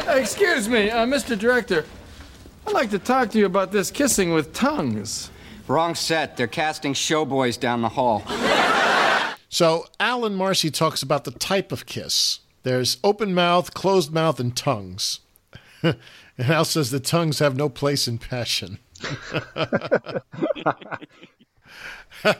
[0.09, 1.37] Excuse me, uh, Mr.
[1.37, 1.85] Director.
[2.67, 5.29] I'd like to talk to you about this kissing with tongues.
[5.67, 6.35] Wrong set.
[6.35, 8.23] They're casting showboys down the hall.
[9.49, 12.39] So Alan Marcy talks about the type of kiss.
[12.63, 15.19] There's open mouth, closed mouth, and tongues.
[15.81, 15.97] and
[16.37, 18.77] Al says the tongues have no place in passion.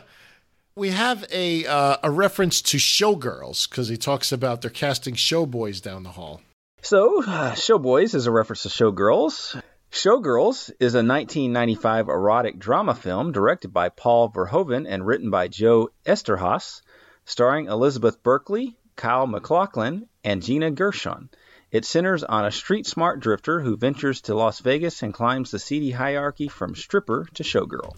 [0.76, 5.82] we have a uh, a reference to showgirls because he talks about they're casting showboys
[5.82, 6.42] down the hall.
[6.82, 9.60] So, uh, Showboys is a reference to Showgirls.
[9.92, 15.90] Showgirls is a 1995 erotic drama film directed by Paul Verhoeven and written by Joe
[16.06, 16.80] Eszterhas,
[17.30, 21.30] starring Elizabeth Berkley, Kyle MacLachlan, and Gina Gershon.
[21.70, 25.60] It centers on a street smart drifter who ventures to Las Vegas and climbs the
[25.60, 27.96] seedy hierarchy from stripper to showgirl.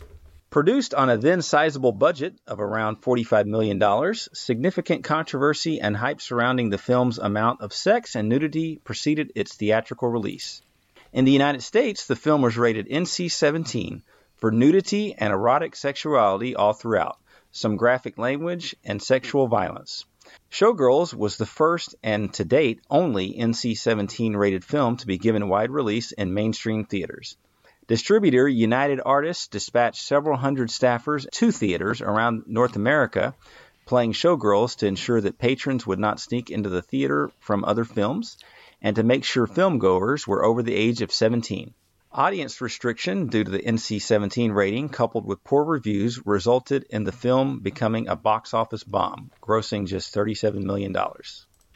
[0.50, 6.68] Produced on a then sizable budget of around $45 million, significant controversy and hype surrounding
[6.68, 10.60] the film's amount of sex and nudity preceded its theatrical release.
[11.10, 14.02] In the United States, the film was rated NC 17
[14.36, 17.16] for nudity and erotic sexuality all throughout,
[17.53, 20.05] some graphic language, and sexual violence.
[20.51, 25.49] Showgirls was the first and to date only NC 17 rated film to be given
[25.49, 27.37] wide release in mainstream theaters.
[27.87, 33.35] Distributor United Artists dispatched several hundred staffers to theaters around North America
[33.85, 38.39] playing showgirls to ensure that patrons would not sneak into the theater from other films
[38.81, 41.74] and to make sure filmgoers were over the age of 17.
[42.14, 47.12] Audience restriction due to the NC 17 rating, coupled with poor reviews, resulted in the
[47.12, 50.94] film becoming a box office bomb, grossing just $37 million.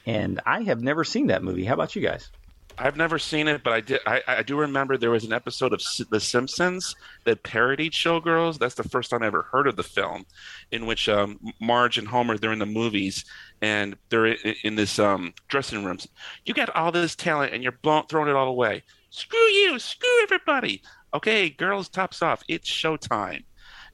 [0.05, 1.65] And I have never seen that movie.
[1.65, 2.31] How about you guys?
[2.79, 4.01] I've never seen it, but I did.
[4.07, 6.95] I, I do remember there was an episode of S- The Simpsons
[7.25, 8.59] that parodied Showgirls.
[8.59, 10.27] That's the first time I ever heard of the film,
[10.71, 13.25] in which um, Marge and Homer they're in the movies
[13.63, 16.07] and they're in, in this um, dressing rooms.
[16.45, 18.83] You got all this talent and you're blown, throwing it all away.
[19.17, 19.79] Screw you!
[19.79, 20.83] Screw everybody!
[21.15, 22.43] Okay, girls, tops off.
[22.49, 23.45] It's showtime.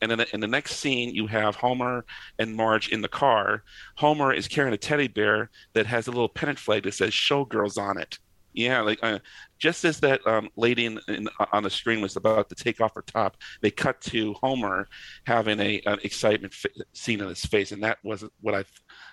[0.01, 2.05] And then in the next scene, you have Homer
[2.41, 3.63] and Marge in the car.
[3.95, 7.81] Homer is carrying a teddy bear that has a little pennant flag that says "Showgirls"
[7.81, 8.19] on it.
[8.53, 9.21] Yeah, like uh,
[9.61, 12.97] just as that um, lady in, in, on the screen was about to take off
[12.97, 14.89] her top, they cut to Homer
[15.25, 18.65] having a an excitement f- scene on his face, and that was what I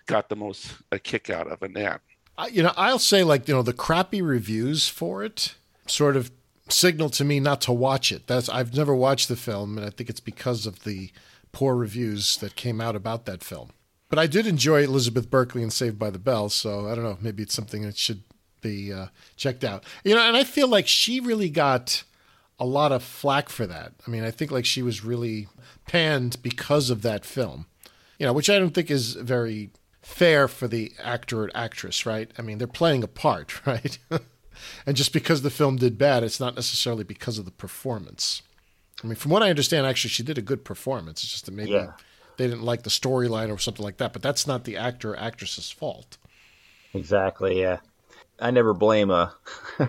[0.07, 2.01] got the most a kick out of in that.
[2.51, 5.53] You know, I'll say like you know the crappy reviews for it
[5.89, 6.31] sort of
[6.69, 8.27] signal to me not to watch it.
[8.27, 11.11] That's I've never watched the film, and I think it's because of the
[11.51, 13.71] poor reviews that came out about that film.
[14.09, 17.17] But I did enjoy Elizabeth Berkley and Saved by the Bell, so I don't know.
[17.21, 18.23] Maybe it's something that should
[18.61, 19.83] be uh, checked out.
[20.03, 22.03] You know, and I feel like she really got
[22.59, 23.93] a lot of flack for that.
[24.05, 25.47] I mean, I think like she was really
[25.87, 27.67] panned because of that film.
[28.17, 29.69] You know, which I don't think is very
[30.01, 32.29] fair for the actor or actress, right?
[32.37, 33.97] I mean, they're playing a part, right?
[34.85, 38.41] And just because the film did bad, it's not necessarily because of the performance.
[39.03, 41.23] I mean, from what I understand, actually, she did a good performance.
[41.23, 41.93] It's just that maybe Yeah.
[42.37, 44.11] they didn't like the storyline or something like that.
[44.13, 46.17] But that's not the actor or actress's fault.
[46.93, 47.59] Exactly.
[47.61, 47.77] Yeah.
[48.39, 49.33] I never blame a.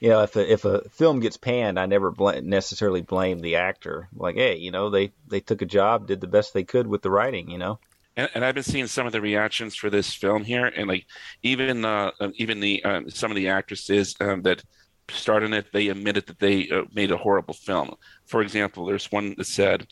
[0.00, 3.56] you know, if a, if a film gets panned, I never bl- necessarily blame the
[3.56, 4.08] actor.
[4.14, 7.02] Like, hey, you know, they they took a job, did the best they could with
[7.02, 7.50] the writing.
[7.50, 7.78] You know.
[8.16, 11.06] And, and I've been seeing some of the reactions for this film here, and like
[11.42, 14.62] even uh, uh, even the uh, some of the actresses um, that
[15.08, 17.94] starred in it, they admitted that they uh, made a horrible film.
[18.24, 19.86] For example, there's one that said,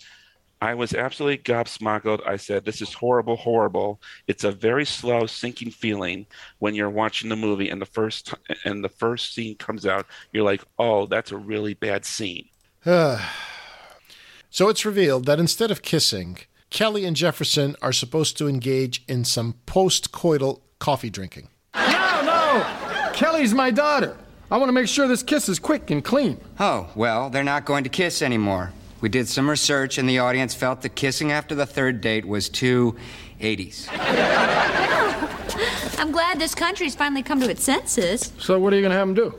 [0.60, 2.26] "I was absolutely gobsmacked.
[2.26, 4.00] I said, this is horrible, horrible.
[4.26, 6.26] It's a very slow, sinking feeling
[6.58, 10.06] when you're watching the movie, and the first t- and the first scene comes out,
[10.32, 12.48] you're like, oh, that's a really bad scene."
[12.84, 16.38] so it's revealed that instead of kissing,
[16.74, 21.46] Kelly and Jefferson are supposed to engage in some post-coital coffee drinking.
[21.72, 23.12] No, no!
[23.12, 24.16] Kelly's my daughter.
[24.50, 26.40] I want to make sure this kiss is quick and clean.
[26.58, 28.72] Oh, well, they're not going to kiss anymore.
[29.00, 32.48] We did some research, and the audience felt that kissing after the third date was
[32.48, 32.96] too
[33.40, 33.86] 80s.
[36.00, 38.32] I'm glad this country's finally come to its senses.
[38.40, 39.32] So what are you going to have them do?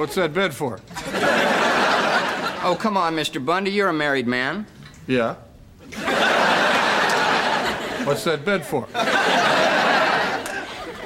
[0.00, 0.80] What's that bed for?
[2.64, 3.44] Oh, come on, Mr.
[3.44, 4.64] Bundy, you're a married man.
[5.06, 5.34] Yeah.
[8.06, 8.88] What's that bed for?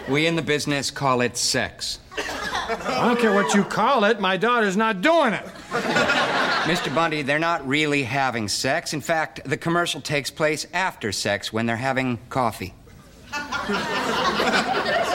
[0.09, 1.99] We in the business call it sex.
[2.17, 5.45] I don't care what you call it, my daughter's not doing it.
[6.63, 6.95] Mr.
[6.95, 8.95] Bundy, they're not really having sex.
[8.95, 12.73] In fact, the commercial takes place after sex when they're having coffee.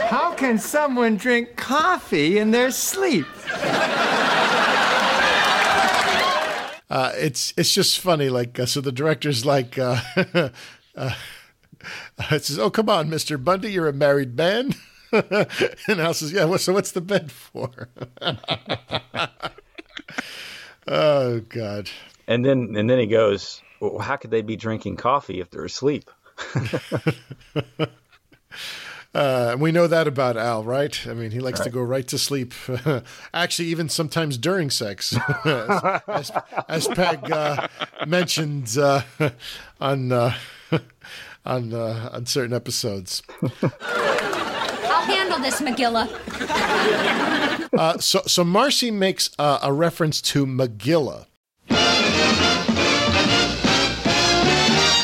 [0.10, 3.27] How can someone drink coffee in their sleep?
[6.90, 8.30] Uh, it's it's just funny.
[8.30, 9.99] Like uh, so, the director's like, uh,
[10.95, 11.11] uh,
[12.31, 14.73] it says, "Oh, come on, Mister Bundy, you're a married man."
[15.11, 17.90] and Al says, "Yeah, well, so what's the bed for?"
[20.88, 21.91] oh God!
[22.27, 25.65] And then and then he goes, well, "How could they be drinking coffee if they're
[25.65, 26.10] asleep?"
[29.14, 31.07] Uh, we know that about Al, right?
[31.07, 32.53] I mean, he likes to go right to sleep.
[33.34, 36.31] Actually, even sometimes during sex, as, as,
[36.68, 37.68] as Peg uh,
[38.06, 39.02] mentioned uh,
[39.81, 40.34] on uh,
[41.44, 43.23] on uh, on certain episodes.
[43.41, 46.07] I'll handle this, Magilla.
[47.73, 51.26] Uh, so, so Marcy makes uh, a reference to Magilla.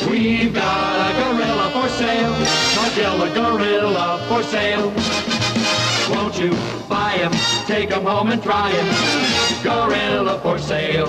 [0.08, 3.25] We've got a gorilla for sale, Magilla gorilla
[4.36, 4.92] for sale.
[6.10, 6.50] Won't you
[6.90, 7.32] buy him,
[7.64, 8.86] take him home and try him?
[9.62, 11.08] Gorilla for sale.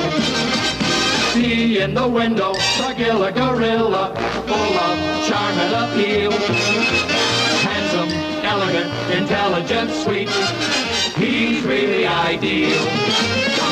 [1.33, 4.15] See in the window, Magilla gorilla,
[4.47, 4.95] full of
[5.27, 6.31] charm and appeal.
[7.67, 8.11] Handsome,
[8.45, 10.29] elegant, intelligent, sweet.
[11.17, 12.81] He's really ideal.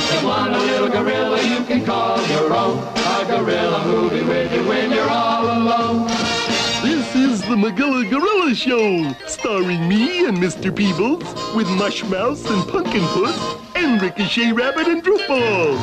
[0.09, 2.77] Someone, a little gorilla you can call your own.
[2.97, 6.14] A gorilla who'll be with you when you're all alone.
[7.45, 10.75] This is the Magilla Gorilla Show, starring me and Mr.
[10.75, 11.21] Peebles,
[11.53, 13.37] with Mushmouse and Pumpkin Puss,
[13.75, 15.77] and Ricochet Rabbit and Droop-a-Long.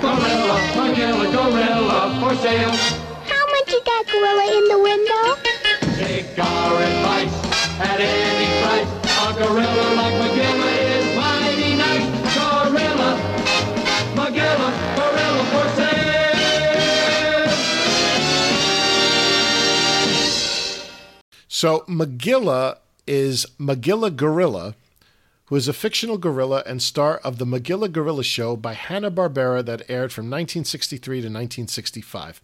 [0.00, 2.70] Gorilla, Magilla gorilla for sale.
[2.70, 5.36] How much is that gorilla in the window?
[5.98, 8.31] Take our advice at any
[21.62, 24.74] So Magilla is Magilla Gorilla,
[25.44, 29.88] who is a fictional gorilla and star of the Magilla Gorilla Show by Hanna-Barbera that
[29.88, 32.40] aired from 1963 to 1965.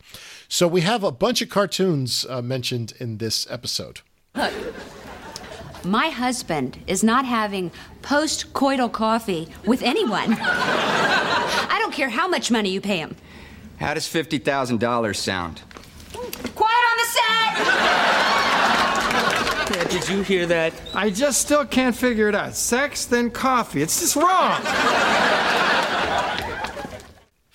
[0.48, 4.02] So we have a bunch of cartoons uh, mentioned in this episode.
[4.36, 4.52] Look,
[5.84, 7.72] my husband is not having
[8.02, 10.36] post coital coffee with anyone.
[10.40, 13.16] I don't care how much money you pay him.
[13.80, 15.62] How does $50,000 sound?
[16.54, 17.98] Quiet on the set!
[19.84, 20.72] Did you hear that?
[20.94, 22.54] I just still can't figure it out.
[22.54, 23.82] Sex, then coffee.
[23.82, 24.60] It's just wrong.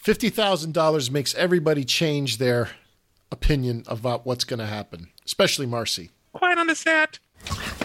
[0.04, 2.70] $50,000 makes everybody change their
[3.32, 6.12] opinion about what's going to happen, especially Marcy.
[6.34, 7.20] Quiet on the set.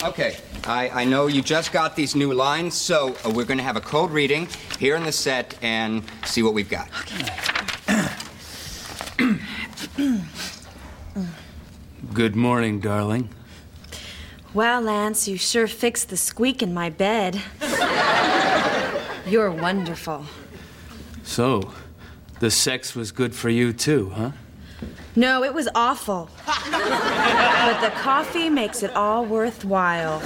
[0.04, 3.64] Okay, I, I know you just got these new lines, so uh, we're going to
[3.64, 4.48] have a code reading
[4.78, 6.88] here in the set and see what we've got.
[7.02, 7.34] Okay.
[12.14, 13.30] Good morning, darling.
[14.54, 17.40] Wow, Lance, you sure fixed the squeak in my bed.
[19.26, 20.24] You're wonderful.
[21.22, 21.72] So,
[22.40, 24.30] the sex was good for you too, huh?
[25.14, 26.30] No, it was awful.
[26.46, 30.20] but the coffee makes it all worthwhile.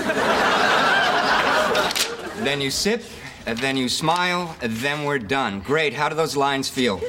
[2.45, 3.03] Then you sip,
[3.47, 5.61] and then you smile, and then we're done.
[5.61, 5.95] Great.
[5.95, 7.01] How do those lines feel?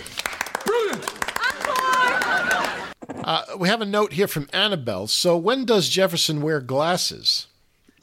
[3.23, 5.07] Uh, we have a note here from Annabelle.
[5.07, 7.47] So when does Jefferson wear glasses?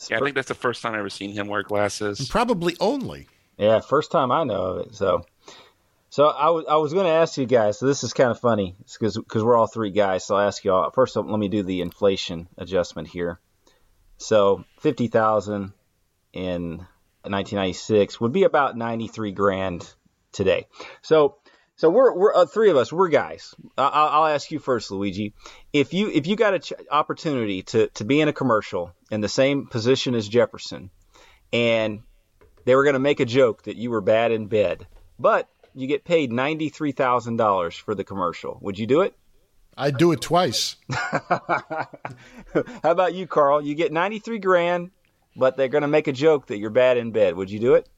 [0.08, 2.28] Yeah, I think that's the first time I've ever seen him wear glasses.
[2.28, 3.28] Probably only.
[3.58, 4.94] Yeah, first time I know of it.
[4.94, 5.26] So,
[6.08, 7.78] so I was I was going to ask you guys.
[7.78, 10.24] So this is kind of funny because because we're all three guys.
[10.24, 10.90] So I'll ask you all.
[10.90, 13.38] First, let me do the inflation adjustment here.
[14.16, 15.74] So fifty thousand
[16.32, 16.86] in
[17.22, 19.92] 1996 would be about 93 grand
[20.32, 20.66] today.
[21.02, 21.36] So
[21.80, 22.92] so we're we're uh, three of us.
[22.92, 23.54] We're guys.
[23.78, 25.32] I- I'll, I'll ask you first, Luigi.
[25.72, 29.22] If you if you got an ch- opportunity to to be in a commercial in
[29.22, 30.90] the same position as Jefferson,
[31.54, 32.00] and
[32.66, 34.86] they were going to make a joke that you were bad in bed,
[35.18, 39.14] but you get paid ninety three thousand dollars for the commercial, would you do it?
[39.74, 40.76] I'd do it twice.
[40.90, 41.86] How
[42.82, 43.62] about you, Carl?
[43.62, 44.90] You get 93 grand,
[45.34, 47.34] but they're going to make a joke that you're bad in bed.
[47.36, 47.88] Would you do it?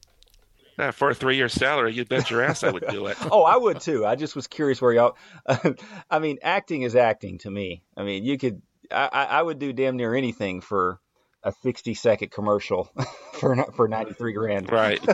[0.78, 3.16] Uh, for a three-year salary, you bet your ass I would do it.
[3.30, 4.06] oh, I would too.
[4.06, 5.16] I just was curious where y'all.
[6.10, 7.82] I mean, acting is acting to me.
[7.96, 8.62] I mean, you could.
[8.90, 10.98] I, I I would do damn near anything for
[11.42, 12.90] a 60 second commercial
[13.34, 14.72] for for 93 grand.
[14.72, 15.04] Right.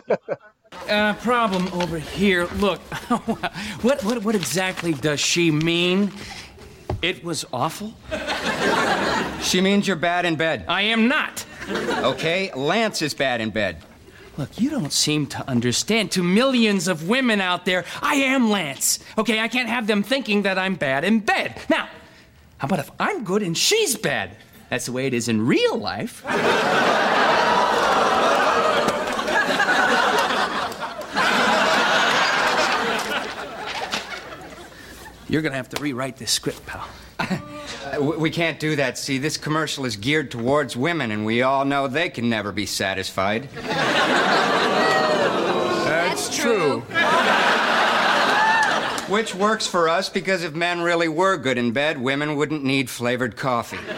[0.89, 2.47] Uh, problem over here.
[2.57, 2.81] Look,
[3.83, 6.13] what, what, what exactly does she mean?
[7.01, 7.95] It was awful?
[9.43, 10.67] She means you're bad in bed.
[10.69, 11.47] I am not.
[11.71, 13.83] Okay, Lance is bad in bed.
[14.39, 16.13] Look, you don't seem to understand.
[16.13, 19.01] To millions of women out there, I am Lance.
[19.19, 21.61] Okay, I can't have them thinking that I'm bad in bed.
[21.69, 21.89] Now,
[22.59, 24.37] how about if I'm good and she's bad?
[24.71, 26.25] That's the way it is in real life.
[35.29, 36.89] You're gonna have to rewrite this script, pal.
[37.97, 38.99] Uh, we- We can't do that.
[38.99, 42.67] See, this commercial is geared towards women, and we all know they can never be
[42.67, 43.49] satisfied.
[45.85, 46.81] That's true.
[49.09, 52.91] Which works for us because if men really were good in bed, women wouldn't need
[52.91, 53.79] flavored coffee.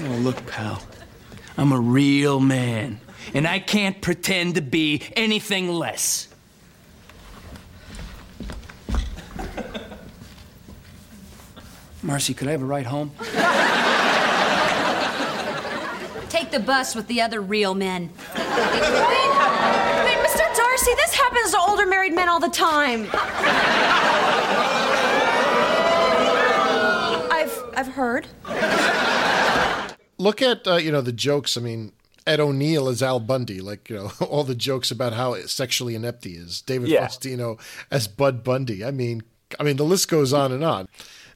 [0.00, 0.80] Oh, look, pal.
[1.56, 3.00] I'm a real man,
[3.34, 6.28] and I can't pretend to be anything less.
[12.08, 13.10] Marcy, could I have a ride home?
[16.30, 18.08] Take the bus with the other real men.
[18.34, 18.46] Wait,
[20.24, 20.56] Mr.
[20.56, 23.08] D'Arcy, this happens to older married men all the time.
[27.30, 28.26] I've I've heard.
[30.16, 31.58] Look at uh, you know the jokes.
[31.58, 31.92] I mean,
[32.26, 36.24] Ed O'Neill as Al Bundy, like you know all the jokes about how sexually inept
[36.24, 36.62] he is.
[36.62, 37.06] David Yeah.
[37.06, 37.60] Faustino
[37.90, 38.82] as Bud Bundy.
[38.82, 39.22] I mean,
[39.60, 40.88] I mean the list goes on and on.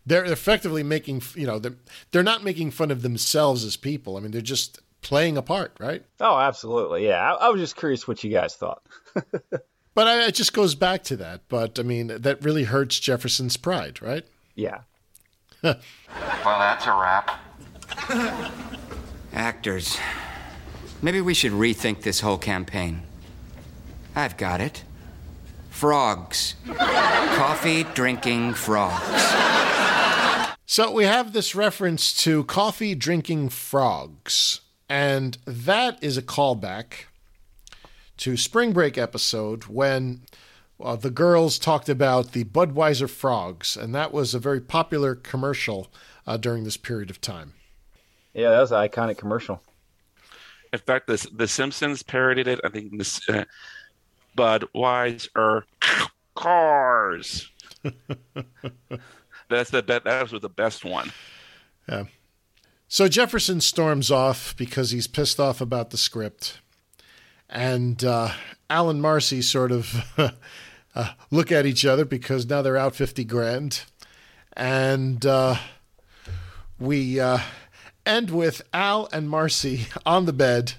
[0.04, 1.76] They're effectively making you know they're,
[2.10, 4.16] they're not making fun of themselves as people.
[4.16, 6.04] I mean, they're just playing a part, right?
[6.20, 7.06] Oh, absolutely.
[7.06, 7.34] Yeah.
[7.34, 8.82] I, I was just curious what you guys thought.
[9.94, 11.42] But I, it just goes back to that.
[11.48, 14.24] But I mean, that really hurts Jefferson's pride, right?
[14.54, 14.80] Yeah.
[15.64, 17.40] Well, that's a wrap.
[19.32, 19.96] Actors.
[21.00, 23.02] Maybe we should rethink this whole campaign.
[24.14, 24.82] I've got it.
[25.70, 26.56] Frogs.
[26.66, 29.00] Coffee drinking frogs.
[30.72, 37.08] So we have this reference to coffee drinking frogs, and that is a callback
[38.16, 40.22] to Spring Break episode when
[40.80, 45.88] uh, the girls talked about the Budweiser frogs, and that was a very popular commercial
[46.26, 47.52] uh, during this period of time.
[48.32, 49.60] Yeah, that was an iconic commercial.
[50.72, 52.60] In fact, the the Simpsons parodied it.
[52.64, 53.44] I think this uh,
[54.38, 55.64] Budweiser
[56.34, 57.50] cars.
[59.52, 61.12] That's the that, that was the best one.
[61.88, 62.04] Yeah.
[62.88, 66.60] So Jefferson storms off because he's pissed off about the script.
[67.48, 68.32] And uh,
[68.68, 69.94] Alan Marcy sort of
[70.94, 73.84] uh, look at each other because now they're out 50 grand.
[74.54, 75.56] And uh,
[76.78, 77.38] we uh,
[78.04, 80.74] end with Al and Marcy on the bed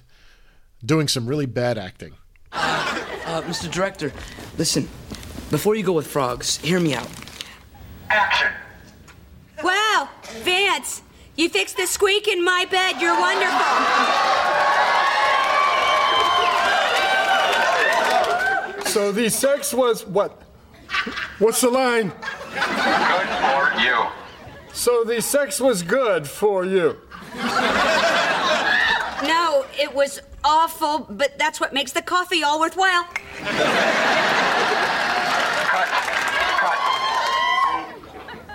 [0.85, 2.13] doing some really bad acting.
[2.51, 3.71] Uh, Mr.
[3.71, 4.11] Director,
[4.57, 4.83] listen.
[5.49, 7.09] Before you go with frogs, hear me out.
[9.63, 10.09] Wow,
[10.43, 11.01] Vance,
[11.37, 12.99] you fixed the squeak in my bed.
[12.99, 13.59] You're wonderful.
[18.85, 20.41] So the sex was what?
[21.39, 22.09] What's the line?
[22.09, 24.05] Good for you.
[24.73, 26.97] So the sex was good for you.
[29.23, 33.07] No, it was awful, but that's what makes the coffee all worthwhile.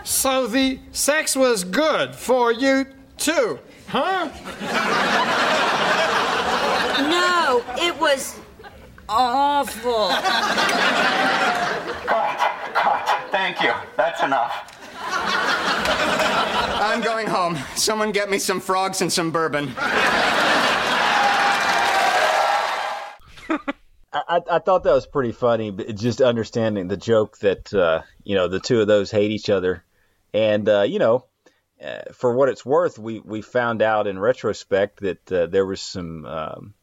[0.08, 2.86] So the sex was good for you
[3.18, 3.58] too,
[3.88, 4.30] huh?
[6.98, 8.40] No, it was
[9.06, 10.08] awful.
[12.06, 12.38] Cut,
[12.72, 13.30] cut.
[13.30, 13.74] Thank you.
[13.98, 14.74] That's enough.
[16.80, 17.58] I'm going home.
[17.76, 19.74] Someone get me some frogs and some bourbon.
[24.10, 28.34] I, I thought that was pretty funny, but just understanding the joke that uh, you
[28.34, 29.84] know the two of those hate each other,
[30.32, 31.24] and uh, you know,
[31.82, 35.80] uh, for what it's worth, we we found out in retrospect that uh, there was
[35.80, 36.74] some, um,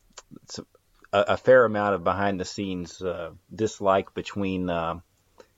[0.48, 0.66] some
[1.12, 5.00] a, a fair amount of behind the scenes uh, dislike between uh,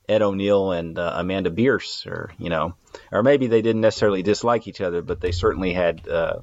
[0.10, 2.76] Ed O'Neill and uh, Amanda Bearse, or you know,
[3.12, 6.08] or maybe they didn't necessarily dislike each other, but they certainly had.
[6.08, 6.40] Uh,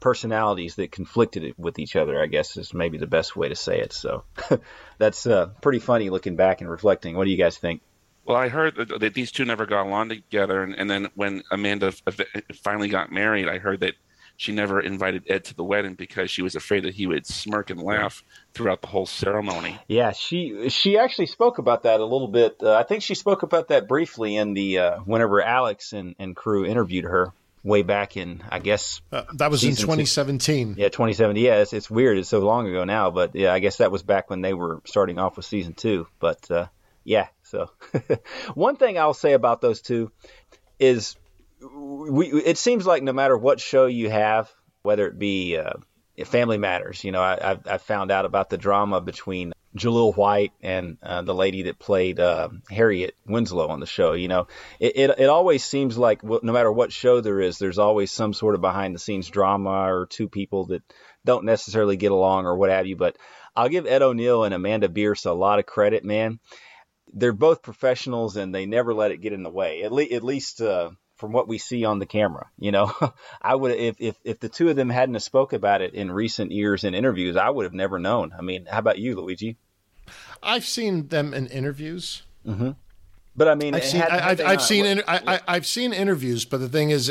[0.00, 3.80] personalities that conflicted with each other, I guess is maybe the best way to say
[3.80, 3.94] it.
[3.94, 4.24] So
[4.98, 7.16] that's uh, pretty funny looking back and reflecting.
[7.16, 7.80] What do you guys think?
[8.24, 11.42] Well, I heard that, that these two never got along together, and, and then when
[11.50, 12.20] Amanda f-
[12.62, 13.94] finally got married, I heard that
[14.36, 17.70] she never invited Ed to the wedding because she was afraid that he would smirk
[17.70, 19.78] and laugh throughout the whole ceremony.
[19.86, 22.56] Yeah, she she actually spoke about that a little bit.
[22.62, 26.34] Uh, I think she spoke about that briefly in the uh, whenever Alex and, and
[26.34, 27.32] crew interviewed her
[27.62, 30.02] way back in I guess Uh, that was in season two.
[30.04, 30.74] 2017.
[30.78, 31.42] Yeah, 2017.
[31.44, 32.18] Yeah, it's, it's weird.
[32.18, 34.82] It's so long ago now, but yeah, I guess that was back when they were
[34.84, 36.08] starting off with season two.
[36.18, 36.66] But uh,
[37.04, 37.70] yeah, so
[38.54, 40.10] one thing I'll say about those two
[40.78, 41.16] is
[41.60, 42.26] we.
[42.28, 44.50] It seems like no matter what show you have,
[44.82, 45.74] whether it be uh,
[46.24, 50.52] Family Matters, you know, I, I've, I've found out about the drama between Jaleel White
[50.62, 54.12] and uh, the lady that played uh, Harriet Winslow on the show.
[54.12, 54.46] You know,
[54.78, 58.32] it, it it always seems like no matter what show there is, there's always some
[58.32, 60.82] sort of behind the scenes drama or two people that
[61.24, 62.96] don't necessarily get along or what have you.
[62.96, 63.16] But
[63.56, 66.40] I'll give Ed O'Neill and Amanda Bearse a lot of credit, man.
[67.14, 69.82] They're both professionals and they never let it get in the way.
[69.82, 72.92] At, le- at least uh, from what we see on the camera, you know,
[73.42, 76.10] I would if, if if the two of them hadn't have spoke about it in
[76.10, 78.32] recent years in interviews, I would have never known.
[78.36, 79.56] I mean, how about you, Luigi?
[80.42, 82.22] I've seen them in interviews.
[82.46, 82.72] Mm-hmm.
[83.36, 86.44] But I mean, I've seen, had- I've, I've seen, inter- I, I, I've seen interviews,
[86.44, 87.08] but the thing is,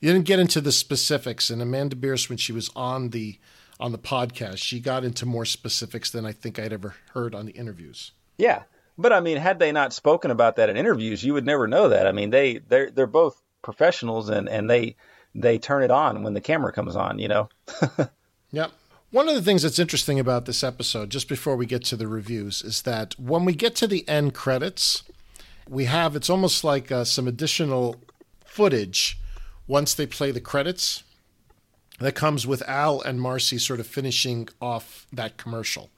[0.00, 1.50] you didn't get into the specifics.
[1.50, 3.38] And Amanda Bearse, when she was on the
[3.78, 7.44] on the podcast, she got into more specifics than I think I'd ever heard on
[7.44, 8.12] the interviews.
[8.38, 8.62] Yeah,
[8.98, 11.88] but I mean, had they not spoken about that in interviews, you would never know
[11.88, 12.06] that.
[12.06, 14.96] I mean, they they're they're both professionals and and they
[15.34, 17.18] they turn it on when the camera comes on.
[17.18, 17.48] You know.
[18.52, 18.72] Yep.
[19.10, 22.08] One of the things that's interesting about this episode, just before we get to the
[22.08, 25.02] reviews, is that when we get to the end credits,
[25.68, 27.96] we have it's almost like uh, some additional
[28.44, 29.18] footage
[29.66, 31.02] once they play the credits
[31.98, 35.90] that comes with Al and Marcy sort of finishing off that commercial,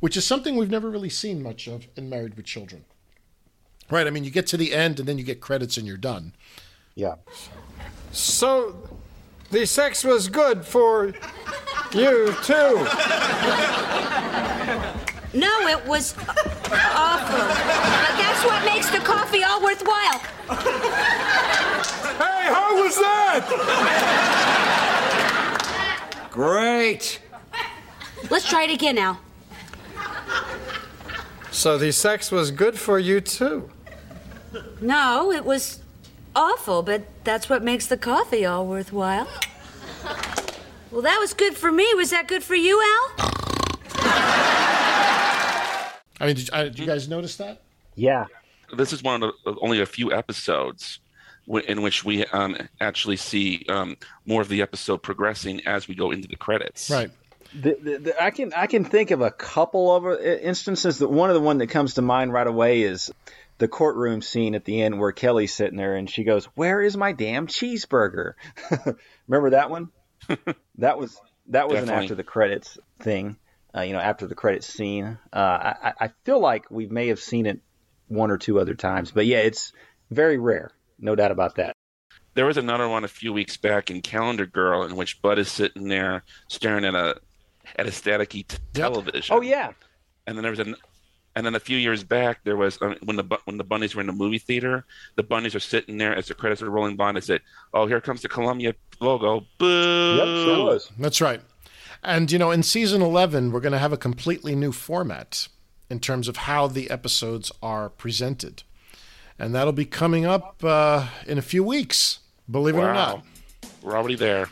[0.00, 2.84] which is something we've never really seen much of in Married with Children.
[3.90, 4.06] Right.
[4.06, 6.32] I mean, you get to the end and then you get credits and you're done.
[6.94, 7.16] Yeah.
[8.12, 8.88] So,
[9.50, 11.14] the sex was good for
[11.92, 12.86] you too.
[15.34, 16.14] No, it was
[16.94, 17.38] awful.
[17.38, 20.20] But that's what makes the coffee all worthwhile.
[22.18, 23.44] Hey, how was that?
[26.30, 27.20] Great.
[28.30, 29.18] Let's try it again, Al.
[31.50, 33.70] So the sex was good for you too.
[34.80, 35.80] No, it was
[36.34, 39.28] awful, but that's what makes the coffee all worthwhile.
[40.90, 41.86] Well, that was good for me.
[41.94, 43.30] Was that good for you, Al?
[46.20, 47.62] I mean, did, uh, did you guys notice that?
[47.96, 48.26] Yeah.
[48.76, 51.00] This is one of the, only a few episodes
[51.46, 55.94] w- in which we um, actually see um, more of the episode progressing as we
[55.94, 56.90] go into the credits.
[56.90, 57.10] Right.
[57.54, 60.98] The, the, the, I can I can think of a couple of uh, instances.
[60.98, 63.12] That one of the one that comes to mind right away is
[63.58, 66.96] the courtroom scene at the end where Kelly's sitting there and she goes, "Where is
[66.96, 68.32] my damn cheeseburger?"
[69.28, 69.90] Remember that one?
[70.78, 73.36] that was that was an after the credits thing.
[73.76, 75.18] Uh, you know, after the credits scene.
[75.32, 75.36] Uh,
[75.82, 77.60] I- I feel like we may have seen it
[78.08, 79.72] one or two other times, but yeah, it's
[80.10, 81.72] very rare, no doubt about that.
[82.34, 85.50] There was another one a few weeks back in Calendar Girl in which Bud is
[85.50, 87.16] sitting there staring at a
[87.76, 89.34] at a staticky t- television.
[89.34, 89.72] Oh yeah.
[90.26, 90.76] And then there was an
[91.36, 94.00] and then a few years back there was uh, when the when the bunnies were
[94.00, 94.84] in the movie theater,
[95.16, 97.40] the bunnies are sitting there as the credits are rolling by and they said,
[97.72, 100.16] "Oh, here comes the Columbia logo." Boo!
[100.98, 101.40] That's right.
[102.04, 105.48] And, you know, in season 11, we're going to have a completely new format
[105.88, 108.62] in terms of how the episodes are presented.
[109.38, 113.24] And that'll be coming up uh, in a few weeks, believe it or not.
[113.82, 114.48] We're already there.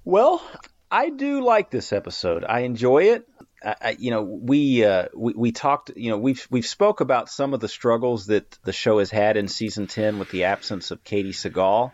[0.04, 0.42] Well,
[0.90, 2.44] I do like this episode.
[2.48, 3.28] I enjoy it.
[3.64, 5.92] I, you know, we, uh, we we talked.
[5.96, 9.36] You know, we've we've spoke about some of the struggles that the show has had
[9.36, 11.92] in season ten with the absence of Katey Sagal,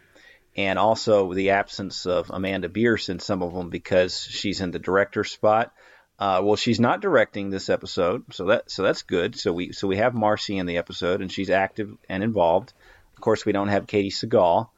[0.56, 4.78] and also the absence of Amanda Bearse in some of them because she's in the
[4.78, 5.72] director spot.
[6.18, 9.38] Uh, well, she's not directing this episode, so that so that's good.
[9.38, 12.72] So we so we have Marcy in the episode, and she's active and involved.
[13.14, 14.68] Of course, we don't have Katey Sagal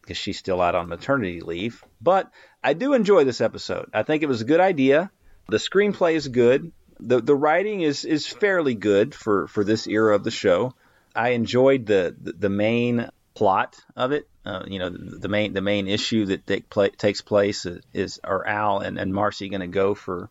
[0.00, 1.84] because she's still out on maternity leave.
[2.00, 2.30] But
[2.62, 3.90] I do enjoy this episode.
[3.94, 5.10] I think it was a good idea.
[5.52, 6.72] The screenplay is good.
[6.98, 10.72] the The writing is is fairly good for for this era of the show.
[11.14, 14.26] I enjoyed the the, the main plot of it.
[14.46, 17.82] Uh, you know, the, the main the main issue that take pla- takes place is,
[17.92, 20.30] is are Al and, and Marcy going to go for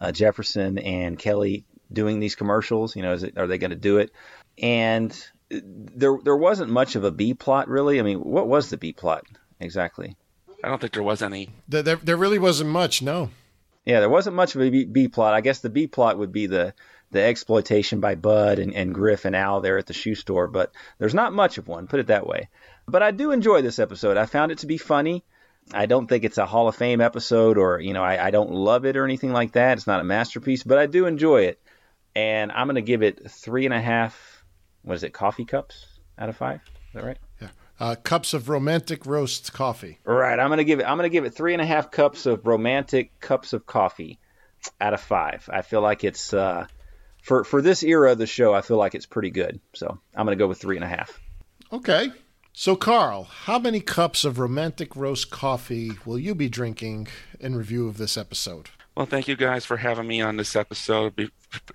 [0.00, 2.96] uh, Jefferson and Kelly doing these commercials?
[2.96, 4.12] You know, is it, are they going to do it?
[4.56, 5.14] And
[5.50, 8.00] there there wasn't much of a B plot really.
[8.00, 9.26] I mean, what was the B plot
[9.60, 10.16] exactly?
[10.64, 11.50] I don't think there was any.
[11.68, 13.02] There, there, there really wasn't much.
[13.02, 13.28] No.
[13.84, 15.34] Yeah, there wasn't much of a B, B plot.
[15.34, 16.74] I guess the B plot would be the
[17.10, 20.72] the exploitation by Bud and, and Griff and Al there at the shoe store, but
[20.98, 22.48] there's not much of one, put it that way.
[22.88, 24.16] But I do enjoy this episode.
[24.16, 25.24] I found it to be funny.
[25.72, 28.50] I don't think it's a Hall of Fame episode or, you know, I, I don't
[28.50, 29.78] love it or anything like that.
[29.78, 31.60] It's not a masterpiece, but I do enjoy it.
[32.16, 34.44] And I'm going to give it three and a half,
[34.82, 35.86] what is it, coffee cups
[36.18, 36.60] out of five?
[36.64, 37.18] Is that right?
[37.80, 39.98] Uh, cups of romantic roast coffee.
[40.04, 40.38] Right.
[40.38, 40.84] I'm gonna give it.
[40.84, 44.18] I'm gonna give it three and a half cups of romantic cups of coffee
[44.80, 45.48] out of five.
[45.52, 46.66] I feel like it's uh,
[47.22, 48.54] for for this era of the show.
[48.54, 49.60] I feel like it's pretty good.
[49.72, 51.20] So I'm gonna go with three and a half.
[51.72, 52.12] Okay.
[52.56, 57.08] So, Carl, how many cups of romantic roast coffee will you be drinking
[57.40, 58.70] in review of this episode?
[58.96, 61.28] Well, thank you guys for having me on this episode,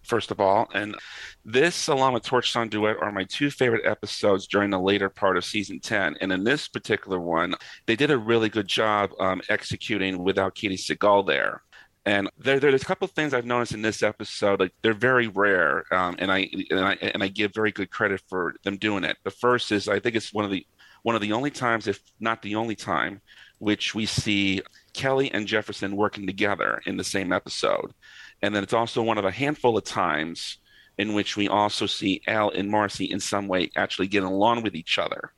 [0.04, 0.70] first of all.
[0.74, 0.96] And
[1.44, 5.36] this, along with Torch Song Duet, are my two favorite episodes during the later part
[5.36, 6.16] of season 10.
[6.22, 7.56] And in this particular one,
[7.88, 11.62] they did a really good job um, executing without Katey Sagal there.
[12.06, 14.62] And there, there's a couple of things I've noticed in this episode.
[14.62, 18.22] Like they're very rare, um, and I and I and I give very good credit
[18.30, 19.18] for them doing it.
[19.26, 20.66] The first is I think it's one of the
[21.04, 23.22] one of the only times, if not the only time,
[23.60, 24.62] which we see
[24.94, 27.94] Kelly and Jefferson working together in the same episode.
[28.41, 30.57] And then it's also one of a handful of times
[30.98, 34.76] in which we also see Al and Marcy in some way actually getting along with
[34.76, 35.32] each other.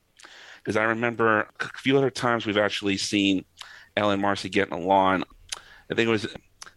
[0.57, 3.45] Because I remember a few other times we've actually seen
[3.95, 5.23] Al and Marcy getting along.
[5.89, 6.27] I think it was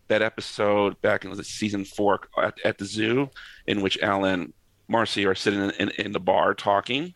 [0.08, 3.30] that episode back in season four at, at, the zoo,
[3.66, 4.52] in which Al and
[4.88, 7.14] Marcy are sitting in, in, in the bar talking.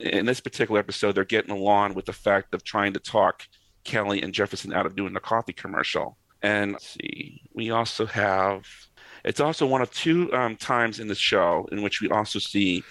[0.00, 3.46] In this particular episode, they're getting along with the fact of trying to talk
[3.84, 6.16] Kelly and Jefferson out of doing the coffee commercial.
[6.42, 8.66] And see, we also have
[9.24, 12.84] it's also one of two um, times in the show in which we also see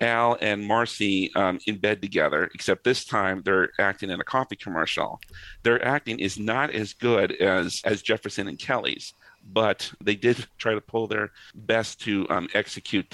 [0.00, 4.56] Al and Marcy um, in bed together, except this time they're acting in a coffee
[4.56, 5.20] commercial.
[5.64, 9.12] Their acting is not as good as as Jefferson and Kelly's,
[9.52, 13.12] but they did try to pull their best to um, execute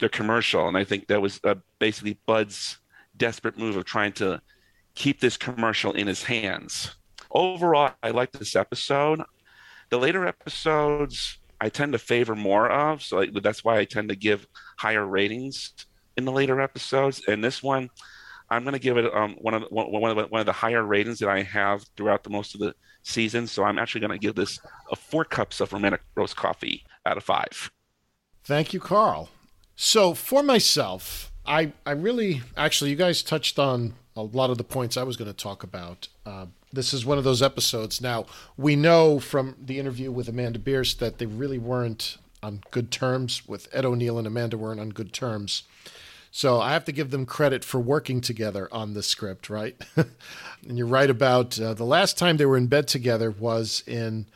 [0.00, 2.78] their commercial, and I think that was uh, basically Bud's
[3.16, 4.40] desperate move of trying to
[4.94, 6.94] keep this commercial in his hands.
[7.30, 9.22] Overall, I like this episode.
[9.90, 14.16] The later episodes I tend to favor more of, so that's why I tend to
[14.16, 14.46] give
[14.78, 15.72] higher ratings
[16.16, 17.22] in the later episodes.
[17.28, 17.88] And this one,
[18.50, 20.52] I'm going to give it um, one of the, one of the, one of the
[20.52, 23.46] higher ratings that I have throughout the most of the season.
[23.46, 24.58] So I'm actually going to give this
[24.90, 27.70] a four cups of romantic roast coffee out of five.
[28.44, 29.30] Thank you, Carl.
[29.76, 34.64] So for myself, I I really actually you guys touched on a lot of the
[34.64, 36.08] points I was going to talk about.
[36.26, 38.00] Uh, this is one of those episodes.
[38.00, 38.26] Now,
[38.56, 43.46] we know from the interview with Amanda Bearse that they really weren't on good terms
[43.46, 45.62] with Ed O'Neill and Amanda weren't on good terms.
[46.30, 49.76] So I have to give them credit for working together on the script, right?
[49.96, 54.26] and you're right about uh, the last time they were in bed together was in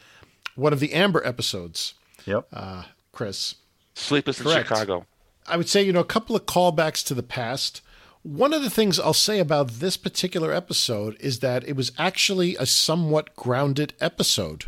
[0.55, 1.95] one of the Amber episodes.
[2.27, 2.47] Yep.
[2.53, 3.57] Uh, Chris.
[3.95, 4.59] Sleepless Correct.
[4.71, 5.07] in Chicago.
[5.47, 7.81] I would say, you know, a couple of callbacks to the past.
[8.27, 12.57] One of the things I'll say about this particular episode is that it was actually
[12.57, 14.65] a somewhat grounded episode,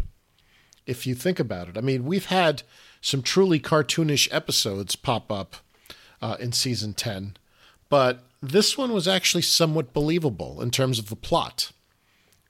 [0.86, 1.76] if you think about it.
[1.76, 2.62] I mean, we've had
[3.00, 5.56] some truly cartoonish episodes pop up
[6.22, 7.36] uh, in season 10,
[7.88, 11.72] but this one was actually somewhat believable in terms of the plot,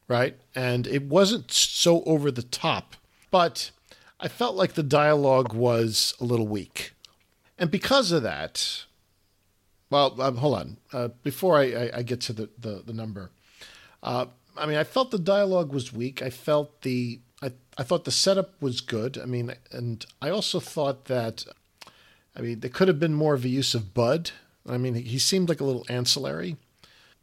[0.09, 0.37] right?
[0.55, 2.97] And it wasn't so over the top,
[3.31, 3.71] but
[4.21, 6.93] I felt like the dialogue was a little weak.
[7.59, 8.85] And because of that,
[9.91, 10.77] well, um, hold on.
[10.93, 13.31] Uh, before I, I, I, get to the, the, the number,
[14.03, 16.23] uh, I mean, I felt the dialogue was weak.
[16.23, 19.19] I felt the I, I thought the setup was good.
[19.19, 21.45] I mean, and I also thought that,
[22.37, 24.33] I mean, there could have been more of a use of Bud.
[24.69, 26.57] I mean, he seemed like a little ancillary.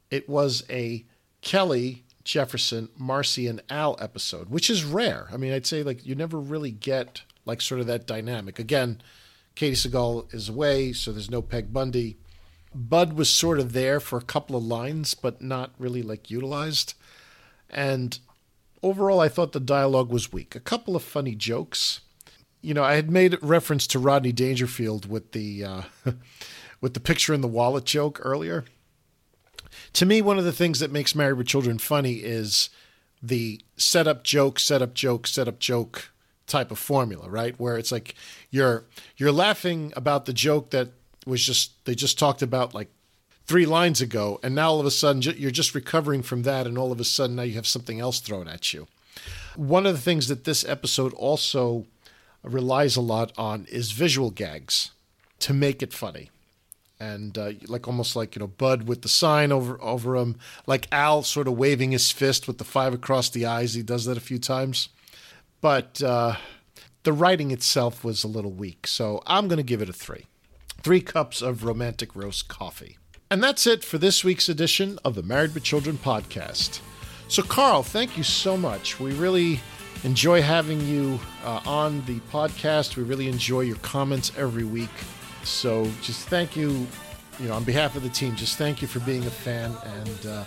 [0.10, 1.04] It was a
[1.42, 5.28] Kelly, Jefferson, Marcy, and Al episode, which is rare.
[5.32, 8.58] I mean, I'd say like you never really get like sort of that dynamic.
[8.58, 9.02] Again,
[9.56, 12.18] Katey Sagal is away, so there's no Peg Bundy.
[12.76, 16.94] Bud was sort of there for a couple of lines, but not really like utilized.
[17.70, 18.20] And
[18.84, 20.56] overall, I thought the dialogue was weak.
[20.56, 22.02] A couple of funny jokes,
[22.62, 25.82] you know, I had made reference to Rodney Dangerfield with the uh,
[26.82, 28.66] with the picture in the wallet joke earlier.
[29.94, 32.70] To me, one of the things that makes Married with Children funny is
[33.22, 36.12] the setup joke, setup joke, setup joke
[36.48, 37.58] type of formula, right?
[37.60, 38.16] Where it's like
[38.50, 38.84] you're
[39.16, 40.90] you're laughing about the joke that
[41.26, 42.90] was just they just talked about like
[43.46, 46.78] three lines ago, and now all of a sudden you're just recovering from that, and
[46.78, 48.88] all of a sudden now you have something else thrown at you.
[49.56, 51.86] One of the things that this episode also
[52.44, 54.92] relies a lot on is visual gags
[55.40, 56.30] to make it funny.
[57.00, 60.88] And uh, like almost like you know Bud with the sign over over him, like
[60.94, 63.74] Al sort of waving his fist with the five across the eyes.
[63.74, 64.88] He does that a few times,
[65.60, 66.38] but uh,
[67.04, 68.88] the writing itself was a little weak.
[68.88, 70.26] So I'm going to give it a three.
[70.82, 72.98] Three cups of romantic roast coffee.
[73.32, 76.80] And that's it for this week's edition of the Married with Children podcast.
[77.28, 79.00] So, Carl, thank you so much.
[79.00, 79.60] We really
[80.04, 82.96] enjoy having you uh, on the podcast.
[82.98, 84.92] We really enjoy your comments every week.
[85.44, 86.86] So, just thank you,
[87.40, 89.76] you know, on behalf of the team, just thank you for being a fan.
[89.84, 90.44] And uh,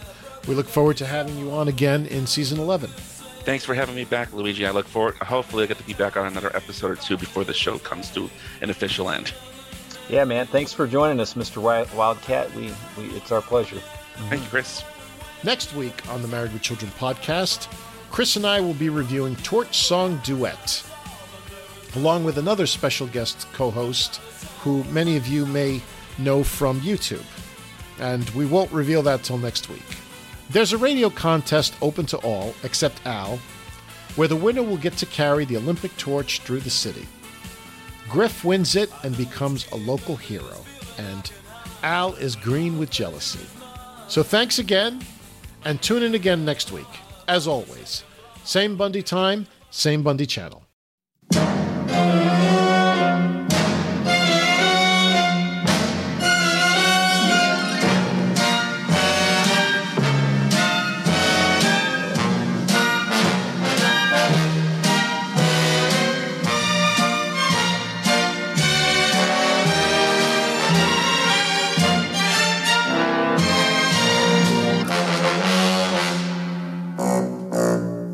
[0.47, 2.91] we look forward to having you on again in season 11.
[3.41, 4.67] Thanks for having me back, Luigi.
[4.67, 5.17] I look forward.
[5.17, 8.11] Hopefully, I get to be back on another episode or two before the show comes
[8.13, 8.31] to
[8.61, 9.33] an official end.
[10.09, 10.47] Yeah, man.
[10.47, 11.59] Thanks for joining us, Mr.
[11.61, 12.55] Wildcat.
[12.55, 13.81] We, we it's our pleasure.
[14.29, 14.83] Thank you, Chris.
[15.45, 17.71] Next week on the Married with Children podcast,
[18.11, 20.83] Chris and I will be reviewing Torch Song Duet,
[21.95, 24.17] along with another special guest co host
[24.61, 25.83] who many of you may
[26.19, 27.25] know from YouTube.
[28.01, 29.85] And we won't reveal that till next week.
[30.51, 33.39] There's a radio contest open to all, except Al,
[34.17, 37.07] where the winner will get to carry the Olympic torch through the city.
[38.09, 40.65] Griff wins it and becomes a local hero,
[40.97, 41.31] and
[41.83, 43.47] Al is green with jealousy.
[44.09, 45.05] So thanks again,
[45.65, 46.87] and tune in again next week.
[47.29, 48.05] As always,
[48.45, 50.68] same Bundy time, same Bundy channel.